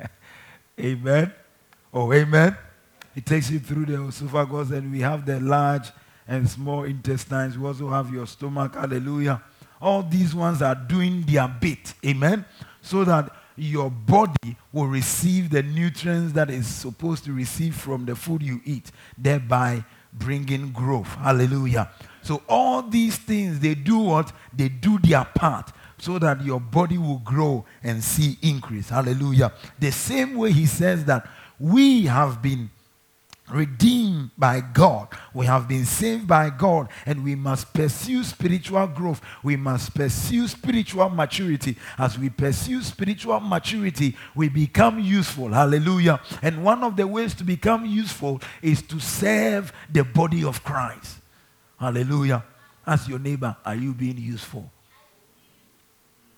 amen. 0.80 1.32
Oh, 1.92 2.12
amen. 2.12 2.56
It 3.14 3.26
takes 3.26 3.50
it 3.50 3.64
through 3.64 3.86
the 3.86 4.04
esophagus, 4.04 4.70
and 4.70 4.92
we 4.92 5.00
have 5.00 5.24
the 5.24 5.40
large 5.40 5.90
and 6.26 6.48
small 6.48 6.84
intestines. 6.84 7.56
We 7.56 7.66
also 7.66 7.88
have 7.90 8.12
your 8.12 8.26
stomach. 8.26 8.74
Hallelujah. 8.74 9.42
All 9.80 10.02
these 10.02 10.34
ones 10.34 10.60
are 10.62 10.74
doing 10.74 11.22
their 11.22 11.48
bit. 11.48 11.94
Amen. 12.04 12.44
So 12.82 13.04
that 13.04 13.32
your 13.58 13.90
body 13.90 14.56
will 14.72 14.86
receive 14.86 15.50
the 15.50 15.62
nutrients 15.62 16.32
that 16.32 16.50
is 16.50 16.66
supposed 16.66 17.24
to 17.24 17.32
receive 17.32 17.74
from 17.74 18.04
the 18.04 18.14
food 18.14 18.42
you 18.42 18.60
eat, 18.64 18.90
thereby 19.16 19.84
bringing 20.12 20.72
growth. 20.72 21.08
Hallelujah. 21.16 21.90
So 22.22 22.42
all 22.48 22.82
these 22.82 23.16
things, 23.16 23.60
they 23.60 23.74
do 23.74 23.98
what? 23.98 24.32
They 24.54 24.68
do 24.68 24.98
their 24.98 25.24
part 25.24 25.72
so 25.98 26.18
that 26.18 26.42
your 26.42 26.60
body 26.60 26.98
will 26.98 27.18
grow 27.18 27.64
and 27.82 28.02
see 28.02 28.38
increase. 28.42 28.88
Hallelujah. 28.88 29.52
The 29.78 29.90
same 29.90 30.36
way 30.36 30.52
he 30.52 30.66
says 30.66 31.04
that 31.06 31.28
we 31.58 32.06
have 32.06 32.40
been 32.40 32.70
redeemed 33.50 34.30
by 34.36 34.60
God. 34.60 35.08
We 35.34 35.46
have 35.46 35.68
been 35.68 35.84
saved 35.84 36.26
by 36.26 36.50
God, 36.50 36.88
and 37.06 37.24
we 37.24 37.34
must 37.34 37.72
pursue 37.72 38.24
spiritual 38.24 38.86
growth. 38.88 39.20
We 39.42 39.56
must 39.56 39.94
pursue 39.94 40.48
spiritual 40.48 41.08
maturity. 41.10 41.76
As 41.96 42.18
we 42.18 42.30
pursue 42.30 42.82
spiritual 42.82 43.40
maturity, 43.40 44.16
we 44.34 44.48
become 44.48 44.98
useful. 44.98 45.48
Hallelujah. 45.48 46.20
And 46.42 46.64
one 46.64 46.82
of 46.82 46.96
the 46.96 47.06
ways 47.06 47.34
to 47.34 47.44
become 47.44 47.86
useful 47.86 48.40
is 48.62 48.82
to 48.82 49.00
serve 49.00 49.72
the 49.90 50.04
body 50.04 50.44
of 50.44 50.62
Christ. 50.64 51.18
Hallelujah. 51.78 52.44
Ask 52.86 53.08
your 53.08 53.18
neighbor, 53.18 53.56
are 53.64 53.74
you 53.74 53.92
being 53.94 54.18
useful? 54.18 54.70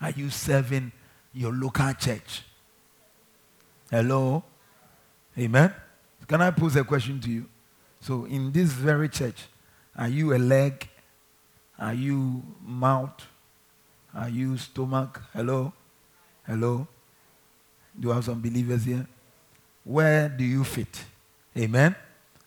Are 0.01 0.11
you 0.11 0.31
serving 0.31 0.93
your 1.33 1.53
local 1.53 1.93
church? 1.95 2.43
Hello? 3.91 4.43
Amen? 5.39 5.73
Can 6.31 6.41
I 6.41 6.53
pose 6.53 6.77
a 6.77 6.85
question 6.85 7.19
to 7.23 7.29
you? 7.29 7.47
So, 7.99 8.25
in 8.25 8.53
this 8.53 8.71
very 8.71 9.09
church, 9.09 9.49
are 9.97 10.07
you 10.07 10.33
a 10.33 10.39
leg? 10.39 10.89
Are 11.77 11.93
you 11.93 12.45
mouth? 12.65 13.27
Are 14.15 14.29
you 14.29 14.57
stomach? 14.57 15.21
Hello? 15.33 15.73
Hello? 16.47 16.87
Do 17.99 18.07
you 18.07 18.15
have 18.15 18.25
some 18.25 18.41
believers 18.41 18.85
here? 18.85 19.09
Where 19.83 20.29
do 20.29 20.45
you 20.45 20.63
fit? 20.63 21.05
Amen? 21.59 21.97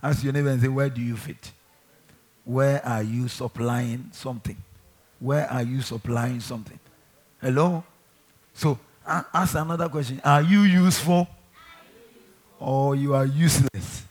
Ask 0.02 0.24
your 0.24 0.32
neighbor 0.32 0.48
and 0.48 0.62
say, 0.62 0.70
Where 0.70 0.90
do 0.90 1.02
you 1.02 1.18
fit? 1.18 1.52
Where 2.46 2.82
are 2.86 3.04
you 3.04 3.28
supplying 3.28 4.12
something? 4.14 4.56
Where 5.20 5.46
are 5.52 5.64
you 5.64 5.82
supplying 5.82 6.40
something? 6.40 6.80
Hello? 7.42 7.84
So, 8.54 8.80
ask 9.06 9.56
another 9.56 9.90
question. 9.90 10.22
Are 10.24 10.42
you 10.42 10.62
useful? 10.62 11.28
Or 12.64 12.96
you 12.96 13.14
are 13.14 13.26
useless? 13.26 14.06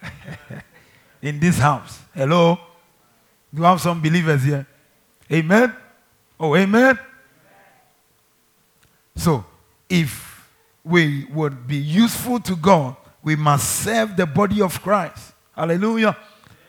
In 1.22 1.40
this 1.40 1.58
house. 1.58 1.98
Hello? 2.14 2.56
Do 3.52 3.60
you 3.60 3.64
have 3.64 3.80
some 3.80 4.00
believers 4.00 4.44
here? 4.44 4.64
Amen? 5.32 5.74
Oh, 6.38 6.54
amen? 6.54 6.96
So, 9.16 9.44
if 9.88 10.48
we 10.84 11.24
would 11.24 11.66
be 11.66 11.76
useful 11.76 12.38
to 12.38 12.54
God, 12.54 12.94
we 13.24 13.34
must 13.34 13.68
serve 13.82 14.16
the 14.16 14.24
body 14.24 14.62
of 14.62 14.80
Christ. 14.80 15.32
Hallelujah. 15.56 16.16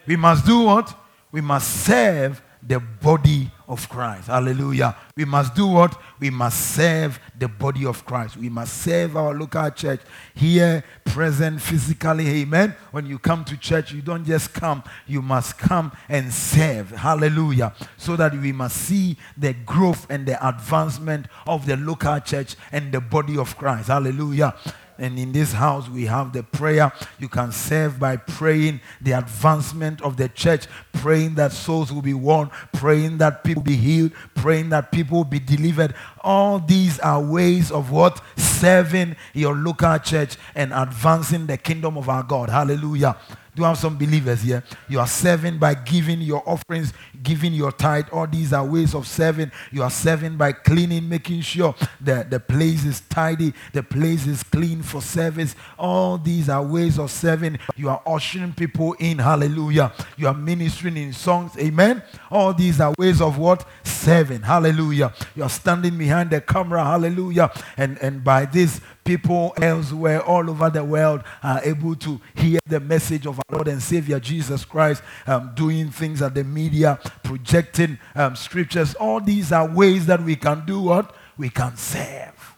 We 0.08 0.16
must 0.16 0.48
do 0.48 0.62
what? 0.62 0.98
We 1.32 1.42
must 1.42 1.86
serve 1.86 2.42
the 2.70 2.80
body 2.80 3.50
of 3.68 3.90
Christ. 3.90 4.28
Hallelujah. 4.28 4.96
We 5.18 5.26
must 5.26 5.56
do 5.56 5.66
what? 5.66 6.00
We 6.20 6.30
must 6.30 6.76
serve 6.76 7.20
the 7.38 7.48
body 7.48 7.84
of 7.84 8.06
Christ. 8.06 8.38
We 8.38 8.48
must 8.48 8.84
serve 8.84 9.18
our 9.18 9.34
local 9.34 9.72
church 9.72 10.02
here, 10.36 10.84
present 11.04 11.60
physically. 11.60 12.28
Amen. 12.42 12.76
When 12.92 13.08
you 13.08 13.18
come 13.18 13.44
to 13.46 13.58
church, 13.58 13.92
you 13.92 14.04
don't 14.04 14.24
just 14.24 14.54
come, 14.54 14.84
you 15.08 15.24
must 15.24 15.58
come 15.58 15.92
and 16.08 16.32
serve. 16.32 16.92
Hallelujah. 16.92 17.74
So 17.98 18.16
that 18.18 18.40
we 18.40 18.52
must 18.52 18.78
see 18.78 19.18
the 19.36 19.54
growth 19.54 20.06
and 20.12 20.28
the 20.28 20.48
advancement 20.48 21.26
of 21.48 21.66
the 21.66 21.76
local 21.76 22.20
church 22.20 22.56
and 22.72 22.92
the 22.92 23.02
body 23.02 23.36
of 23.36 23.58
Christ. 23.58 23.88
Hallelujah. 23.88 24.54
And 25.00 25.18
in 25.18 25.32
this 25.32 25.54
house, 25.54 25.88
we 25.90 26.06
have 26.06 26.34
the 26.34 26.44
prayer. 26.44 26.92
You 27.20 27.30
can 27.30 27.52
serve 27.52 28.00
by 28.00 28.18
praying 28.18 28.82
the 29.02 29.14
advancement 29.14 30.02
of 30.02 30.18
the 30.18 30.28
church, 30.30 30.68
praying 30.94 31.36
that 31.36 31.54
souls 31.54 31.92
will 31.92 32.02
be 32.02 32.14
won, 32.14 32.52
praying 32.74 33.18
that 33.20 33.44
people 33.44 33.64
be 33.64 33.78
healed, 33.78 34.12
praying 34.36 34.70
that 34.70 34.92
people 34.92 35.24
be 35.24 35.40
delivered. 35.40 35.96
All 36.22 36.60
these 36.60 37.00
are 37.00 37.22
ways 37.22 37.72
of 37.72 37.92
what? 37.92 38.22
Serving 38.36 39.16
your 39.34 39.56
local 39.56 39.98
church 40.00 40.36
and 40.54 40.74
advancing 40.74 41.48
the 41.48 41.58
kingdom 41.58 41.98
of 41.98 42.10
our 42.10 42.24
God. 42.24 42.50
Hallelujah. 42.50 43.16
Do 43.56 43.62
you 43.62 43.68
have 43.68 43.78
some 43.78 43.98
believers 43.98 44.42
here? 44.42 44.64
You 44.88 45.00
are 45.00 45.08
serving 45.08 45.58
by 45.58 45.74
giving 45.74 46.22
your 46.22 46.44
offerings, 46.48 46.94
giving 47.24 47.54
your 47.54 47.72
tithe. 47.72 48.06
All 48.12 48.28
these 48.28 48.54
are 48.54 48.66
ways 48.66 48.94
of 48.94 49.08
serving. 49.08 49.52
You 49.72 49.84
are 49.84 49.90
serving 49.90 50.38
by 50.38 50.52
cleaning, 50.52 51.10
making 51.10 51.42
sure 51.42 51.76
that 52.02 52.30
the 52.30 52.40
place 52.40 52.86
is 52.86 53.02
tidy, 53.02 53.54
the 53.74 53.84
place 53.84 54.28
is 54.28 54.44
clean 54.44 54.82
for 54.82 55.02
service. 55.02 55.56
All 55.78 56.18
these 56.18 56.50
are 56.50 56.64
ways 56.64 57.00
of 57.00 57.12
serving. 57.12 57.60
You 57.76 57.90
are 57.90 58.02
ushering 58.06 58.54
people 58.54 58.94
in. 58.94 59.20
Hallelujah. 59.20 59.94
You 60.18 60.28
are 60.28 60.34
ministering 60.34 60.98
in 60.98 61.14
songs. 61.14 61.58
Amen. 61.58 62.04
All 62.30 62.54
these 62.54 62.80
are 62.80 62.94
ways 62.98 63.22
of 63.22 63.38
what? 63.38 63.68
Serving. 63.84 64.42
Hallelujah. 64.42 65.14
You 65.36 65.44
are 65.44 65.50
standing 65.50 65.98
behind 65.98 66.30
the 66.30 66.42
camera. 66.42 66.84
Hallelujah. 66.84 67.52
And, 67.78 67.98
and 68.02 68.24
by 68.24 68.46
this, 68.46 68.80
people 69.10 69.56
elsewhere 69.60 70.22
all 70.22 70.48
over 70.52 70.70
the 70.70 70.84
world 70.84 71.24
are 71.42 71.60
able 71.64 71.96
to 71.96 72.22
hear 72.36 72.60
the 72.68 72.80
message 72.80 73.26
of 73.26 73.40
our 73.40 73.56
Lord 73.56 73.68
and 73.68 73.82
Savior 73.82 74.20
Jesus 74.20 74.64
Christ, 74.64 75.02
um, 75.26 75.50
doing 75.56 75.90
things 75.90 76.22
at 76.22 76.36
the 76.36 76.44
media, 76.44 77.00
projecting 77.24 77.98
um, 78.14 78.36
scriptures. 78.36 78.94
All 78.94 79.20
these 79.20 79.52
are 79.52 79.68
ways 79.68 80.06
that 80.06 80.22
we 80.22 80.36
can 80.36 80.64
do 80.64 80.80
what? 80.82 81.16
We 81.40 81.50
can 81.50 81.76
serve. 81.76 82.56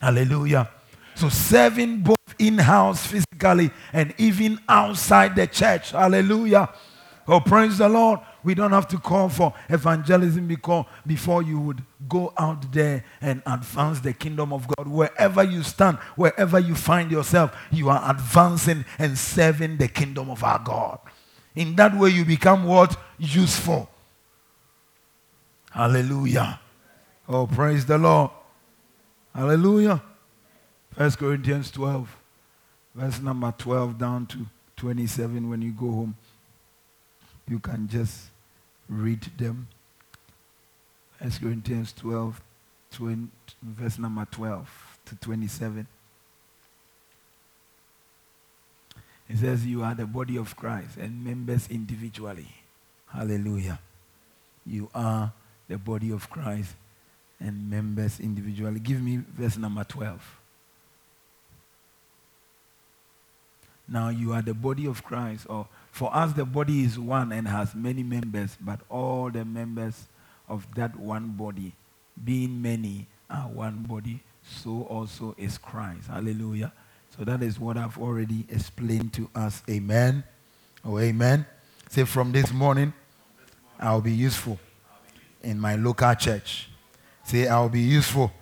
Hallelujah. 0.00 0.70
So, 1.16 1.28
serving 1.28 2.02
both 2.02 2.16
in 2.38 2.58
house 2.58 3.04
physically 3.04 3.72
and 3.92 4.14
even 4.18 4.60
outside 4.68 5.34
the 5.34 5.48
church. 5.48 5.90
Hallelujah. 5.90 6.68
Oh, 7.26 7.40
praise 7.40 7.78
the 7.78 7.88
Lord. 7.88 8.20
We 8.44 8.54
don't 8.54 8.72
have 8.72 8.88
to 8.88 8.98
call 8.98 9.28
for 9.28 9.54
evangelism 9.68 10.48
because 10.48 10.86
before 11.06 11.42
you 11.42 11.60
would 11.60 11.82
go 12.08 12.32
out 12.36 12.72
there 12.72 13.04
and 13.20 13.42
advance 13.46 14.00
the 14.00 14.12
kingdom 14.12 14.52
of 14.52 14.66
God. 14.66 14.88
Wherever 14.88 15.44
you 15.44 15.62
stand, 15.62 15.98
wherever 16.16 16.58
you 16.58 16.74
find 16.74 17.10
yourself, 17.10 17.56
you 17.70 17.88
are 17.88 18.10
advancing 18.10 18.84
and 18.98 19.16
serving 19.16 19.76
the 19.76 19.88
kingdom 19.88 20.30
of 20.30 20.42
our 20.42 20.58
God. 20.58 20.98
In 21.54 21.76
that 21.76 21.96
way, 21.96 22.10
you 22.10 22.24
become 22.24 22.64
what? 22.64 22.98
Useful. 23.18 23.88
Hallelujah. 25.70 26.60
Oh, 27.28 27.46
praise 27.46 27.86
the 27.86 27.98
Lord. 27.98 28.30
Hallelujah. 29.34 30.02
First 30.94 31.18
Corinthians 31.18 31.70
12, 31.70 32.16
verse 32.94 33.20
number 33.20 33.54
12 33.56 33.98
down 33.98 34.26
to 34.26 34.46
27 34.76 35.48
when 35.48 35.62
you 35.62 35.72
go 35.72 35.86
home. 35.86 36.16
You 37.48 37.58
can 37.58 37.88
just 37.88 38.31
read 38.92 39.22
them. 39.38 39.68
1 41.20 41.30
Corinthians 41.40 41.92
12, 41.92 42.40
20, 42.92 43.28
verse 43.62 43.98
number 43.98 44.26
12 44.30 44.98
to 45.06 45.16
27. 45.16 45.86
It 49.28 49.38
says, 49.38 49.64
You 49.64 49.82
are 49.82 49.94
the 49.94 50.06
body 50.06 50.36
of 50.36 50.56
Christ 50.56 50.96
and 50.98 51.24
members 51.24 51.68
individually. 51.70 52.48
Hallelujah. 53.08 53.78
You 54.66 54.90
are 54.94 55.32
the 55.68 55.78
body 55.78 56.10
of 56.10 56.28
Christ 56.28 56.74
and 57.40 57.70
members 57.70 58.20
individually. 58.20 58.80
Give 58.80 59.00
me 59.00 59.20
verse 59.36 59.56
number 59.56 59.84
12. 59.84 60.38
Now 63.88 64.08
you 64.08 64.32
are 64.32 64.42
the 64.42 64.54
body 64.54 64.86
of 64.86 65.02
Christ, 65.04 65.46
or 65.48 65.66
for 65.92 66.12
us, 66.16 66.32
the 66.32 66.46
body 66.46 66.84
is 66.84 66.98
one 66.98 67.32
and 67.32 67.46
has 67.46 67.74
many 67.74 68.02
members, 68.02 68.56
but 68.58 68.80
all 68.88 69.30
the 69.30 69.44
members 69.44 70.08
of 70.48 70.66
that 70.74 70.98
one 70.98 71.28
body, 71.36 71.74
being 72.24 72.62
many, 72.62 73.06
are 73.28 73.46
one 73.48 73.82
body, 73.82 74.22
so 74.42 74.84
also 74.84 75.34
is 75.36 75.58
Christ. 75.58 76.08
Hallelujah. 76.08 76.72
So 77.14 77.24
that 77.24 77.42
is 77.42 77.60
what 77.60 77.76
I've 77.76 77.98
already 77.98 78.46
explained 78.48 79.12
to 79.12 79.28
us. 79.34 79.62
Amen. 79.68 80.24
Oh, 80.82 80.98
amen. 80.98 81.44
Say, 81.90 82.04
from 82.04 82.32
this 82.32 82.52
morning, 82.52 82.94
I'll 83.78 84.00
be 84.00 84.12
useful 84.12 84.58
in 85.42 85.60
my 85.60 85.76
local 85.76 86.14
church. 86.14 86.70
Say, 87.22 87.48
I'll 87.48 87.68
be 87.68 87.80
useful 87.80 88.32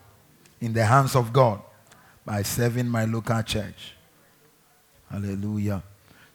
in 0.61 0.73
the 0.73 0.85
hands 0.85 1.17
of 1.17 1.33
God 1.33 1.61
by 2.25 2.43
serving 2.43 2.87
my 2.87 3.07
local 3.07 3.43
church. 3.43 3.95
Hallelujah. 5.11 5.83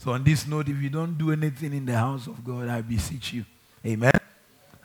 So, 0.06 0.12
on 0.12 0.24
this 0.24 0.46
note, 0.46 0.70
if 0.70 0.80
you 0.84 0.92
don't 0.92 1.18
do 1.18 1.32
anything 1.32 1.74
in 1.74 1.88
the 1.88 1.98
house 1.98 2.28
of 2.28 2.46
God, 2.46 2.68
I 2.68 2.82
beseech 2.82 3.34
you. 3.34 3.44
Amen. 3.84 4.14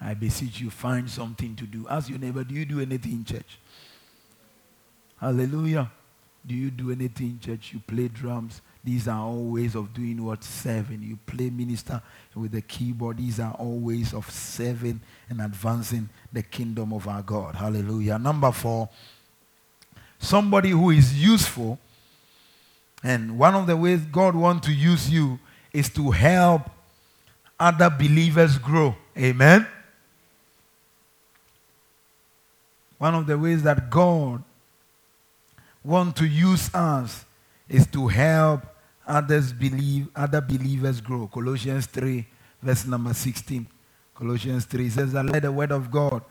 I 0.00 0.14
beseech 0.14 0.62
you, 0.62 0.70
find 0.70 1.10
something 1.10 1.54
to 1.56 1.64
do. 1.64 1.86
Ask 1.90 2.08
your 2.08 2.18
neighbor, 2.18 2.42
do 2.42 2.54
you 2.54 2.64
do 2.64 2.80
anything 2.80 3.12
in 3.12 3.24
church? 3.26 3.58
Hallelujah. 5.20 5.90
Do 6.46 6.54
you 6.54 6.70
do 6.70 6.90
anything 6.90 7.26
in 7.26 7.38
church? 7.38 7.74
You 7.74 7.80
play 7.86 8.08
drums. 8.08 8.62
These 8.82 9.08
are 9.08 9.20
all 9.20 9.44
ways 9.44 9.74
of 9.74 9.92
doing 9.92 10.24
what? 10.24 10.42
Serving. 10.42 11.02
You 11.02 11.18
play 11.26 11.50
minister 11.50 12.00
with 12.34 12.52
the 12.52 12.62
keyboard. 12.62 13.18
These 13.18 13.40
are 13.40 13.52
all 13.52 13.78
ways 13.78 14.14
of 14.14 14.30
serving 14.30 15.02
and 15.28 15.42
advancing 15.42 16.08
the 16.32 16.42
kingdom 16.42 16.94
of 16.94 17.06
our 17.06 17.20
God. 17.20 17.56
Hallelujah. 17.56 18.18
Number 18.18 18.52
four, 18.52 18.88
somebody 20.18 20.70
who 20.70 20.88
is 20.88 21.22
useful. 21.22 21.78
And 23.02 23.38
one 23.38 23.54
of 23.54 23.66
the 23.66 23.76
ways 23.76 24.00
God 24.00 24.34
wants 24.34 24.66
to 24.66 24.72
use 24.72 25.10
you 25.10 25.38
is 25.72 25.88
to 25.90 26.10
help 26.10 26.70
other 27.58 27.90
believers 27.90 28.58
grow. 28.58 28.94
Amen. 29.16 29.66
One 32.98 33.14
of 33.14 33.26
the 33.26 33.38
ways 33.38 33.62
that 33.62 33.88
God 33.88 34.42
wants 35.82 36.20
to 36.20 36.26
use 36.26 36.74
us 36.74 37.24
is 37.68 37.86
to 37.88 38.08
help 38.08 38.62
others 39.06 39.52
believe, 39.52 40.08
other 40.14 40.40
believers 40.40 41.00
grow. 41.00 41.26
Colossians 41.26 41.86
3, 41.86 42.26
verse 42.62 42.86
number 42.86 43.14
16. 43.14 43.66
Colossians 44.14 44.66
3 44.66 44.90
says 44.90 45.14
let 45.14 45.42
the 45.42 45.50
word 45.50 45.72
of 45.72 45.90
God 45.90 46.22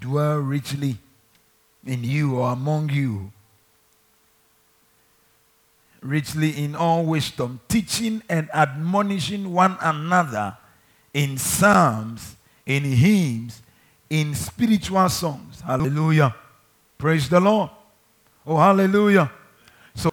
dwell 0.00 0.38
richly 0.38 0.96
in 1.84 2.04
you 2.04 2.36
or 2.36 2.52
among 2.52 2.90
you, 2.90 3.32
richly 6.02 6.50
in 6.50 6.74
all 6.74 7.04
wisdom, 7.04 7.60
teaching 7.68 8.22
and 8.28 8.50
admonishing 8.52 9.52
one 9.52 9.76
another 9.80 10.56
in 11.14 11.38
psalms, 11.38 12.36
in 12.66 12.84
hymns, 12.84 13.62
in 14.10 14.34
spiritual 14.34 15.08
songs. 15.08 15.60
Hallelujah. 15.60 16.34
Praise 16.98 17.28
the 17.28 17.40
Lord. 17.40 17.70
Oh, 18.46 18.56
hallelujah. 18.56 19.30
So, 19.94 20.10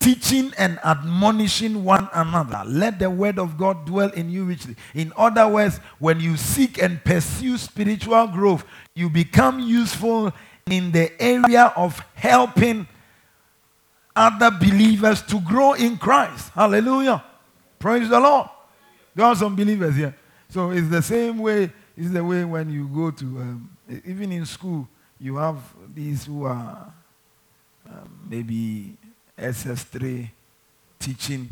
teaching 0.00 0.52
and 0.58 0.78
admonishing 0.84 1.84
one 1.84 2.08
another. 2.12 2.62
Let 2.66 2.98
the 2.98 3.08
word 3.08 3.38
of 3.38 3.56
God 3.56 3.86
dwell 3.86 4.10
in 4.10 4.30
you 4.30 4.44
richly. 4.44 4.76
In 4.94 5.12
other 5.16 5.46
words, 5.46 5.78
when 5.98 6.20
you 6.20 6.36
seek 6.36 6.82
and 6.82 7.02
pursue 7.04 7.56
spiritual 7.56 8.26
growth, 8.26 8.64
you 8.94 9.08
become 9.08 9.60
useful 9.60 10.32
in 10.66 10.92
the 10.92 11.10
area 11.22 11.72
of 11.76 12.04
helping 12.14 12.86
other 14.14 14.50
believers 14.50 15.22
to 15.22 15.40
grow 15.40 15.72
in 15.72 15.96
Christ. 15.96 16.50
Hallelujah. 16.50 17.22
Praise 17.78 18.08
the 18.08 18.20
Lord. 18.20 18.48
There 19.14 19.26
are 19.26 19.36
some 19.36 19.56
believers 19.56 19.96
here. 19.96 20.14
So 20.48 20.70
it's 20.70 20.88
the 20.88 21.02
same 21.02 21.38
way, 21.38 21.72
it's 21.96 22.10
the 22.10 22.24
way 22.24 22.44
when 22.44 22.70
you 22.70 22.88
go 22.88 23.10
to, 23.10 23.24
um, 23.24 23.76
even 24.04 24.32
in 24.32 24.46
school, 24.46 24.86
you 25.18 25.36
have 25.36 25.58
these 25.94 26.24
who 26.26 26.44
are 26.44 26.92
um, 27.88 28.26
maybe 28.28 28.96
SS3 29.38 30.30
teaching 30.98 31.48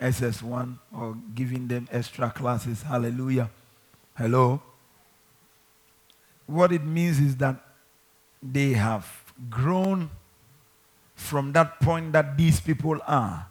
SS1 0.00 0.78
or 0.96 1.16
giving 1.34 1.68
them 1.68 1.88
extra 1.92 2.30
classes. 2.30 2.82
Hallelujah. 2.82 3.48
Hello. 4.16 4.60
What 6.46 6.72
it 6.72 6.84
means 6.84 7.20
is 7.20 7.36
that 7.36 7.56
they 8.42 8.72
have 8.72 9.06
grown 9.48 10.10
from 11.22 11.52
that 11.52 11.80
point 11.80 12.12
that 12.12 12.36
these 12.36 12.60
people 12.60 12.98
are, 13.06 13.46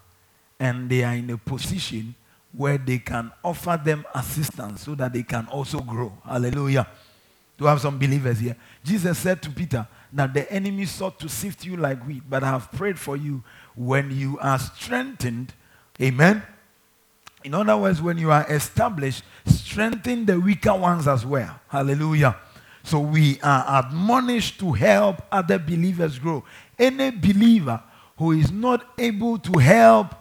and 0.60 0.90
they 0.90 1.04
are 1.04 1.14
in 1.14 1.30
a 1.30 1.38
position 1.38 2.14
where 2.54 2.78
they 2.78 3.00
can 3.00 3.32
offer 3.44 3.82
them 3.84 4.06
assistance 4.14 4.84
so 4.84 4.94
that 4.96 5.14
they 5.14 5.24
can 5.24 5.48
also 5.48 5.80
grow. 5.80 6.12
Hallelujah. 6.26 6.88
To 7.58 7.66
have 7.66 7.80
some 7.80 7.98
believers 7.98 8.40
here. 8.40 8.56
Jesus 8.84 9.18
said 9.18 9.42
to 9.44 9.50
Peter 9.50 9.88
that 10.14 10.34
the 10.34 10.52
enemy 10.52 10.86
sought 10.86 11.20
to 11.20 11.30
sift 11.30 11.66
you 11.66 11.78
like 11.78 12.06
wheat, 12.06 12.24
but 12.30 12.44
I 12.44 12.50
have 12.50 12.72
prayed 12.72 13.00
for 13.00 13.16
you 13.16 13.44
when 13.76 14.12
you 14.12 14.38
are 14.40 14.60
strengthened. 14.60 15.54
Amen. 16.02 16.44
In 17.44 17.54
other 17.54 17.78
words, 17.78 18.02
when 18.02 18.18
you 18.18 18.32
are 18.32 18.46
established, 18.52 19.24
strengthen 19.46 20.26
the 20.26 20.40
weaker 20.40 20.76
ones 20.76 21.08
as 21.08 21.26
well. 21.26 21.60
Hallelujah. 21.70 22.36
So 22.84 23.00
we 23.00 23.40
are 23.42 23.86
admonished 23.86 24.60
to 24.60 24.74
help 24.74 25.22
other 25.32 25.58
believers 25.58 26.20
grow. 26.20 26.44
Any 26.82 27.12
believer 27.12 27.82
who 28.18 28.32
is 28.32 28.52
not 28.52 28.86
able 28.98 29.38
to 29.38 29.60
help 29.60 30.16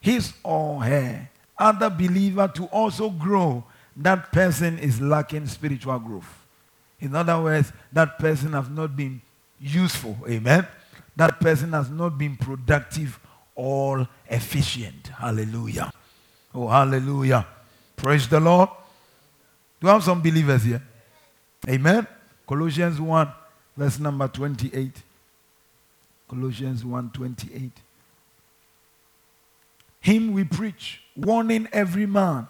his 0.00 0.34
or 0.42 0.84
her 0.84 1.30
other 1.58 1.88
believer 1.88 2.48
to 2.54 2.64
also 2.66 3.08
grow, 3.10 3.64
that 3.96 4.32
person 4.32 4.78
is 4.78 5.00
lacking 5.00 5.46
spiritual 5.46 5.98
growth. 5.98 6.44
In 7.00 7.14
other 7.14 7.40
words, 7.40 7.72
that 7.92 8.18
person 8.18 8.52
has 8.52 8.68
not 8.68 8.94
been 8.94 9.22
useful. 9.60 10.16
Amen. 10.28 10.66
That 11.16 11.40
person 11.40 11.72
has 11.72 11.88
not 11.90 12.18
been 12.18 12.36
productive 12.36 13.18
or 13.54 14.08
efficient. 14.28 15.08
Hallelujah. 15.08 15.92
Oh, 16.54 16.68
hallelujah. 16.68 17.46
Praise 17.96 18.28
the 18.28 18.40
Lord. 18.40 18.68
Do 19.80 19.86
you 19.86 19.92
have 19.92 20.02
some 20.02 20.20
believers 20.20 20.64
here? 20.64 20.82
Amen. 21.68 22.06
Colossians 22.46 23.00
1, 23.00 23.28
verse 23.76 23.98
number 23.98 24.28
28. 24.28 25.02
Colossians 26.28 26.84
1 26.84 27.10
28. 27.10 27.70
Him 30.00 30.32
we 30.32 30.44
preach, 30.44 31.02
warning 31.16 31.68
every 31.72 32.06
man 32.06 32.46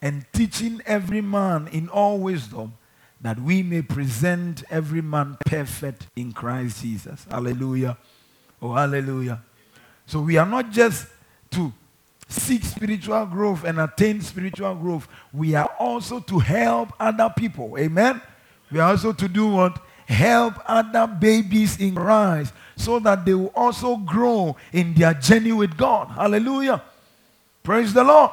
and 0.00 0.24
teaching 0.32 0.80
every 0.86 1.20
man 1.20 1.68
in 1.68 1.88
all 1.88 2.18
wisdom, 2.18 2.74
that 3.20 3.40
we 3.40 3.62
may 3.62 3.82
present 3.82 4.64
every 4.70 5.00
man 5.00 5.36
perfect 5.46 6.08
in 6.16 6.32
Christ 6.32 6.82
Jesus. 6.82 7.26
Hallelujah. 7.30 7.96
Oh, 8.60 8.74
hallelujah. 8.74 9.42
So 10.06 10.20
we 10.20 10.36
are 10.36 10.46
not 10.46 10.70
just 10.70 11.06
to 11.50 11.72
seek 12.28 12.64
spiritual 12.64 13.26
growth 13.26 13.64
and 13.64 13.80
attain 13.80 14.20
spiritual 14.20 14.74
growth, 14.74 15.06
we 15.32 15.54
are 15.54 15.70
also 15.78 16.20
to 16.20 16.38
help 16.38 16.92
other 16.98 17.32
people. 17.36 17.78
Amen. 17.78 18.20
We 18.70 18.80
are 18.80 18.90
also 18.90 19.12
to 19.12 19.28
do 19.28 19.48
what? 19.48 19.80
Help 20.06 20.54
other 20.66 21.06
babies 21.06 21.80
in 21.80 21.94
Christ 21.94 22.52
so 22.76 22.98
that 22.98 23.24
they 23.24 23.34
will 23.34 23.52
also 23.54 23.96
grow 23.96 24.56
in 24.72 24.94
their 24.94 25.14
journey 25.14 25.52
with 25.52 25.76
God. 25.76 26.08
Hallelujah. 26.08 26.82
Praise 27.62 27.92
the 27.92 28.04
Lord. 28.04 28.30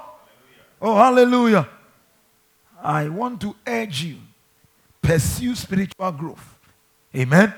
Oh, 0.82 0.96
hallelujah. 0.96 1.68
I 2.82 3.10
want 3.10 3.42
to 3.42 3.56
urge 3.68 4.04
you 4.04 4.18
pursue 5.02 5.56
spiritual 5.56 6.12
growth. 6.12 6.58
Amen. 7.16 7.54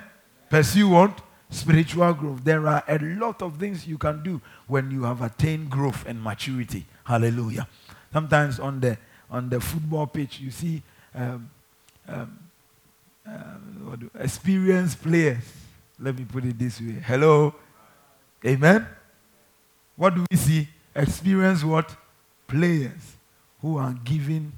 Pursue 0.49 0.87
what? 0.87 1.21
Spiritual 1.49 2.13
growth. 2.13 2.43
There 2.43 2.65
are 2.67 2.83
a 2.87 2.97
lot 2.97 3.41
of 3.41 3.57
things 3.57 3.85
you 3.85 3.97
can 3.97 4.23
do 4.23 4.39
when 4.67 4.89
you 4.89 5.03
have 5.03 5.21
attained 5.21 5.69
growth 5.69 6.05
and 6.07 6.21
maturity. 6.23 6.85
Hallelujah. 7.03 7.67
Sometimes 8.13 8.59
on 8.59 8.79
the 8.79 8.97
on 9.29 9.49
the 9.49 9.59
football 9.59 10.07
pitch, 10.07 10.39
you 10.39 10.51
see 10.51 10.81
um, 11.15 11.49
um, 12.07 12.39
uh, 13.27 13.97
experienced 14.19 15.01
players. 15.01 15.43
Let 15.99 16.17
me 16.17 16.25
put 16.25 16.45
it 16.45 16.57
this 16.57 16.81
way. 16.81 16.97
Hello. 17.05 17.53
Amen. 18.45 18.87
What 19.95 20.15
do 20.15 20.25
we 20.29 20.37
see? 20.37 20.67
Experienced 20.95 21.63
what? 21.63 21.95
Players 22.47 23.17
who 23.61 23.77
are 23.77 23.93
giving 24.03 24.51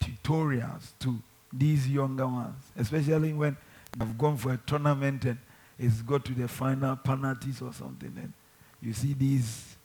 tutorials 0.00 0.90
to 1.00 1.18
these 1.52 1.88
younger 1.88 2.26
ones, 2.26 2.62
especially 2.76 3.32
when 3.32 3.56
they've 3.96 4.18
gone 4.18 4.36
for 4.36 4.52
a 4.52 4.60
tournament 4.66 5.24
and 5.24 5.38
it's 5.78 6.02
got 6.02 6.24
to 6.24 6.32
the 6.32 6.48
final 6.48 6.96
penalties 6.96 7.60
or 7.60 7.72
something. 7.72 8.12
And 8.16 8.32
you 8.80 8.92
see 8.92 9.12
these 9.12 9.76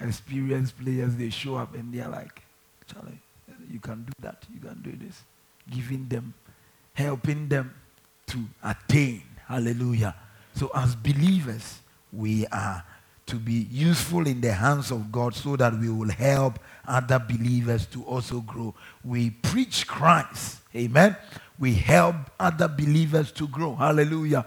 experienced 0.00 0.78
players, 0.78 1.16
they 1.16 1.30
show 1.30 1.56
up 1.56 1.74
and 1.74 1.92
they're 1.92 2.08
like, 2.08 2.42
Charlie, 2.92 3.18
you 3.70 3.80
can 3.80 4.04
do 4.04 4.12
that, 4.20 4.44
you 4.52 4.60
can 4.60 4.80
do 4.82 4.92
this. 4.92 5.22
Giving 5.70 6.08
them, 6.08 6.34
helping 6.92 7.48
them 7.48 7.74
to 8.26 8.38
attain. 8.62 9.22
Hallelujah. 9.46 10.14
So 10.54 10.70
as 10.74 10.94
believers, 10.94 11.80
we 12.12 12.46
are 12.46 12.84
to 13.26 13.36
be 13.36 13.66
useful 13.70 14.26
in 14.26 14.40
the 14.40 14.52
hands 14.52 14.90
of 14.90 15.10
God 15.10 15.34
so 15.34 15.56
that 15.56 15.78
we 15.78 15.88
will 15.88 16.10
help 16.10 16.58
other 16.86 17.18
believers 17.18 17.86
to 17.86 18.02
also 18.04 18.40
grow. 18.40 18.74
We 19.04 19.30
preach 19.30 19.86
Christ. 19.86 20.58
Amen. 20.74 21.16
We 21.58 21.74
help 21.74 22.16
other 22.38 22.68
believers 22.68 23.32
to 23.32 23.46
grow. 23.46 23.74
Hallelujah. 23.76 24.46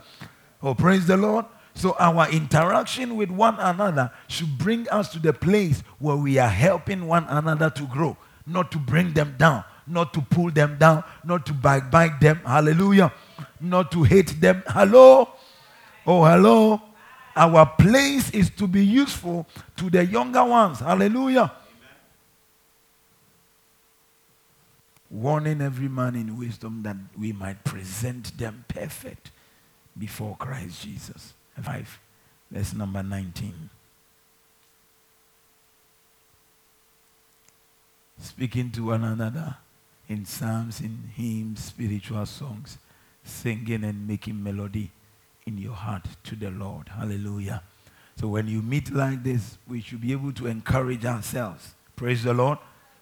Oh, 0.62 0.76
praise 0.76 1.08
the 1.08 1.18
Lord. 1.18 1.46
So 1.74 1.96
our 2.00 2.30
interaction 2.30 3.16
with 3.16 3.30
one 3.30 3.56
another 3.60 4.12
should 4.28 4.58
bring 4.58 4.88
us 4.90 5.10
to 5.10 5.20
the 5.20 5.34
place 5.34 5.82
where 6.00 6.16
we 6.16 6.38
are 6.38 6.50
helping 6.50 7.08
one 7.08 7.26
another 7.26 7.70
to 7.72 7.84
grow, 7.84 8.18
not 8.46 8.72
to 8.72 8.78
bring 8.78 9.14
them 9.14 9.36
down, 9.38 9.64
not 9.88 10.14
to 10.14 10.22
pull 10.22 10.52
them 10.52 10.78
down, 10.78 11.04
not 11.24 11.46
to 11.46 11.54
bite 11.54 12.20
them. 12.20 12.38
Hallelujah. 12.46 13.12
Not 13.60 13.92
to 13.92 14.04
hate 14.04 14.40
them. 14.40 14.64
Hello. 14.68 15.30
Oh, 16.06 16.26
hello. 16.26 16.82
Our 17.36 17.66
place 17.66 18.32
is 18.32 18.50
to 18.52 18.68
be 18.68 18.86
useful 18.86 19.46
to 19.78 19.90
the 19.90 20.06
younger 20.06 20.44
ones. 20.44 20.80
Hallelujah. 20.80 21.52
Warning 25.10 25.62
every 25.62 25.88
man 25.88 26.16
in 26.16 26.38
wisdom 26.38 26.82
that 26.84 26.96
we 27.18 27.32
might 27.32 27.64
present 27.64 28.38
them 28.38 28.66
perfect 28.68 29.32
before 29.98 30.36
Christ 30.38 30.82
Jesus. 30.82 31.34
5, 31.62 32.00
verse 32.52 32.74
number 32.74 33.04
19. 33.04 33.70
Speaking 38.20 38.72
to 38.72 38.88
one 38.88 39.04
another 39.04 39.58
in 40.08 40.26
psalms, 40.26 40.82
in 40.82 41.10
hymns, 41.16 41.66
spiritual 41.66 42.26
songs, 42.26 42.78
singing 43.24 43.84
and 43.84 44.08
making 44.08 44.42
melody 44.44 44.92
in 45.46 45.58
your 45.58 45.74
heart 45.74 46.06
to 46.24 46.36
the 46.36 46.52
Lord. 46.52 46.90
Hallelujah. 46.90 47.62
So 48.18 48.28
when 48.28 48.48
you 48.48 48.62
meet 48.62 48.94
like 48.94 49.24
this, 49.24 49.58
we 49.68 49.82
should 49.82 50.02
be 50.02 50.12
able 50.12 50.32
to 50.34 50.48
encourage 50.48 51.06
ourselves. 51.06 51.76
Praise 51.96 52.24
the 52.24 52.34
Lord. 52.34 52.60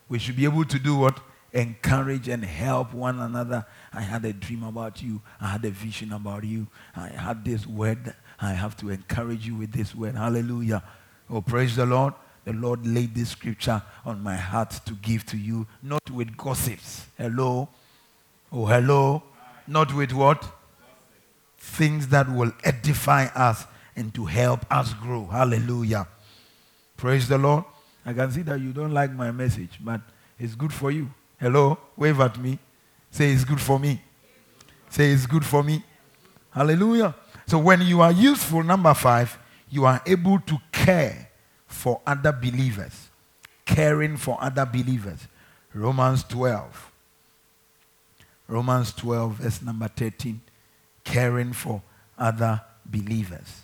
We 0.09 0.19
should 0.19 0.35
be 0.35 0.45
able 0.45 0.65
to 0.65 0.79
do 0.79 0.95
what? 0.95 1.19
Encourage 1.53 2.27
and 2.27 2.43
help 2.43 2.93
one 2.93 3.19
another. 3.19 3.65
I 3.93 4.01
had 4.01 4.25
a 4.25 4.33
dream 4.33 4.63
about 4.63 5.03
you. 5.03 5.21
I 5.39 5.47
had 5.47 5.65
a 5.65 5.69
vision 5.69 6.11
about 6.11 6.43
you. 6.43 6.67
I 6.95 7.09
had 7.09 7.45
this 7.45 7.67
word. 7.67 8.15
I 8.39 8.53
have 8.53 8.75
to 8.77 8.89
encourage 8.89 9.45
you 9.45 9.55
with 9.55 9.71
this 9.71 9.93
word. 9.93 10.15
Hallelujah. 10.15 10.83
Oh, 11.29 11.41
praise 11.41 11.75
the 11.75 11.85
Lord. 11.85 12.13
The 12.45 12.53
Lord 12.53 12.85
laid 12.85 13.15
this 13.15 13.29
scripture 13.29 13.81
on 14.05 14.21
my 14.21 14.35
heart 14.35 14.71
to 14.85 14.93
give 14.95 15.25
to 15.27 15.37
you, 15.37 15.65
not 15.81 16.09
with 16.09 16.35
gossips. 16.35 17.05
Hello. 17.17 17.69
Oh, 18.51 18.65
hello. 18.65 19.23
Not 19.67 19.93
with 19.93 20.11
what? 20.11 20.43
things 21.63 22.09
that 22.09 22.29
will 22.29 22.51
edify 22.63 23.25
us 23.27 23.65
and 23.95 24.13
to 24.13 24.25
help 24.25 24.65
us 24.69 24.93
grow. 24.93 25.25
Hallelujah. 25.25 26.07
Praise 26.97 27.27
the 27.27 27.37
Lord. 27.37 27.63
I 28.05 28.11
can 28.11 28.31
see 28.31 28.41
that 28.41 28.59
you 28.59 28.73
don't 28.73 28.91
like 28.91 29.11
my 29.13 29.31
message, 29.31 29.79
but 29.81 30.01
it's 30.37 30.55
good 30.55 30.73
for 30.73 30.91
you. 30.91 31.09
Hello? 31.39 31.77
Wave 31.95 32.19
at 32.19 32.37
me. 32.37 32.59
Say 33.09 33.31
it's 33.31 33.45
good 33.45 33.61
for 33.61 33.79
me. 33.79 34.01
Say 34.89 35.11
it's 35.11 35.25
good 35.25 35.45
for 35.45 35.63
me. 35.63 35.83
Hallelujah. 36.51 37.15
So 37.47 37.57
when 37.59 37.81
you 37.81 38.01
are 38.01 38.11
useful, 38.11 38.61
number 38.61 38.93
five, 38.93 39.37
you 39.69 39.85
are 39.85 40.01
able 40.05 40.39
to 40.41 40.57
care 40.71 41.22
for 41.73 42.01
other 42.05 42.31
believers. 42.31 43.09
Caring 43.65 44.17
for 44.17 44.37
other 44.41 44.65
believers. 44.65 45.27
Romans 45.73 46.23
12. 46.23 46.91
Romans 48.47 48.93
12, 48.93 49.33
verse 49.33 49.61
number 49.61 49.87
13 49.87 50.41
caring 51.03 51.53
for 51.53 51.81
other 52.17 52.61
believers. 52.85 53.63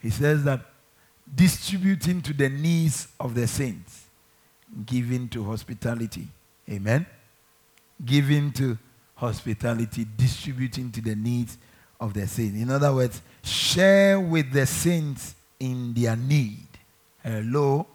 He 0.00 0.10
says 0.10 0.44
that 0.44 0.60
distributing 1.32 2.22
to 2.22 2.32
the 2.32 2.48
needs 2.48 3.08
of 3.18 3.34
the 3.34 3.46
saints, 3.46 4.06
giving 4.86 5.28
to 5.28 5.44
hospitality. 5.44 6.26
Amen. 6.68 7.06
Giving 8.04 8.52
to 8.52 8.78
hospitality, 9.14 10.06
distributing 10.16 10.90
to 10.92 11.00
the 11.00 11.14
needs 11.14 11.58
of 12.00 12.14
the 12.14 12.26
saints. 12.26 12.60
In 12.60 12.70
other 12.70 12.94
words, 12.94 13.20
share 13.42 14.18
with 14.18 14.52
the 14.52 14.66
saints 14.66 15.34
in 15.58 15.92
their 15.92 16.16
need. 16.16 16.66
Hello. 17.22 17.86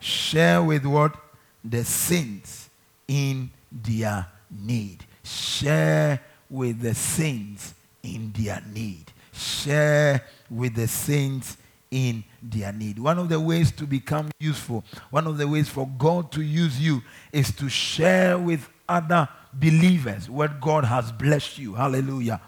Share 0.00 0.62
with 0.62 0.84
what? 0.84 1.16
The 1.64 1.84
saints 1.84 2.70
in 3.06 3.50
their 3.70 4.26
need. 4.50 5.04
Share 5.24 6.20
with 6.48 6.80
the 6.80 6.94
saints 6.94 7.74
in 8.02 8.32
their 8.36 8.62
need. 8.72 9.12
Share 9.32 10.24
with 10.50 10.74
the 10.74 10.88
saints 10.88 11.56
in 11.90 12.24
their 12.42 12.72
need. 12.72 12.98
One 12.98 13.18
of 13.18 13.28
the 13.28 13.40
ways 13.40 13.72
to 13.72 13.86
become 13.86 14.30
useful, 14.38 14.84
one 15.10 15.26
of 15.26 15.38
the 15.38 15.48
ways 15.48 15.68
for 15.68 15.88
God 15.98 16.30
to 16.32 16.42
use 16.42 16.80
you 16.80 17.02
is 17.32 17.50
to 17.56 17.68
share 17.68 18.38
with 18.38 18.68
other 18.88 19.28
believers 19.52 20.28
what 20.28 20.60
God 20.60 20.84
has 20.84 21.12
blessed 21.12 21.58
you. 21.58 21.74
Hallelujah. 21.74 22.40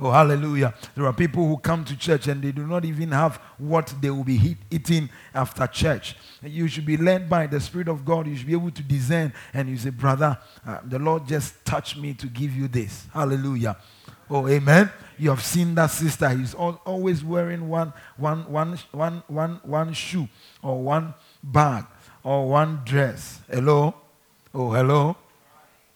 Oh, 0.00 0.10
hallelujah. 0.10 0.74
There 0.96 1.06
are 1.06 1.12
people 1.12 1.46
who 1.46 1.56
come 1.58 1.84
to 1.84 1.96
church 1.96 2.26
and 2.26 2.42
they 2.42 2.50
do 2.50 2.66
not 2.66 2.84
even 2.84 3.12
have 3.12 3.36
what 3.58 3.94
they 4.00 4.10
will 4.10 4.24
be 4.24 4.56
eating 4.70 5.08
after 5.32 5.66
church. 5.66 6.16
You 6.42 6.66
should 6.66 6.84
be 6.84 6.96
led 6.96 7.28
by 7.28 7.46
the 7.46 7.60
Spirit 7.60 7.88
of 7.88 8.04
God. 8.04 8.26
You 8.26 8.36
should 8.36 8.46
be 8.46 8.54
able 8.54 8.72
to 8.72 8.82
discern. 8.82 9.32
And 9.52 9.68
you 9.68 9.76
say, 9.76 9.90
Brother, 9.90 10.36
uh, 10.66 10.78
the 10.84 10.98
Lord 10.98 11.28
just 11.28 11.64
touched 11.64 11.96
me 11.96 12.12
to 12.14 12.26
give 12.26 12.54
you 12.56 12.66
this. 12.66 13.06
Hallelujah. 13.12 13.76
Oh, 14.28 14.48
amen. 14.48 14.90
You 15.16 15.30
have 15.30 15.44
seen 15.44 15.74
that 15.76 15.90
sister. 15.90 16.28
He's 16.30 16.54
always 16.54 17.22
wearing 17.22 17.68
one, 17.68 17.92
one, 18.16 18.50
one, 18.50 18.78
one, 18.90 19.22
one, 19.28 19.60
one 19.62 19.92
shoe 19.92 20.28
or 20.62 20.82
one 20.82 21.14
bag 21.42 21.84
or 22.24 22.48
one 22.48 22.80
dress. 22.84 23.40
Hello? 23.48 23.94
Oh, 24.52 24.72
hello? 24.72 25.16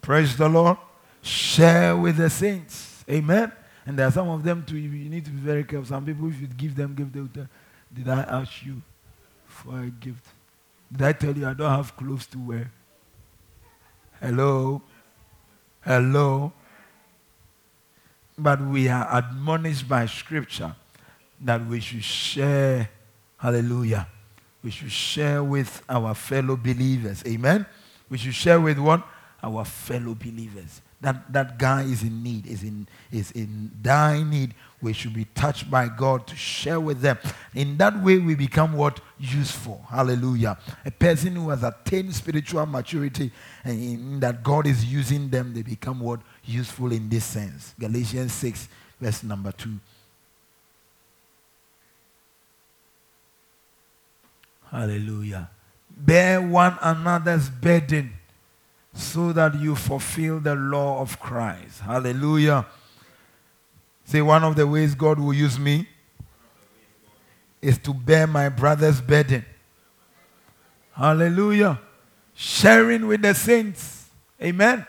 Praise 0.00 0.36
the 0.36 0.48
Lord. 0.48 0.76
Share 1.22 1.96
with 1.96 2.16
the 2.16 2.30
saints. 2.30 3.04
Amen. 3.10 3.50
And 3.88 3.98
there 3.98 4.06
are 4.06 4.10
some 4.10 4.28
of 4.28 4.42
them 4.44 4.62
too. 4.66 4.76
You 4.76 5.08
need 5.08 5.24
to 5.24 5.30
be 5.30 5.40
very 5.40 5.64
careful. 5.64 5.86
Some 5.86 6.04
people, 6.04 6.28
if 6.28 6.38
you 6.38 6.46
give 6.46 6.76
them, 6.76 6.94
give 6.94 7.10
them. 7.10 7.48
Did 7.92 8.06
I 8.06 8.20
ask 8.20 8.62
you 8.62 8.82
for 9.46 9.80
a 9.80 9.86
gift? 9.86 10.26
Did 10.92 11.02
I 11.02 11.12
tell 11.14 11.34
you 11.34 11.48
I 11.48 11.54
don't 11.54 11.70
have 11.70 11.96
clothes 11.96 12.26
to 12.26 12.38
wear? 12.38 12.70
Hello? 14.20 14.82
Hello? 15.80 16.52
But 18.36 18.60
we 18.60 18.88
are 18.88 19.08
admonished 19.10 19.88
by 19.88 20.04
Scripture 20.04 20.76
that 21.40 21.64
we 21.66 21.80
should 21.80 22.04
share, 22.04 22.90
hallelujah, 23.38 24.06
we 24.62 24.70
should 24.70 24.92
share 24.92 25.42
with 25.42 25.82
our 25.88 26.12
fellow 26.14 26.56
believers. 26.56 27.22
Amen? 27.26 27.64
We 28.10 28.18
should 28.18 28.34
share 28.34 28.60
with 28.60 28.78
what? 28.78 29.02
Our 29.42 29.64
fellow 29.64 30.14
believers. 30.14 30.82
That, 31.00 31.32
that 31.32 31.58
guy 31.58 31.82
is 31.82 32.02
in 32.02 32.24
need, 32.24 32.46
is 32.46 32.64
in, 32.64 32.88
is 33.12 33.30
in 33.30 33.70
dying 33.80 34.30
need. 34.30 34.54
We 34.82 34.92
should 34.92 35.14
be 35.14 35.26
touched 35.26 35.70
by 35.70 35.88
God 35.88 36.26
to 36.26 36.34
share 36.34 36.80
with 36.80 37.00
them. 37.00 37.18
In 37.54 37.76
that 37.76 38.02
way, 38.02 38.18
we 38.18 38.34
become 38.34 38.72
what? 38.72 39.00
Useful. 39.18 39.84
Hallelujah. 39.88 40.58
A 40.84 40.90
person 40.90 41.36
who 41.36 41.50
has 41.50 41.62
attained 41.62 42.14
spiritual 42.14 42.66
maturity 42.66 43.30
and 43.62 43.80
in 43.80 44.20
that 44.20 44.42
God 44.42 44.66
is 44.66 44.84
using 44.84 45.28
them, 45.28 45.54
they 45.54 45.62
become 45.62 46.00
what? 46.00 46.20
Useful 46.44 46.90
in 46.90 47.08
this 47.08 47.24
sense. 47.24 47.74
Galatians 47.78 48.32
6, 48.32 48.68
verse 49.00 49.22
number 49.22 49.52
2. 49.52 49.78
Hallelujah. 54.70 55.48
Bear 55.96 56.40
one 56.42 56.76
another's 56.82 57.48
burden 57.48 58.17
so 58.98 59.32
that 59.32 59.54
you 59.54 59.76
fulfill 59.76 60.40
the 60.40 60.56
law 60.56 61.00
of 61.00 61.20
Christ. 61.20 61.80
Hallelujah. 61.80 62.66
Say, 64.04 64.20
one 64.20 64.42
of 64.42 64.56
the 64.56 64.66
ways 64.66 64.94
God 64.94 65.20
will 65.20 65.32
use 65.32 65.58
me 65.58 65.86
is 67.62 67.78
to 67.78 67.94
bear 67.94 68.26
my 68.26 68.48
brother's 68.48 69.00
burden. 69.00 69.44
Hallelujah. 70.92 71.80
Sharing 72.34 73.06
with 73.06 73.22
the 73.22 73.34
saints. 73.34 74.08
Amen. 74.42 74.84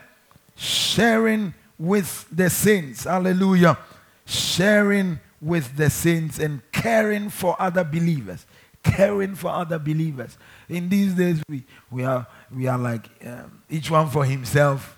Sharing 0.55 1.53
with 1.77 2.25
the 2.31 2.49
saints. 2.49 3.03
Hallelujah. 3.03 3.77
Sharing 4.25 5.19
with 5.39 5.77
the 5.77 5.89
saints 5.89 6.39
and 6.39 6.61
caring 6.71 7.29
for 7.29 7.55
other 7.59 7.83
believers. 7.83 8.45
Caring 8.81 9.35
for 9.35 9.49
other 9.49 9.77
believers. 9.77 10.37
In 10.67 10.89
these 10.89 11.13
days, 11.13 11.43
we, 11.47 11.63
we, 11.91 12.03
are, 12.03 12.25
we 12.55 12.67
are 12.67 12.77
like 12.77 13.09
um, 13.25 13.61
each 13.69 13.91
one 13.91 14.09
for 14.09 14.25
himself. 14.25 14.97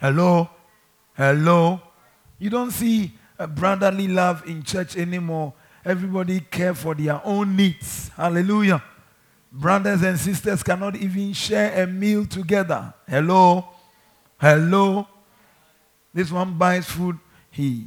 Hello? 0.00 0.48
Hello? 1.14 1.80
You 2.38 2.50
don't 2.50 2.70
see 2.70 3.12
brotherly 3.48 4.08
love 4.08 4.46
in 4.46 4.62
church 4.62 4.96
anymore. 4.96 5.52
Everybody 5.84 6.40
care 6.40 6.74
for 6.74 6.94
their 6.94 7.20
own 7.24 7.56
needs. 7.56 8.08
Hallelujah. 8.16 8.82
Brothers 9.52 10.02
and 10.02 10.18
sisters 10.18 10.62
cannot 10.62 10.96
even 10.96 11.32
share 11.32 11.82
a 11.82 11.86
meal 11.86 12.26
together. 12.26 12.92
Hello? 13.08 13.66
Hello? 14.38 15.06
This 16.12 16.30
one 16.30 16.58
buys 16.58 16.86
food. 16.86 17.18
He 17.50 17.86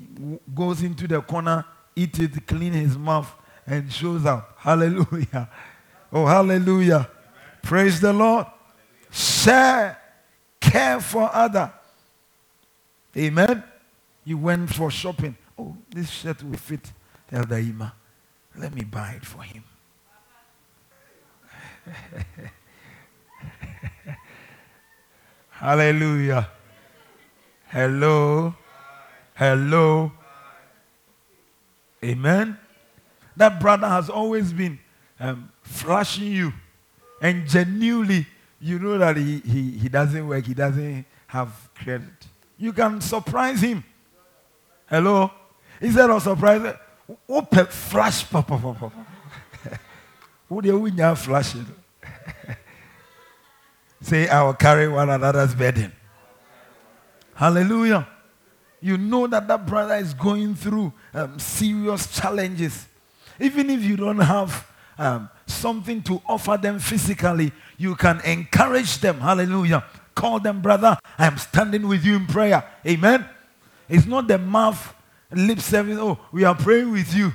goes 0.55 0.81
into 0.81 1.07
the 1.07 1.21
corner, 1.21 1.65
eat 1.95 2.19
it, 2.19 2.47
clean 2.47 2.73
his 2.73 2.97
mouth, 2.97 3.31
and 3.67 3.91
shows 3.91 4.25
up. 4.25 4.55
Hallelujah. 4.57 5.49
Oh, 6.11 6.25
hallelujah. 6.25 7.07
Praise 7.61 8.01
the 8.01 8.13
Lord. 8.13 8.47
Share, 9.11 9.97
care 10.59 10.99
for 10.99 11.29
other. 11.33 11.71
Amen. 13.15 13.63
You 14.23 14.37
went 14.37 14.73
for 14.73 14.91
shopping. 14.91 15.35
Oh, 15.57 15.75
this 15.89 16.09
shirt 16.09 16.43
will 16.43 16.57
fit 16.57 16.91
Elder 17.31 17.57
Ima. 17.57 17.93
Let 18.55 18.73
me 18.73 18.83
buy 18.83 19.13
it 19.13 19.25
for 19.25 19.41
him. 19.43 19.63
Hallelujah. 25.49 26.49
Hello. 27.67 28.55
Hello. 29.35 30.11
Amen. 32.03 32.57
That 33.35 33.59
brother 33.59 33.87
has 33.87 34.09
always 34.09 34.53
been 34.53 34.79
um, 35.19 35.51
flashing 35.63 36.31
you. 36.31 36.53
And 37.21 37.47
genuinely, 37.47 38.25
you 38.61 38.79
know 38.79 38.97
that 38.97 39.17
he, 39.17 39.39
he, 39.39 39.71
he 39.71 39.89
doesn't 39.89 40.27
work, 40.27 40.45
he 40.45 40.53
doesn't 40.53 41.05
have 41.27 41.69
credit. 41.75 42.27
You 42.57 42.73
can 42.73 42.99
surprise 43.01 43.61
him. 43.61 43.83
Hello? 44.87 45.31
Instead 45.79 46.09
of 46.09 46.21
surprise, 46.21 46.75
open 47.27 47.65
flash, 47.67 48.29
papa, 48.29 48.57
papa. 48.57 48.91
Who 50.49 50.61
do 50.61 50.67
you 50.67 51.15
flashing? 51.15 51.65
Say, 54.01 54.27
I 54.27 54.43
will 54.43 54.53
carry 54.53 54.87
one 54.87 55.09
another's 55.09 55.53
burden. 55.53 55.91
Hallelujah. 57.35 58.07
You 58.81 58.97
know 58.97 59.27
that 59.27 59.47
that 59.47 59.65
brother 59.65 59.95
is 59.95 60.13
going 60.13 60.55
through 60.55 60.93
um, 61.13 61.37
serious 61.37 62.13
challenges. 62.15 62.87
Even 63.39 63.69
if 63.69 63.83
you 63.83 63.97
don't 63.97 64.19
have 64.19 64.67
um, 64.97 65.29
something 65.49 66.01
to 66.03 66.21
offer 66.27 66.57
them 66.57 66.79
physically, 66.79 67.51
you 67.77 67.95
can 67.95 68.21
encourage 68.21 68.99
them. 68.99 69.19
Hallelujah. 69.19 69.83
Call 70.15 70.39
them, 70.39 70.61
brother. 70.61 70.97
I 71.17 71.27
am 71.27 71.37
standing 71.37 71.87
with 71.87 72.03
you 72.03 72.15
in 72.15 72.25
prayer. 72.25 72.63
Amen. 72.85 73.25
It's 73.87 74.05
not 74.05 74.27
the 74.27 74.37
mouth, 74.37 74.93
lip 75.31 75.59
service. 75.59 75.97
Oh, 75.99 76.19
we 76.31 76.43
are 76.43 76.55
praying 76.55 76.91
with 76.91 77.13
you. 77.13 77.31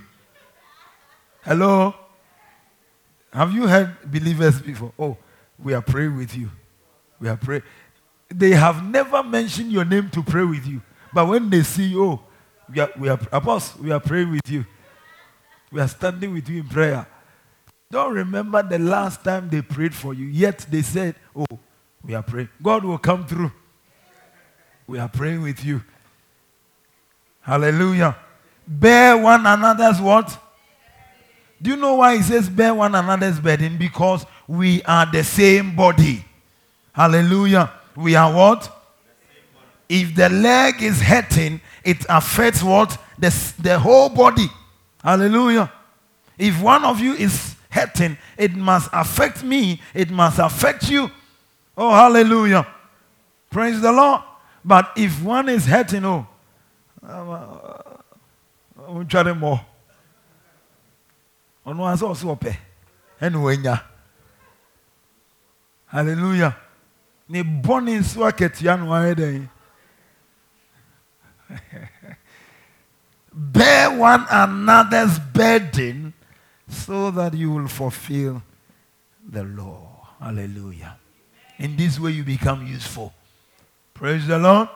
Hello. 1.42 1.94
Have 3.32 3.52
you 3.52 3.66
heard 3.66 3.96
believers 4.10 4.60
before? 4.60 4.92
Oh, 4.98 5.16
we 5.58 5.74
are 5.74 5.82
praying 5.82 6.16
with 6.16 6.36
you. 6.36 6.50
We 7.18 7.28
are 7.28 7.36
praying. 7.36 7.62
They 8.28 8.50
have 8.50 8.84
never 8.84 9.22
mentioned 9.22 9.72
your 9.72 9.84
name 9.84 10.10
to 10.10 10.22
pray 10.22 10.44
with 10.44 10.66
you. 10.66 10.80
But 11.12 11.26
when 11.26 11.50
they 11.50 11.62
see 11.62 11.84
you, 11.84 12.04
oh, 12.04 12.20
we 12.72 12.80
are, 12.80 12.90
we 12.98 13.08
are, 13.08 13.18
Apostle, 13.32 13.82
we 13.82 13.92
are 13.92 14.00
praying 14.00 14.30
with 14.30 14.48
you. 14.48 14.64
We 15.70 15.80
are 15.80 15.88
standing 15.88 16.32
with 16.32 16.48
you 16.48 16.60
in 16.60 16.68
prayer. 16.68 17.06
Don't 17.90 18.14
remember 18.14 18.62
the 18.62 18.78
last 18.78 19.22
time 19.22 19.48
they 19.48 19.62
prayed 19.62 19.94
for 19.94 20.14
you. 20.14 20.26
Yet 20.26 20.66
they 20.70 20.82
said, 20.82 21.14
Oh, 21.34 21.46
we 22.04 22.14
are 22.14 22.22
praying. 22.22 22.48
God 22.62 22.84
will 22.84 22.98
come 22.98 23.26
through. 23.26 23.52
We 24.86 24.98
are 24.98 25.08
praying 25.08 25.42
with 25.42 25.64
you. 25.64 25.82
Hallelujah. 27.40 28.16
Bear 28.66 29.16
one 29.16 29.46
another's 29.46 30.00
what? 30.00 30.38
Do 31.60 31.70
you 31.70 31.76
know 31.76 31.94
why 31.94 32.16
he 32.16 32.22
says 32.22 32.48
bear 32.48 32.74
one 32.74 32.94
another's 32.94 33.40
burden? 33.40 33.78
Because 33.78 34.26
we 34.46 34.82
are 34.82 35.06
the 35.06 35.24
same 35.24 35.74
body. 35.74 36.24
Hallelujah. 36.92 37.72
We 37.96 38.14
are 38.14 38.32
what? 38.32 38.70
If 39.88 40.14
the 40.14 40.28
leg 40.28 40.82
is 40.82 41.00
hurting, 41.00 41.60
it 41.84 42.04
affects 42.08 42.62
what? 42.62 42.98
The, 43.18 43.54
the 43.58 43.78
whole 43.78 44.08
body. 44.08 44.46
Hallelujah. 45.02 45.70
If 46.38 46.60
one 46.60 46.84
of 46.84 47.00
you 47.00 47.14
is 47.14 47.53
hurting, 47.74 48.16
it 48.38 48.54
must 48.54 48.88
affect 48.92 49.42
me, 49.42 49.80
it 49.92 50.10
must 50.10 50.38
affect 50.38 50.88
you. 50.88 51.10
Oh, 51.76 51.90
hallelujah. 51.90 52.66
Praise 53.50 53.80
the 53.80 53.90
Lord. 53.90 54.22
But 54.64 54.92
if 54.96 55.22
one 55.22 55.48
is 55.48 55.66
hurting, 55.66 56.04
oh, 56.04 56.26
I'm 57.02 57.30
uh, 57.30 59.04
trying 59.04 59.36
more. 59.38 59.60
On 61.66 61.76
one's 61.76 62.02
also 62.02 62.36
pay. 62.36 62.56
Anyway, 63.20 63.56
hallelujah. 65.86 66.56
Ne 67.28 67.42
nso 67.42 68.20
akatua 68.30 68.78
no 68.78 68.86
ayɛ 68.92 69.48
bear 73.32 73.98
one 73.98 74.26
another's 74.30 75.18
burden 75.18 76.03
so 76.68 77.10
that 77.10 77.34
you 77.34 77.50
will 77.50 77.68
fulfill 77.68 78.42
the 79.28 79.44
law. 79.44 80.08
Hallelujah. 80.20 80.96
In 81.58 81.76
this 81.76 81.98
way, 82.00 82.12
you 82.12 82.24
become 82.24 82.66
useful. 82.66 83.12
Praise 83.92 84.26
the 84.26 84.38
Lord. 84.38 84.68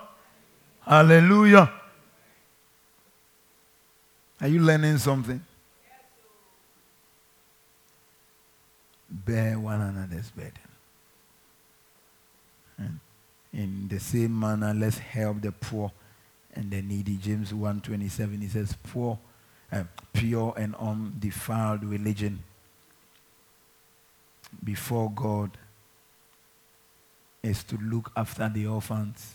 Hallelujah. 0.81 1.73
Are 4.41 4.49
you 4.49 4.61
learning 4.61 4.99
something? 4.99 5.43
Bear 9.11 9.59
one 9.59 9.81
another's 9.81 10.31
burden. 10.31 10.53
And 12.79 13.01
in 13.53 13.89
the 13.89 13.99
same 13.99 14.39
manner, 14.39 14.73
let's 14.73 14.99
help 14.99 15.41
the 15.41 15.51
poor 15.51 15.91
and 16.55 16.71
the 16.71 16.81
needy. 16.83 17.17
James 17.17 17.53
1.27, 17.53 18.43
he 18.43 18.49
says, 18.49 18.77
poor, 18.85 19.19
pure 20.13 20.55
and 20.57 20.75
undefiled 20.77 21.85
religion 21.85 22.43
before 24.65 25.11
God 25.11 25.57
is 27.43 27.63
to 27.65 27.77
look 27.77 28.11
after 28.17 28.49
the 28.49 28.67
orphans 28.67 29.35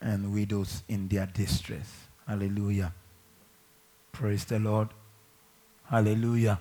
and 0.00 0.32
widows 0.32 0.82
in 0.88 1.08
their 1.08 1.26
distress. 1.26 2.06
Hallelujah. 2.26 2.92
Praise 4.12 4.44
the 4.44 4.58
Lord. 4.58 4.88
Hallelujah. 5.84 6.58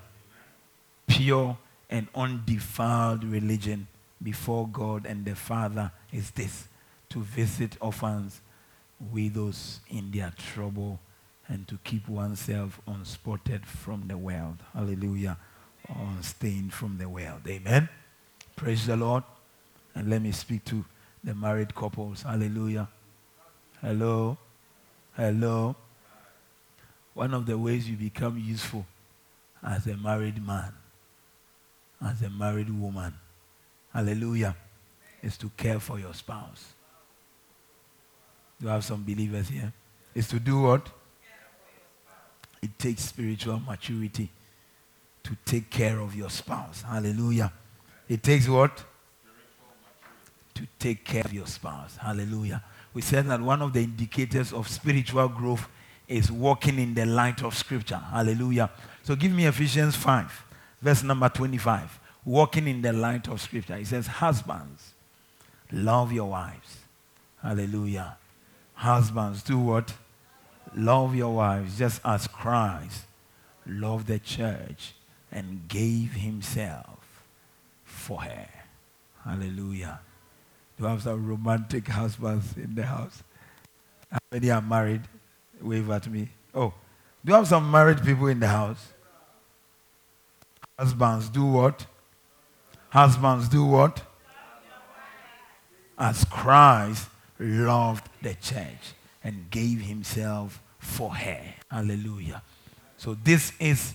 Pure 1.07 1.57
and 1.89 2.07
undefiled 2.15 3.23
religion 3.23 3.87
before 4.21 4.67
God 4.67 5.05
and 5.05 5.23
the 5.23 5.35
Father 5.35 5.91
is 6.11 6.31
this 6.31 6.67
to 7.09 7.21
visit 7.21 7.77
orphans 7.79 8.41
widows 9.11 9.79
in 9.89 10.11
their 10.11 10.33
trouble 10.37 10.99
and 11.47 11.67
to 11.67 11.77
keep 11.83 12.07
oneself 12.07 12.81
unspotted 12.87 13.65
from 13.65 14.07
the 14.07 14.17
world. 14.17 14.57
Hallelujah. 14.73 15.37
Unstained 15.87 16.73
from 16.73 16.97
the 16.97 17.07
world. 17.07 17.41
Amen. 17.47 17.87
Praise 18.55 18.85
the 18.85 18.97
Lord. 18.97 19.23
And 19.95 20.09
let 20.09 20.21
me 20.21 20.31
speak 20.31 20.65
to 20.65 20.83
the 21.23 21.33
married 21.33 21.73
couples. 21.73 22.23
Hallelujah. 22.23 22.89
Hello. 23.81 24.37
Hello. 25.15 25.75
One 27.13 27.33
of 27.33 27.45
the 27.45 27.57
ways 27.57 27.89
you 27.89 27.95
become 27.95 28.37
useful 28.37 28.85
as 29.63 29.87
a 29.87 29.97
married 29.97 30.45
man, 30.45 30.71
as 32.01 32.21
a 32.21 32.29
married 32.29 32.69
woman, 32.69 33.13
hallelujah, 33.91 34.55
is 35.23 35.37
to 35.37 35.49
care 35.57 35.79
for 35.79 35.99
your 35.99 36.13
spouse. 36.13 36.73
You 38.59 38.67
have 38.67 38.83
some 38.83 39.03
believers 39.03 39.49
here. 39.49 39.73
Is 40.13 40.27
to 40.29 40.39
do 40.39 40.61
what? 40.61 40.89
It 42.61 42.77
takes 42.79 43.03
spiritual 43.03 43.59
maturity 43.59 44.29
to 45.23 45.37
take 45.45 45.69
care 45.69 45.99
of 45.99 46.15
your 46.15 46.29
spouse. 46.29 46.81
Hallelujah. 46.81 47.51
It 48.07 48.23
takes 48.23 48.47
what? 48.47 48.83
To 50.55 50.67
take 50.79 51.03
care 51.05 51.23
of 51.23 51.33
your 51.33 51.45
spouse. 51.45 51.97
Hallelujah. 51.97 52.63
We 52.93 53.01
said 53.01 53.27
that 53.27 53.41
one 53.41 53.61
of 53.61 53.73
the 53.73 53.81
indicators 53.81 54.53
of 54.53 54.67
spiritual 54.67 55.27
growth 55.27 55.67
is 56.07 56.31
walking 56.31 56.79
in 56.79 56.93
the 56.93 57.05
light 57.05 57.43
of 57.43 57.55
Scripture. 57.55 57.97
Hallelujah. 57.97 58.71
So 59.03 59.15
give 59.15 59.31
me 59.31 59.45
Ephesians 59.45 59.95
5, 59.95 60.45
verse 60.81 61.03
number 61.03 61.29
25. 61.29 61.99
Walking 62.25 62.67
in 62.67 62.81
the 62.81 62.93
light 62.93 63.27
of 63.27 63.39
Scripture. 63.41 63.75
It 63.75 63.87
says, 63.87 64.07
Husbands, 64.07 64.93
love 65.71 66.11
your 66.11 66.29
wives. 66.29 66.77
Hallelujah 67.41 68.17
Husbands, 68.77 69.41
do 69.41 69.57
what? 69.57 69.91
Love 70.77 71.15
your 71.15 71.33
wives 71.33 71.79
just 71.79 71.99
as 72.05 72.27
Christ 72.27 73.05
loved 73.65 74.05
the 74.05 74.19
church 74.19 74.93
and 75.31 75.67
gave 75.67 76.11
himself 76.11 77.23
for 77.83 78.21
her. 78.21 78.47
Hallelujah. 79.23 79.99
Do 80.77 80.83
you 80.83 80.89
have 80.89 81.01
some 81.01 81.27
romantic 81.27 81.87
husbands 81.87 82.55
in 82.55 82.75
the 82.75 82.83
house? 82.83 83.23
How 84.11 84.19
many 84.31 84.51
are 84.51 84.61
married? 84.61 85.01
Wave 85.59 85.89
at 85.89 86.07
me. 86.07 86.29
Oh, 86.53 86.71
do 87.25 87.31
you 87.31 87.33
have 87.33 87.47
some 87.47 87.71
married 87.71 88.03
people 88.03 88.27
in 88.27 88.39
the 88.39 88.47
house? 88.47 88.93
Husbands, 90.77 91.29
do 91.29 91.43
what? 91.43 91.87
Husbands, 92.89 93.49
do 93.49 93.65
what? 93.65 94.03
As 95.97 96.23
Christ 96.25 97.09
loved 97.39 98.07
the 98.21 98.35
church 98.35 98.93
and 99.23 99.49
gave 99.49 99.81
himself 99.81 100.61
for 100.87 101.13
her. 101.13 101.39
Hallelujah. 101.69 102.41
So 102.97 103.15
this 103.23 103.51
is 103.59 103.93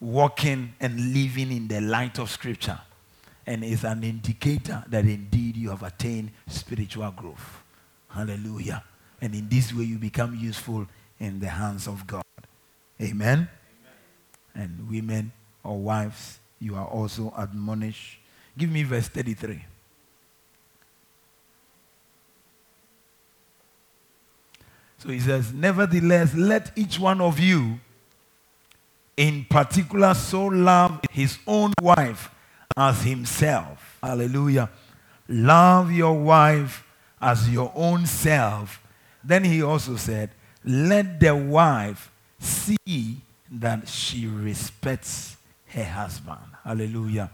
walking 0.00 0.74
and 0.80 1.14
living 1.14 1.50
in 1.50 1.68
the 1.68 1.80
light 1.80 2.18
of 2.18 2.30
scripture 2.30 2.78
and 3.46 3.64
is 3.64 3.84
an 3.84 4.02
indicator 4.02 4.84
that 4.88 5.04
indeed 5.04 5.56
you 5.56 5.70
have 5.70 5.82
attained 5.82 6.32
spiritual 6.48 7.10
growth. 7.12 7.62
Hallelujah. 8.08 8.82
And 9.22 9.34
in 9.34 9.48
this 9.48 9.72
way 9.72 9.84
you 9.84 9.98
become 9.98 10.34
useful 10.34 10.86
in 11.18 11.40
the 11.40 11.48
hands 11.48 11.86
of 11.86 12.06
God. 12.06 12.24
Amen. 13.00 13.48
Amen. 13.48 13.48
And 14.54 14.90
women 14.90 15.32
or 15.62 15.78
wives, 15.78 16.38
you 16.58 16.74
are 16.74 16.86
also 16.86 17.32
admonished. 17.36 18.18
Give 18.58 18.70
me 18.70 18.82
verse 18.82 19.08
33. 19.08 19.64
So 25.06 25.12
he 25.12 25.20
says, 25.20 25.52
Nevertheless, 25.52 26.34
let 26.34 26.76
each 26.76 26.98
one 26.98 27.20
of 27.20 27.38
you 27.38 27.78
in 29.16 29.46
particular 29.48 30.14
so 30.14 30.46
love 30.46 31.00
his 31.12 31.38
own 31.46 31.72
wife 31.80 32.28
as 32.76 33.02
himself. 33.02 33.98
Hallelujah. 34.02 34.68
Love 35.28 35.92
your 35.92 36.18
wife 36.18 36.84
as 37.20 37.48
your 37.48 37.70
own 37.76 38.04
self. 38.06 38.82
Then 39.22 39.44
he 39.44 39.62
also 39.62 39.94
said, 39.94 40.30
Let 40.64 41.20
the 41.20 41.36
wife 41.36 42.10
see 42.40 43.20
that 43.48 43.86
she 43.86 44.26
respects 44.26 45.36
her 45.66 45.84
husband. 45.84 46.40
Hallelujah. 46.64 47.30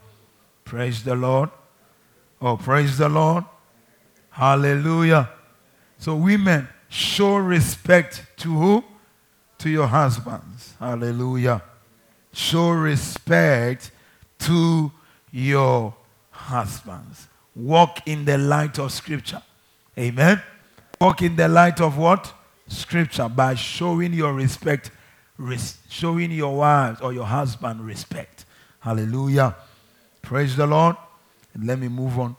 Praise 0.66 1.02
the 1.02 1.14
Lord. 1.14 1.48
Oh, 2.38 2.58
praise 2.58 2.98
the 2.98 3.08
Lord. 3.08 3.44
Hallelujah. 4.28 5.30
So, 5.96 6.16
women, 6.16 6.68
show 6.92 7.36
respect 7.36 8.22
to 8.36 8.52
who? 8.52 8.84
To 9.58 9.70
your 9.70 9.86
husbands. 9.86 10.74
Hallelujah. 10.78 11.62
Show 12.32 12.70
respect 12.70 13.90
to 14.40 14.92
your 15.30 15.94
husbands. 16.30 17.28
Walk 17.54 18.06
in 18.06 18.24
the 18.26 18.36
light 18.36 18.78
of 18.78 18.92
Scripture. 18.92 19.42
Amen. 19.98 20.42
Walk 21.00 21.22
in 21.22 21.36
the 21.36 21.48
light 21.48 21.80
of 21.80 21.96
what? 21.96 22.32
Scripture 22.68 23.28
by 23.28 23.54
showing 23.54 24.12
your 24.12 24.34
respect, 24.34 24.90
res- 25.38 25.78
showing 25.88 26.30
your 26.30 26.56
wives 26.56 27.00
or 27.00 27.12
your 27.12 27.26
husband 27.26 27.84
respect. 27.86 28.44
Hallelujah. 28.80 29.56
Praise 30.20 30.56
the 30.56 30.66
Lord. 30.66 30.96
Let 31.58 31.78
me 31.78 31.88
move 31.88 32.18
on. 32.18 32.36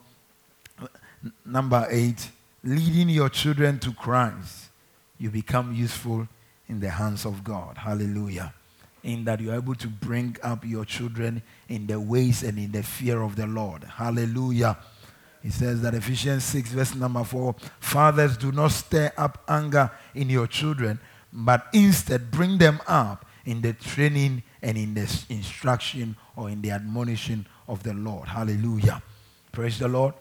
Number 1.46 1.88
eight, 1.90 2.30
leading 2.64 3.10
your 3.10 3.30
children 3.30 3.80
to 3.80 3.92
Christ. 3.94 4.70
You 5.18 5.30
become 5.30 5.74
useful 5.74 6.28
in 6.68 6.80
the 6.80 6.90
hands 6.90 7.26
of 7.26 7.44
God. 7.44 7.78
Hallelujah. 7.78 8.54
In 9.04 9.26
that 9.26 9.42
you're 9.42 9.56
able 9.56 9.76
to 9.76 9.88
bring 9.88 10.38
up 10.42 10.66
your 10.66 10.86
children 10.86 11.44
in 11.68 11.88
the 11.88 12.00
ways 12.00 12.42
and 12.44 12.58
in 12.58 12.72
the 12.72 12.84
fear 12.84 13.22
of 13.22 13.36
the 13.36 13.46
Lord. 13.46 13.84
Hallelujah. 13.84 14.78
He 15.42 15.50
says 15.50 15.82
that 15.82 15.94
Ephesians 15.94 16.46
6, 16.46 16.70
verse 16.70 16.96
number 16.96 17.24
4 17.24 17.54
Fathers, 17.82 18.38
do 18.38 18.52
not 18.54 18.72
stir 18.72 19.12
up 19.18 19.44
anger 19.48 19.92
in 20.16 20.30
your 20.30 20.48
children, 20.48 21.00
but 21.34 21.68
instead 21.74 22.32
bring 22.32 22.58
them 22.58 22.80
up 22.88 23.26
in 23.46 23.62
the 23.62 23.74
training 23.74 24.42
and 24.62 24.78
in 24.78 24.94
the 24.94 25.26
instruction 25.28 26.16
or 26.38 26.50
in 26.50 26.62
the 26.62 26.72
admonition 26.72 27.46
of 27.68 27.84
the 27.84 27.94
Lord. 27.94 28.30
Hallelujah. 28.30 29.04
Praise 29.52 29.80
the 29.80 29.90
Lord. 29.90 30.14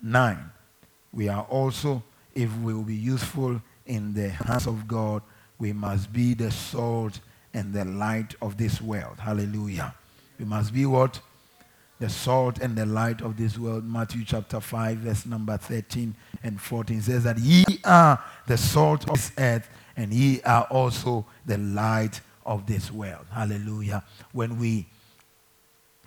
9. 0.00 0.50
We 1.12 1.28
are 1.28 1.42
also, 1.44 2.02
if 2.34 2.54
we 2.58 2.74
will 2.74 2.82
be 2.82 2.94
useful 2.94 3.60
in 3.86 4.14
the 4.14 4.28
hands 4.28 4.66
of 4.66 4.86
God, 4.86 5.22
we 5.58 5.72
must 5.72 6.12
be 6.12 6.34
the 6.34 6.50
salt 6.50 7.20
and 7.54 7.72
the 7.72 7.84
light 7.84 8.34
of 8.40 8.56
this 8.56 8.80
world. 8.80 9.18
Hallelujah. 9.18 9.94
We 10.38 10.44
must 10.44 10.72
be 10.72 10.86
what? 10.86 11.20
the 12.00 12.08
salt 12.08 12.58
and 12.60 12.76
the 12.76 12.86
light 12.86 13.20
of 13.20 13.36
this 13.36 13.58
world. 13.58 13.84
Matthew 13.84 14.24
chapter 14.24 14.60
5, 14.60 14.98
verse 14.98 15.26
number 15.26 15.56
13 15.56 16.14
and 16.42 16.60
14 16.60 17.02
says 17.02 17.24
that 17.24 17.38
ye 17.38 17.64
are 17.84 18.22
the 18.46 18.56
salt 18.56 19.08
of 19.08 19.16
this 19.16 19.32
earth 19.38 19.68
and 19.96 20.12
ye 20.12 20.40
are 20.42 20.64
also 20.70 21.26
the 21.46 21.58
light 21.58 22.20
of 22.46 22.66
this 22.66 22.92
world. 22.92 23.26
Hallelujah. 23.30 24.04
When 24.32 24.58
we 24.58 24.86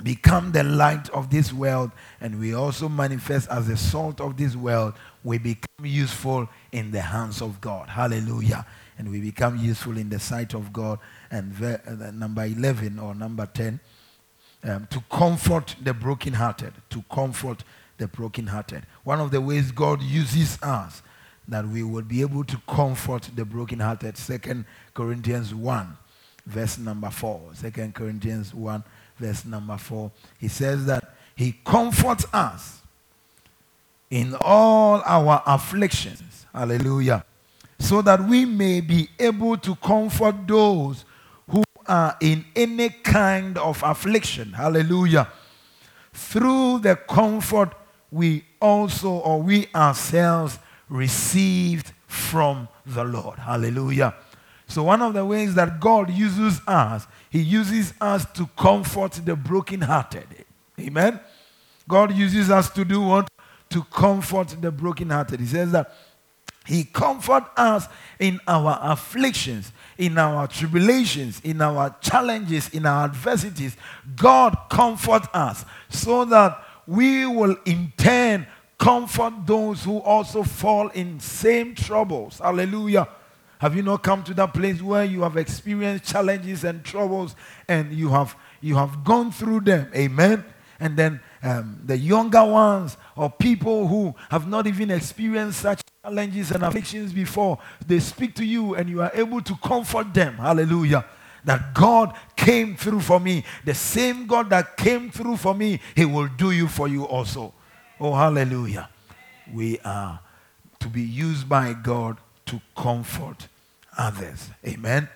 become 0.04 0.52
the 0.52 0.64
light 0.64 1.10
of 1.10 1.30
this 1.30 1.54
world 1.54 1.92
and 2.20 2.40
we 2.40 2.54
also 2.54 2.90
manifest 2.90 3.50
as 3.50 3.68
the 3.68 3.78
salt 3.78 4.22
of 4.22 4.38
this 4.38 4.56
world, 4.56 4.94
we 5.24 5.38
become 5.38 5.86
useful 5.86 6.48
in 6.72 6.92
the 6.92 7.02
hands 7.02 7.42
of 7.42 7.62
God. 7.62 7.90
Hallelujah. 7.90 8.66
And 8.98 9.10
we 9.10 9.20
become 9.20 9.58
useful 9.58 9.98
in 9.98 10.10
the 10.10 10.20
sight 10.20 10.54
of 10.54 10.72
God. 10.72 11.00
And 11.32 11.52
ver- 11.52 11.82
uh, 11.88 12.12
number 12.12 12.46
11 12.46 13.00
or 13.00 13.16
number 13.16 13.46
10 13.46 13.80
um, 14.64 14.88
to 14.92 15.02
comfort 15.10 15.76
the 15.82 15.94
brokenhearted, 15.94 16.74
to 16.90 17.04
comfort 17.12 17.64
the 17.98 18.08
brokenhearted. 18.08 18.84
One 19.04 19.20
of 19.20 19.32
the 19.32 19.42
ways 19.42 19.72
God 19.72 20.02
uses 20.02 20.62
us 20.62 21.02
that 21.48 21.68
we 21.68 21.84
will 21.84 22.04
be 22.04 22.22
able 22.22 22.44
to 22.46 22.58
comfort 22.68 23.30
the 23.36 23.46
brokenhearted. 23.46 24.18
Second 24.18 24.66
Corinthians 24.94 25.54
1, 25.54 25.98
verse 26.46 26.78
number 26.78 27.10
4. 27.10 27.52
Second 27.54 27.96
Corinthians 27.96 28.54
1, 28.54 28.84
verse 29.22 29.46
number 29.46 29.78
4. 29.78 30.12
He 30.40 30.48
says 30.48 30.86
that 30.86 31.14
he 31.36 31.56
comforts 31.64 32.26
us 32.34 32.82
in 34.10 34.36
all 34.42 35.02
our 35.06 35.42
afflictions. 35.46 36.46
Hallelujah. 36.54 37.24
So 37.80 38.02
that 38.02 38.22
we 38.24 38.46
may 38.46 38.82
be 38.82 39.10
able 39.20 39.58
to 39.58 39.76
comfort 39.76 40.48
those 40.48 41.06
who 41.50 41.64
are 41.88 42.18
in 42.20 42.46
any 42.56 42.90
kind 42.90 43.58
of 43.58 43.82
affliction, 43.84 44.54
hallelujah, 44.54 45.28
through 46.14 46.80
the 46.80 46.96
comfort 46.96 47.74
we 48.12 48.44
also 48.62 49.10
or 49.10 49.42
we 49.42 49.68
ourselves 49.74 50.60
received 50.90 51.94
from 52.08 52.68
the 52.86 53.04
Lord. 53.04 53.40
Hallelujah. 53.40 54.14
So, 54.72 54.84
one 54.84 55.02
of 55.02 55.14
the 55.14 55.26
ways 55.26 55.56
that 55.56 55.80
God 55.80 56.10
uses 56.10 56.62
us, 56.68 57.08
He 57.30 57.42
uses 57.42 57.94
us 58.00 58.26
to 58.34 58.48
comfort 58.58 59.14
the 59.24 59.36
brokenhearted. 59.36 60.46
Amen. 60.80 61.20
God 61.88 62.14
uses 62.14 62.50
us 62.50 62.70
to 62.72 62.86
do 62.86 63.02
what? 63.02 63.30
To 63.72 63.84
comfort 63.84 64.56
the 64.60 64.72
brokenhearted. 64.72 65.40
He 65.40 65.46
says 65.46 65.72
that 65.72 65.94
He 66.66 66.84
comforts 66.86 67.48
us 67.58 67.88
in 68.20 68.40
our 68.48 68.80
afflictions 68.82 69.72
in 70.02 70.18
our 70.18 70.48
tribulations, 70.48 71.40
in 71.44 71.62
our 71.62 71.96
challenges, 72.02 72.70
in 72.70 72.88
our 72.88 73.06
adversities, 73.06 73.78
God 74.16 74.58
comfort 74.68 75.24
us 75.32 75.64
so 75.90 76.26
that 76.26 76.58
we 76.88 77.28
will 77.28 77.56
in 77.66 77.94
turn 77.98 78.48
comfort 78.80 79.46
those 79.46 79.84
who 79.84 80.00
also 80.00 80.42
fall 80.42 80.88
in 80.90 81.20
same 81.20 81.76
troubles. 81.76 82.40
Hallelujah. 82.40 83.08
Have 83.62 83.76
you 83.76 83.84
not 83.84 84.02
come 84.02 84.24
to 84.24 84.34
that 84.34 84.56
place 84.56 84.82
where 84.82 85.06
you 85.06 85.22
have 85.22 85.38
experienced 85.38 86.06
challenges 86.06 86.64
and 86.64 86.84
troubles 86.84 87.36
and 87.68 87.94
you 87.94 88.10
have 88.10 88.36
you 88.60 88.76
have 88.76 89.04
gone 89.04 89.32
through 89.32 89.60
them? 89.60 89.88
Amen. 89.96 90.44
And 90.80 90.98
then 90.98 91.20
um, 91.44 91.80
the 91.86 91.96
younger 91.96 92.44
ones 92.44 92.98
or 93.16 93.30
people 93.30 93.88
who 93.88 94.16
have 94.32 94.48
not 94.48 94.66
even 94.66 94.90
experienced 94.90 95.60
such 95.60 95.84
challenges 96.04 96.50
and 96.50 96.64
afflictions 96.64 97.14
before, 97.14 97.60
they 97.86 98.00
speak 98.00 98.34
to 98.38 98.44
you 98.44 98.74
and 98.74 98.90
you 98.90 99.00
are 99.00 99.12
able 99.14 99.44
to 99.44 99.56
comfort 99.58 100.12
them. 100.12 100.38
Hallelujah. 100.38 101.06
That 101.46 101.76
God 101.76 102.18
came 102.36 102.76
through 102.76 103.02
for 103.02 103.20
me. 103.20 103.46
The 103.64 103.76
same 103.76 104.26
God 104.26 104.50
that 104.50 104.76
came 104.76 105.12
through 105.12 105.38
for 105.38 105.54
me, 105.54 105.80
He 105.96 106.06
will 106.06 106.30
do 106.30 106.50
you 106.50 106.68
for 106.68 106.88
you 106.88 107.04
also. 107.04 107.54
Oh, 108.00 108.16
hallelujah. 108.16 108.90
We 109.54 109.78
are 109.82 110.20
to 110.80 110.88
be 110.88 111.04
used 111.04 111.48
by 111.48 111.74
God 111.74 112.18
to 112.48 112.60
comfort 112.76 113.48
others. 114.02 114.50
Amen. 114.66 115.08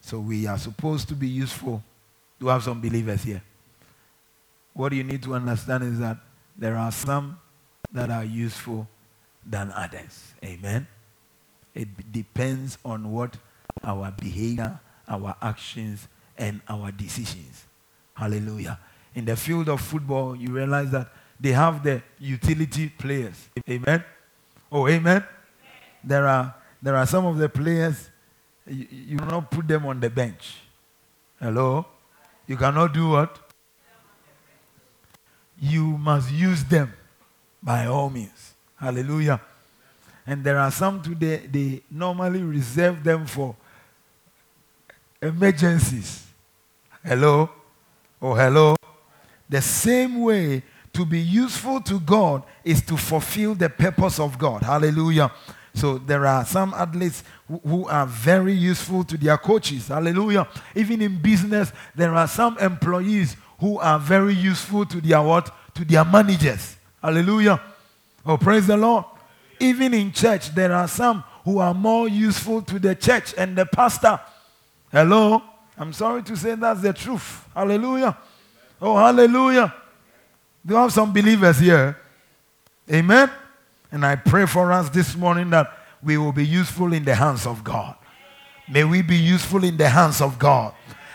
So 0.00 0.18
we 0.18 0.46
are 0.46 0.58
supposed 0.58 1.08
to 1.08 1.14
be 1.14 1.28
useful. 1.28 1.82
Do 2.38 2.48
have 2.48 2.64
some 2.64 2.80
believers 2.80 3.22
here? 3.22 3.42
What 4.72 4.92
you 4.92 5.04
need 5.04 5.22
to 5.22 5.34
understand 5.34 5.84
is 5.84 5.98
that 6.00 6.16
there 6.56 6.76
are 6.76 6.90
some 6.90 7.38
that 7.92 8.10
are 8.10 8.24
useful 8.24 8.88
than 9.46 9.72
others. 9.72 10.34
Amen. 10.44 10.86
It 11.74 12.10
depends 12.10 12.78
on 12.84 13.12
what 13.12 13.36
our 13.84 14.10
behavior, 14.10 14.80
our 15.08 15.36
actions, 15.40 16.08
and 16.36 16.60
our 16.68 16.90
decisions. 16.90 17.66
Hallelujah. 18.14 18.78
In 19.14 19.24
the 19.24 19.36
field 19.36 19.68
of 19.68 19.80
football, 19.80 20.34
you 20.34 20.50
realize 20.50 20.90
that 20.90 21.08
they 21.38 21.52
have 21.52 21.82
the 21.82 22.02
utility 22.18 22.88
players. 22.88 23.48
Amen. 23.68 24.04
Oh, 24.72 24.88
amen. 24.88 25.16
amen. 25.16 25.24
There 26.02 26.26
are 26.26 26.54
there 26.82 26.96
are 26.96 27.06
some 27.06 27.26
of 27.26 27.38
the 27.38 27.48
players 27.48 28.10
you, 28.66 28.86
you 28.90 29.18
cannot 29.18 29.50
put 29.50 29.66
them 29.66 29.86
on 29.86 30.00
the 30.00 30.10
bench. 30.10 30.56
Hello? 31.38 31.86
You 32.46 32.56
cannot 32.56 32.92
do 32.92 33.10
what? 33.10 33.38
You 35.58 35.84
must 35.98 36.30
use 36.30 36.64
them 36.64 36.92
by 37.62 37.86
all 37.86 38.10
means. 38.10 38.54
Hallelujah. 38.76 39.40
And 40.26 40.44
there 40.44 40.58
are 40.58 40.70
some 40.70 41.02
today, 41.02 41.46
they 41.50 41.82
normally 41.90 42.42
reserve 42.42 43.02
them 43.02 43.26
for 43.26 43.56
emergencies. 45.20 46.26
Hello? 47.04 47.50
Oh, 48.22 48.34
hello? 48.34 48.76
The 49.48 49.60
same 49.60 50.22
way 50.22 50.62
to 50.92 51.04
be 51.04 51.20
useful 51.20 51.80
to 51.82 52.00
God 52.00 52.42
is 52.64 52.82
to 52.82 52.96
fulfill 52.96 53.54
the 53.54 53.68
purpose 53.68 54.18
of 54.18 54.38
God. 54.38 54.62
Hallelujah. 54.62 55.30
So 55.74 55.98
there 55.98 56.26
are 56.26 56.44
some 56.44 56.74
athletes 56.74 57.22
who, 57.64 57.86
are 57.86 58.06
very 58.06 58.52
useful 58.52 59.04
to 59.04 59.16
their 59.16 59.38
coaches. 59.38 59.88
Hallelujah. 59.88 60.48
Even 60.74 61.00
in 61.02 61.20
business, 61.20 61.72
there 61.94 62.14
are 62.14 62.28
some 62.28 62.58
employees 62.58 63.36
who 63.58 63.78
are 63.78 63.98
very 63.98 64.34
useful 64.34 64.84
to 64.86 65.00
their 65.00 65.22
what? 65.22 65.54
To 65.74 65.84
their 65.84 66.04
managers. 66.04 66.76
Hallelujah. 67.02 67.60
Oh, 68.26 68.36
praise 68.36 68.66
the 68.66 68.76
Lord. 68.76 69.04
Even 69.58 69.94
in 69.94 70.12
church, 70.12 70.54
there 70.54 70.72
are 70.72 70.88
some 70.88 71.22
who 71.44 71.58
are 71.58 71.74
more 71.74 72.08
useful 72.08 72.62
to 72.62 72.78
the 72.78 72.94
church 72.94 73.34
and 73.36 73.56
the 73.56 73.66
pastor. 73.66 74.20
Hello? 74.92 75.42
I'm 75.78 75.92
sorry 75.92 76.22
to 76.24 76.36
say 76.36 76.54
that's 76.56 76.82
the 76.82 76.92
truth. 76.92 77.48
Hallelujah. 77.54 78.16
Oh, 78.80 78.96
hallelujah. 78.96 79.74
Do 80.64 80.74
you 80.74 80.80
have 80.80 80.92
some 80.92 81.12
believers 81.12 81.58
here? 81.58 81.96
Amen. 82.92 83.30
And 83.92 84.04
I 84.04 84.16
pray 84.16 84.46
for 84.46 84.72
us 84.72 84.88
this 84.90 85.16
morning 85.16 85.50
that 85.50 85.72
we 86.02 86.16
will 86.16 86.32
be 86.32 86.46
useful 86.46 86.92
in 86.92 87.04
the 87.04 87.14
hands 87.14 87.46
of 87.46 87.64
God. 87.64 87.96
May 88.68 88.84
we 88.84 89.02
be 89.02 89.16
useful 89.16 89.64
in 89.64 89.76
the 89.76 89.88
hands 89.88 90.20
of 90.20 90.38
God. 90.38 90.74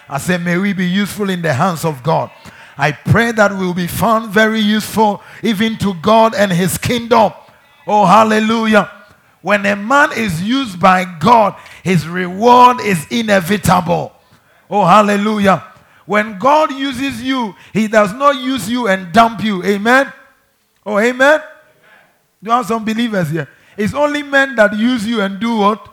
I 0.09 0.17
say, 0.17 0.37
may 0.37 0.57
we 0.57 0.73
be 0.73 0.85
useful 0.85 1.29
in 1.29 1.41
the 1.41 1.53
hands 1.53 1.85
of 1.85 2.03
God. 2.03 2.29
I 2.77 2.91
pray 2.91 3.31
that 3.31 3.51
we 3.51 3.65
will 3.65 3.73
be 3.73 3.87
found 3.87 4.31
very 4.31 4.59
useful 4.59 5.23
even 5.41 5.77
to 5.77 5.93
God 5.95 6.35
and 6.35 6.51
His 6.51 6.77
kingdom. 6.77 7.31
Oh, 7.87 8.05
hallelujah. 8.05 8.91
When 9.41 9.65
a 9.65 9.75
man 9.75 10.09
is 10.11 10.41
used 10.41 10.79
by 10.79 11.05
God, 11.05 11.55
his 11.83 12.07
reward 12.07 12.81
is 12.81 13.05
inevitable. 13.11 14.11
Oh, 14.67 14.83
hallelujah. 14.83 15.63
When 16.07 16.39
God 16.39 16.71
uses 16.71 17.21
you, 17.21 17.53
He 17.71 17.87
does 17.87 18.11
not 18.11 18.37
use 18.37 18.67
you 18.67 18.87
and 18.87 19.13
dump 19.13 19.43
you. 19.43 19.63
Amen. 19.63 20.11
Oh, 20.83 20.97
amen. 20.97 21.41
You 22.45 22.51
have 22.51 22.67
some 22.67 22.85
believers 22.85 23.31
here. 23.31 23.49
It's 23.75 23.95
only 23.95 24.21
men 24.21 24.55
that 24.55 24.77
use 24.77 25.05
you 25.05 25.19
and 25.21 25.39
do 25.39 25.57
what? 25.57 25.89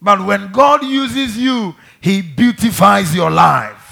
But 0.00 0.24
when 0.24 0.52
God 0.52 0.84
uses 0.84 1.38
you, 1.38 1.74
He 2.02 2.20
beautifies 2.20 3.14
your 3.14 3.30
life. 3.30 3.83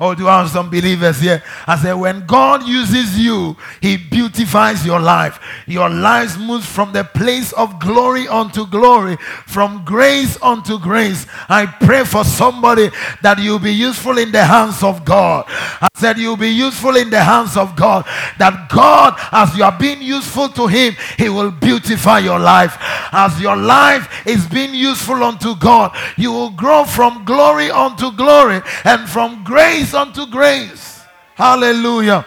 Oh, 0.00 0.14
do 0.14 0.26
I 0.26 0.40
have 0.40 0.50
some 0.50 0.70
believers 0.70 1.20
here? 1.20 1.42
I 1.66 1.78
said, 1.78 1.92
when 1.94 2.26
God 2.26 2.66
uses 2.66 3.18
you, 3.18 3.56
He 3.80 3.96
beautifies 3.96 4.84
your 4.84 4.98
life. 4.98 5.38
Your 5.66 5.88
life 5.88 6.36
moves 6.38 6.66
from 6.66 6.92
the 6.92 7.04
place 7.04 7.52
of 7.52 7.78
glory 7.78 8.26
unto 8.26 8.66
glory, 8.66 9.16
from 9.46 9.84
grace 9.84 10.36
unto 10.42 10.80
grace. 10.80 11.26
I 11.48 11.66
pray 11.66 12.04
for 12.04 12.24
somebody 12.24 12.90
that 13.22 13.38
you'll 13.38 13.60
be 13.60 13.72
useful 13.72 14.18
in 14.18 14.32
the 14.32 14.44
hands 14.44 14.82
of 14.82 15.04
God. 15.04 15.44
I 15.48 15.88
said, 15.94 16.18
you'll 16.18 16.36
be 16.36 16.50
useful 16.50 16.96
in 16.96 17.10
the 17.10 17.22
hands 17.22 17.56
of 17.56 17.76
God. 17.76 18.04
That 18.38 18.68
God, 18.68 19.14
as 19.30 19.56
you 19.56 19.62
are 19.62 19.78
being 19.78 20.02
useful 20.02 20.48
to 20.48 20.66
Him, 20.66 20.94
He 21.16 21.28
will 21.28 21.52
beautify 21.52 22.18
your 22.18 22.40
life. 22.40 22.76
As 23.12 23.40
your 23.40 23.56
life 23.56 24.26
is 24.26 24.46
being 24.46 24.74
useful 24.74 25.22
unto 25.22 25.54
God, 25.54 25.96
you 26.16 26.32
will 26.32 26.50
grow 26.50 26.84
from 26.84 27.24
glory 27.24 27.70
unto 27.70 28.10
glory 28.10 28.60
and 28.84 29.08
from 29.08 29.44
grace 29.44 29.83
grace 29.84 29.94
unto 29.94 30.26
grace. 30.26 31.02
Hallelujah. 31.34 32.26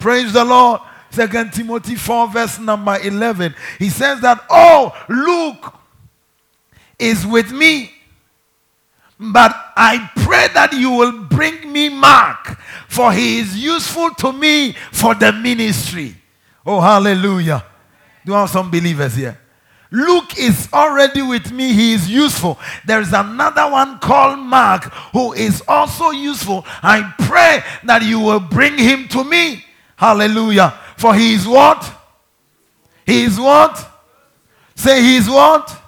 Praise 0.00 0.32
the 0.32 0.44
Lord. 0.44 0.80
Second 1.10 1.52
Timothy 1.52 1.94
4, 1.94 2.28
verse 2.28 2.58
number 2.58 2.98
11. 3.02 3.54
He 3.78 3.88
says 3.90 4.20
that, 4.20 4.44
Oh, 4.48 4.94
Luke 5.08 5.74
is 6.98 7.26
with 7.26 7.52
me. 7.52 7.92
But 9.18 9.54
I 9.76 10.10
pray 10.16 10.48
that 10.54 10.74
you 10.74 10.90
will 10.90 11.22
bring 11.24 11.72
me 11.72 11.88
Mark, 11.88 12.58
for 12.88 13.12
he 13.12 13.38
is 13.38 13.56
useful 13.56 14.10
to 14.16 14.32
me 14.32 14.72
for 14.92 15.14
the 15.14 15.32
ministry. 15.32 16.14
Oh, 16.64 16.80
hallelujah. 16.80 17.64
Do 18.24 18.32
you 18.32 18.38
have 18.38 18.50
some 18.50 18.70
believers 18.70 19.14
here? 19.14 19.38
Luke 19.90 20.36
is 20.38 20.68
already 20.72 21.22
with 21.22 21.52
me. 21.52 21.72
He 21.72 21.92
is 21.94 22.10
useful. 22.10 22.58
There 22.84 23.00
is 23.00 23.12
another 23.12 23.70
one 23.70 23.98
called 23.98 24.38
Mark 24.38 24.84
who 25.12 25.32
is 25.32 25.62
also 25.68 26.10
useful. 26.10 26.64
I 26.82 27.14
pray 27.20 27.62
that 27.84 28.02
you 28.02 28.20
will 28.20 28.40
bring 28.40 28.76
him 28.76 29.08
to 29.08 29.22
me. 29.22 29.64
Hallelujah. 29.96 30.74
For 30.96 31.14
he 31.14 31.34
is 31.34 31.46
what? 31.46 31.90
He 33.04 33.22
is 33.24 33.38
what? 33.38 33.92
Say 34.74 35.02
he 35.02 35.16
is 35.16 35.28
what? 35.28 35.82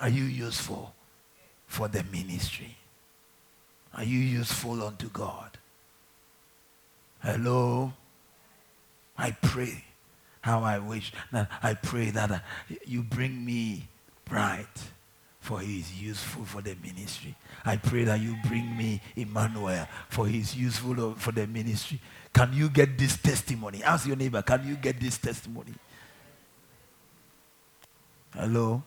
Are 0.00 0.08
you 0.08 0.24
useful 0.24 0.94
for 1.66 1.88
the 1.88 2.02
ministry? 2.04 2.76
Are 3.94 4.04
you 4.04 4.18
useful 4.18 4.82
unto 4.82 5.08
God? 5.10 5.58
Hello? 7.22 7.92
I 9.16 9.30
pray 9.30 9.84
how 10.42 10.62
I 10.62 10.78
wish 10.78 11.12
that 11.30 11.48
I 11.62 11.74
pray 11.74 12.10
that 12.10 12.30
uh, 12.30 12.38
you 12.84 13.02
bring 13.02 13.44
me 13.44 13.88
bright, 14.24 14.66
for 15.40 15.60
he 15.60 15.78
is 15.78 16.00
useful 16.00 16.44
for 16.44 16.60
the 16.60 16.76
ministry. 16.82 17.34
I 17.64 17.76
pray 17.76 18.04
that 18.04 18.20
you 18.20 18.36
bring 18.46 18.76
me 18.76 19.00
Emmanuel, 19.16 19.86
for 20.08 20.26
he 20.26 20.40
is 20.40 20.54
useful 20.54 21.14
for 21.14 21.32
the 21.32 21.46
ministry. 21.46 22.00
Can 22.32 22.52
you 22.52 22.68
get 22.68 22.98
this 22.98 23.16
testimony? 23.16 23.82
Ask 23.82 24.06
your 24.06 24.16
neighbor, 24.16 24.42
can 24.42 24.66
you 24.66 24.76
get 24.76 25.00
this 25.00 25.16
testimony? 25.18 25.74
Hello? 28.34 28.82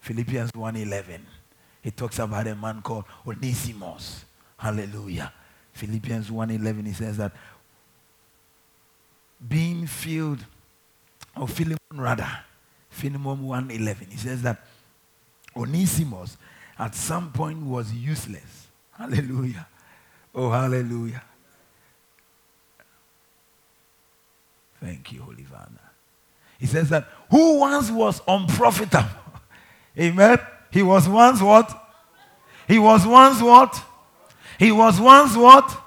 Philippians 0.00 0.52
1.11. 0.52 1.20
It 1.82 1.96
talks 1.96 2.18
about 2.18 2.46
a 2.46 2.54
man 2.54 2.82
called 2.82 3.04
Onesimus. 3.26 4.24
Hallelujah. 4.56 5.32
Philippians 5.72 6.30
1.11, 6.30 6.86
he 6.86 6.92
says 6.92 7.16
that 7.16 7.32
being 9.48 9.86
filled 9.86 10.44
or 11.36 11.48
Philemon 11.48 11.78
rather, 11.92 12.28
Philemon 12.90 13.38
1.11. 13.38 14.10
He 14.10 14.16
says 14.16 14.42
that 14.42 14.58
Onesimus 15.56 16.36
at 16.78 16.94
some 16.94 17.32
point 17.32 17.62
was 17.62 17.92
useless. 17.92 18.66
Hallelujah. 18.92 19.66
Oh, 20.34 20.50
hallelujah. 20.50 21.22
Thank 24.80 25.12
you, 25.12 25.22
Holy 25.22 25.42
Father. 25.42 25.80
He 26.58 26.66
says 26.66 26.88
that 26.90 27.08
who 27.30 27.58
once 27.58 27.90
was 27.90 28.20
unprofitable. 28.26 29.08
Amen. 29.98 30.38
He 30.70 30.82
was 30.82 31.08
once 31.08 31.40
what? 31.40 31.82
He 32.68 32.78
was 32.78 33.06
once 33.06 33.40
what? 33.40 33.82
He 34.58 34.72
was 34.72 35.00
once 35.00 35.36
what? 35.36 35.82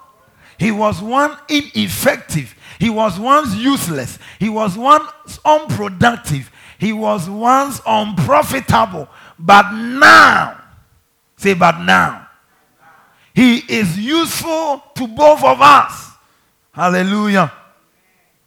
He 0.57 0.71
was 0.71 1.01
one 1.01 1.37
ineffective. 1.47 2.55
He 2.79 2.89
was 2.89 3.19
once 3.19 3.53
useless. 3.55 4.17
He 4.39 4.47
was 4.47 4.77
once 4.77 5.11
unproductive. 5.43 6.49
He 6.79 6.93
was 6.93 7.29
once 7.29 7.81
unprofitable. 7.85 9.09
But 9.37 9.73
now, 9.73 10.61
say, 11.35 11.53
but 11.53 11.81
now, 11.81 12.27
he 13.35 13.57
is 13.57 13.99
useful 13.99 14.81
to 14.95 15.07
both 15.07 15.43
of 15.43 15.61
us. 15.61 16.11
Hallelujah. 16.71 17.51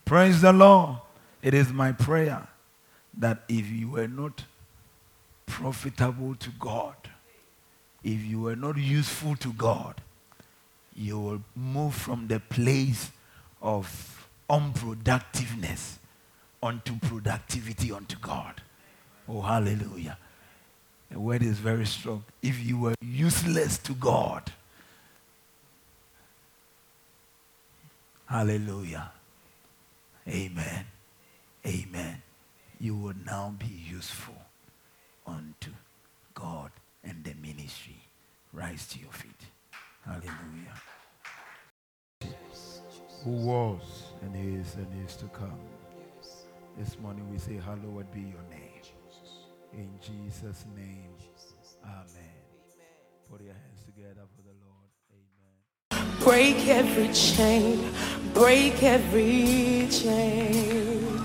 Praise 0.04 0.40
the 0.40 0.52
Lord. 0.52 0.96
It 1.42 1.52
is 1.54 1.70
my 1.72 1.92
prayer 1.92 2.46
that 3.18 3.42
if 3.48 3.68
you 3.68 3.90
were 3.90 4.08
not 4.08 4.44
profitable 5.44 6.34
to 6.36 6.50
God, 6.58 6.96
if 8.02 8.24
you 8.24 8.40
were 8.40 8.56
not 8.56 8.78
useful 8.78 9.36
to 9.36 9.52
God, 9.52 10.00
you 10.94 11.18
will 11.18 11.42
move 11.54 11.94
from 11.94 12.28
the 12.28 12.40
place 12.40 13.10
of 13.60 14.11
unproductiveness 14.52 15.98
unto 16.62 16.98
productivity 16.98 17.90
unto 17.90 18.16
God. 18.18 18.60
Oh, 19.28 19.40
hallelujah. 19.40 20.18
The 21.10 21.18
word 21.18 21.42
is 21.42 21.58
very 21.58 21.86
strong. 21.86 22.24
If 22.42 22.62
you 22.64 22.78
were 22.78 22.94
useless 23.00 23.78
to 23.78 23.94
God, 23.94 24.52
hallelujah. 28.26 29.10
Amen. 30.28 30.86
Amen. 31.66 32.22
You 32.78 32.94
will 32.96 33.14
now 33.24 33.54
be 33.58 33.66
useful 33.66 34.36
unto 35.26 35.70
God 36.34 36.70
and 37.02 37.24
the 37.24 37.34
ministry. 37.34 38.02
Rise 38.52 38.86
to 38.88 38.98
your 38.98 39.12
feet. 39.12 39.30
Hallelujah. 40.04 40.76
Who 43.24 43.30
was 43.30 44.11
and 44.22 44.34
is 44.36 44.74
and 44.76 44.88
is 45.04 45.16
to 45.16 45.26
come. 45.26 45.58
This 46.78 46.98
morning 46.98 47.28
we 47.30 47.38
say, 47.38 47.58
Hallowed 47.64 48.10
be 48.12 48.20
your 48.20 48.44
name. 48.50 48.62
In 49.74 49.88
Jesus' 50.00 50.64
name, 50.76 51.12
Amen. 51.84 52.06
Put 53.30 53.40
your 53.42 53.54
hands 53.54 53.84
together 53.84 54.22
for 54.36 54.42
the 54.42 54.54
Lord. 54.64 54.88
Amen. 55.92 56.18
Break 56.22 56.68
every 56.68 57.12
chain, 57.12 57.90
break 58.34 58.82
every 58.82 59.88
chain. 59.90 61.18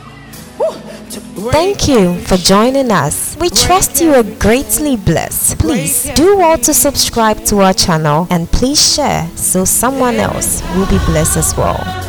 Thank 1.51 1.87
you 1.87 2.19
for 2.21 2.37
joining 2.37 2.91
us. 2.91 3.37
We 3.39 3.49
trust 3.49 4.01
you 4.01 4.13
are 4.13 4.23
greatly 4.23 4.97
blessed. 4.97 5.59
Please 5.59 6.09
do 6.15 6.41
all 6.41 6.57
to 6.57 6.73
subscribe 6.73 7.43
to 7.45 7.59
our 7.59 7.73
channel 7.73 8.27
and 8.31 8.47
please 8.51 8.95
share 8.95 9.27
so 9.35 9.63
someone 9.63 10.15
else 10.15 10.61
will 10.75 10.87
be 10.87 10.97
blessed 11.05 11.37
as 11.37 11.55
well. 11.55 12.06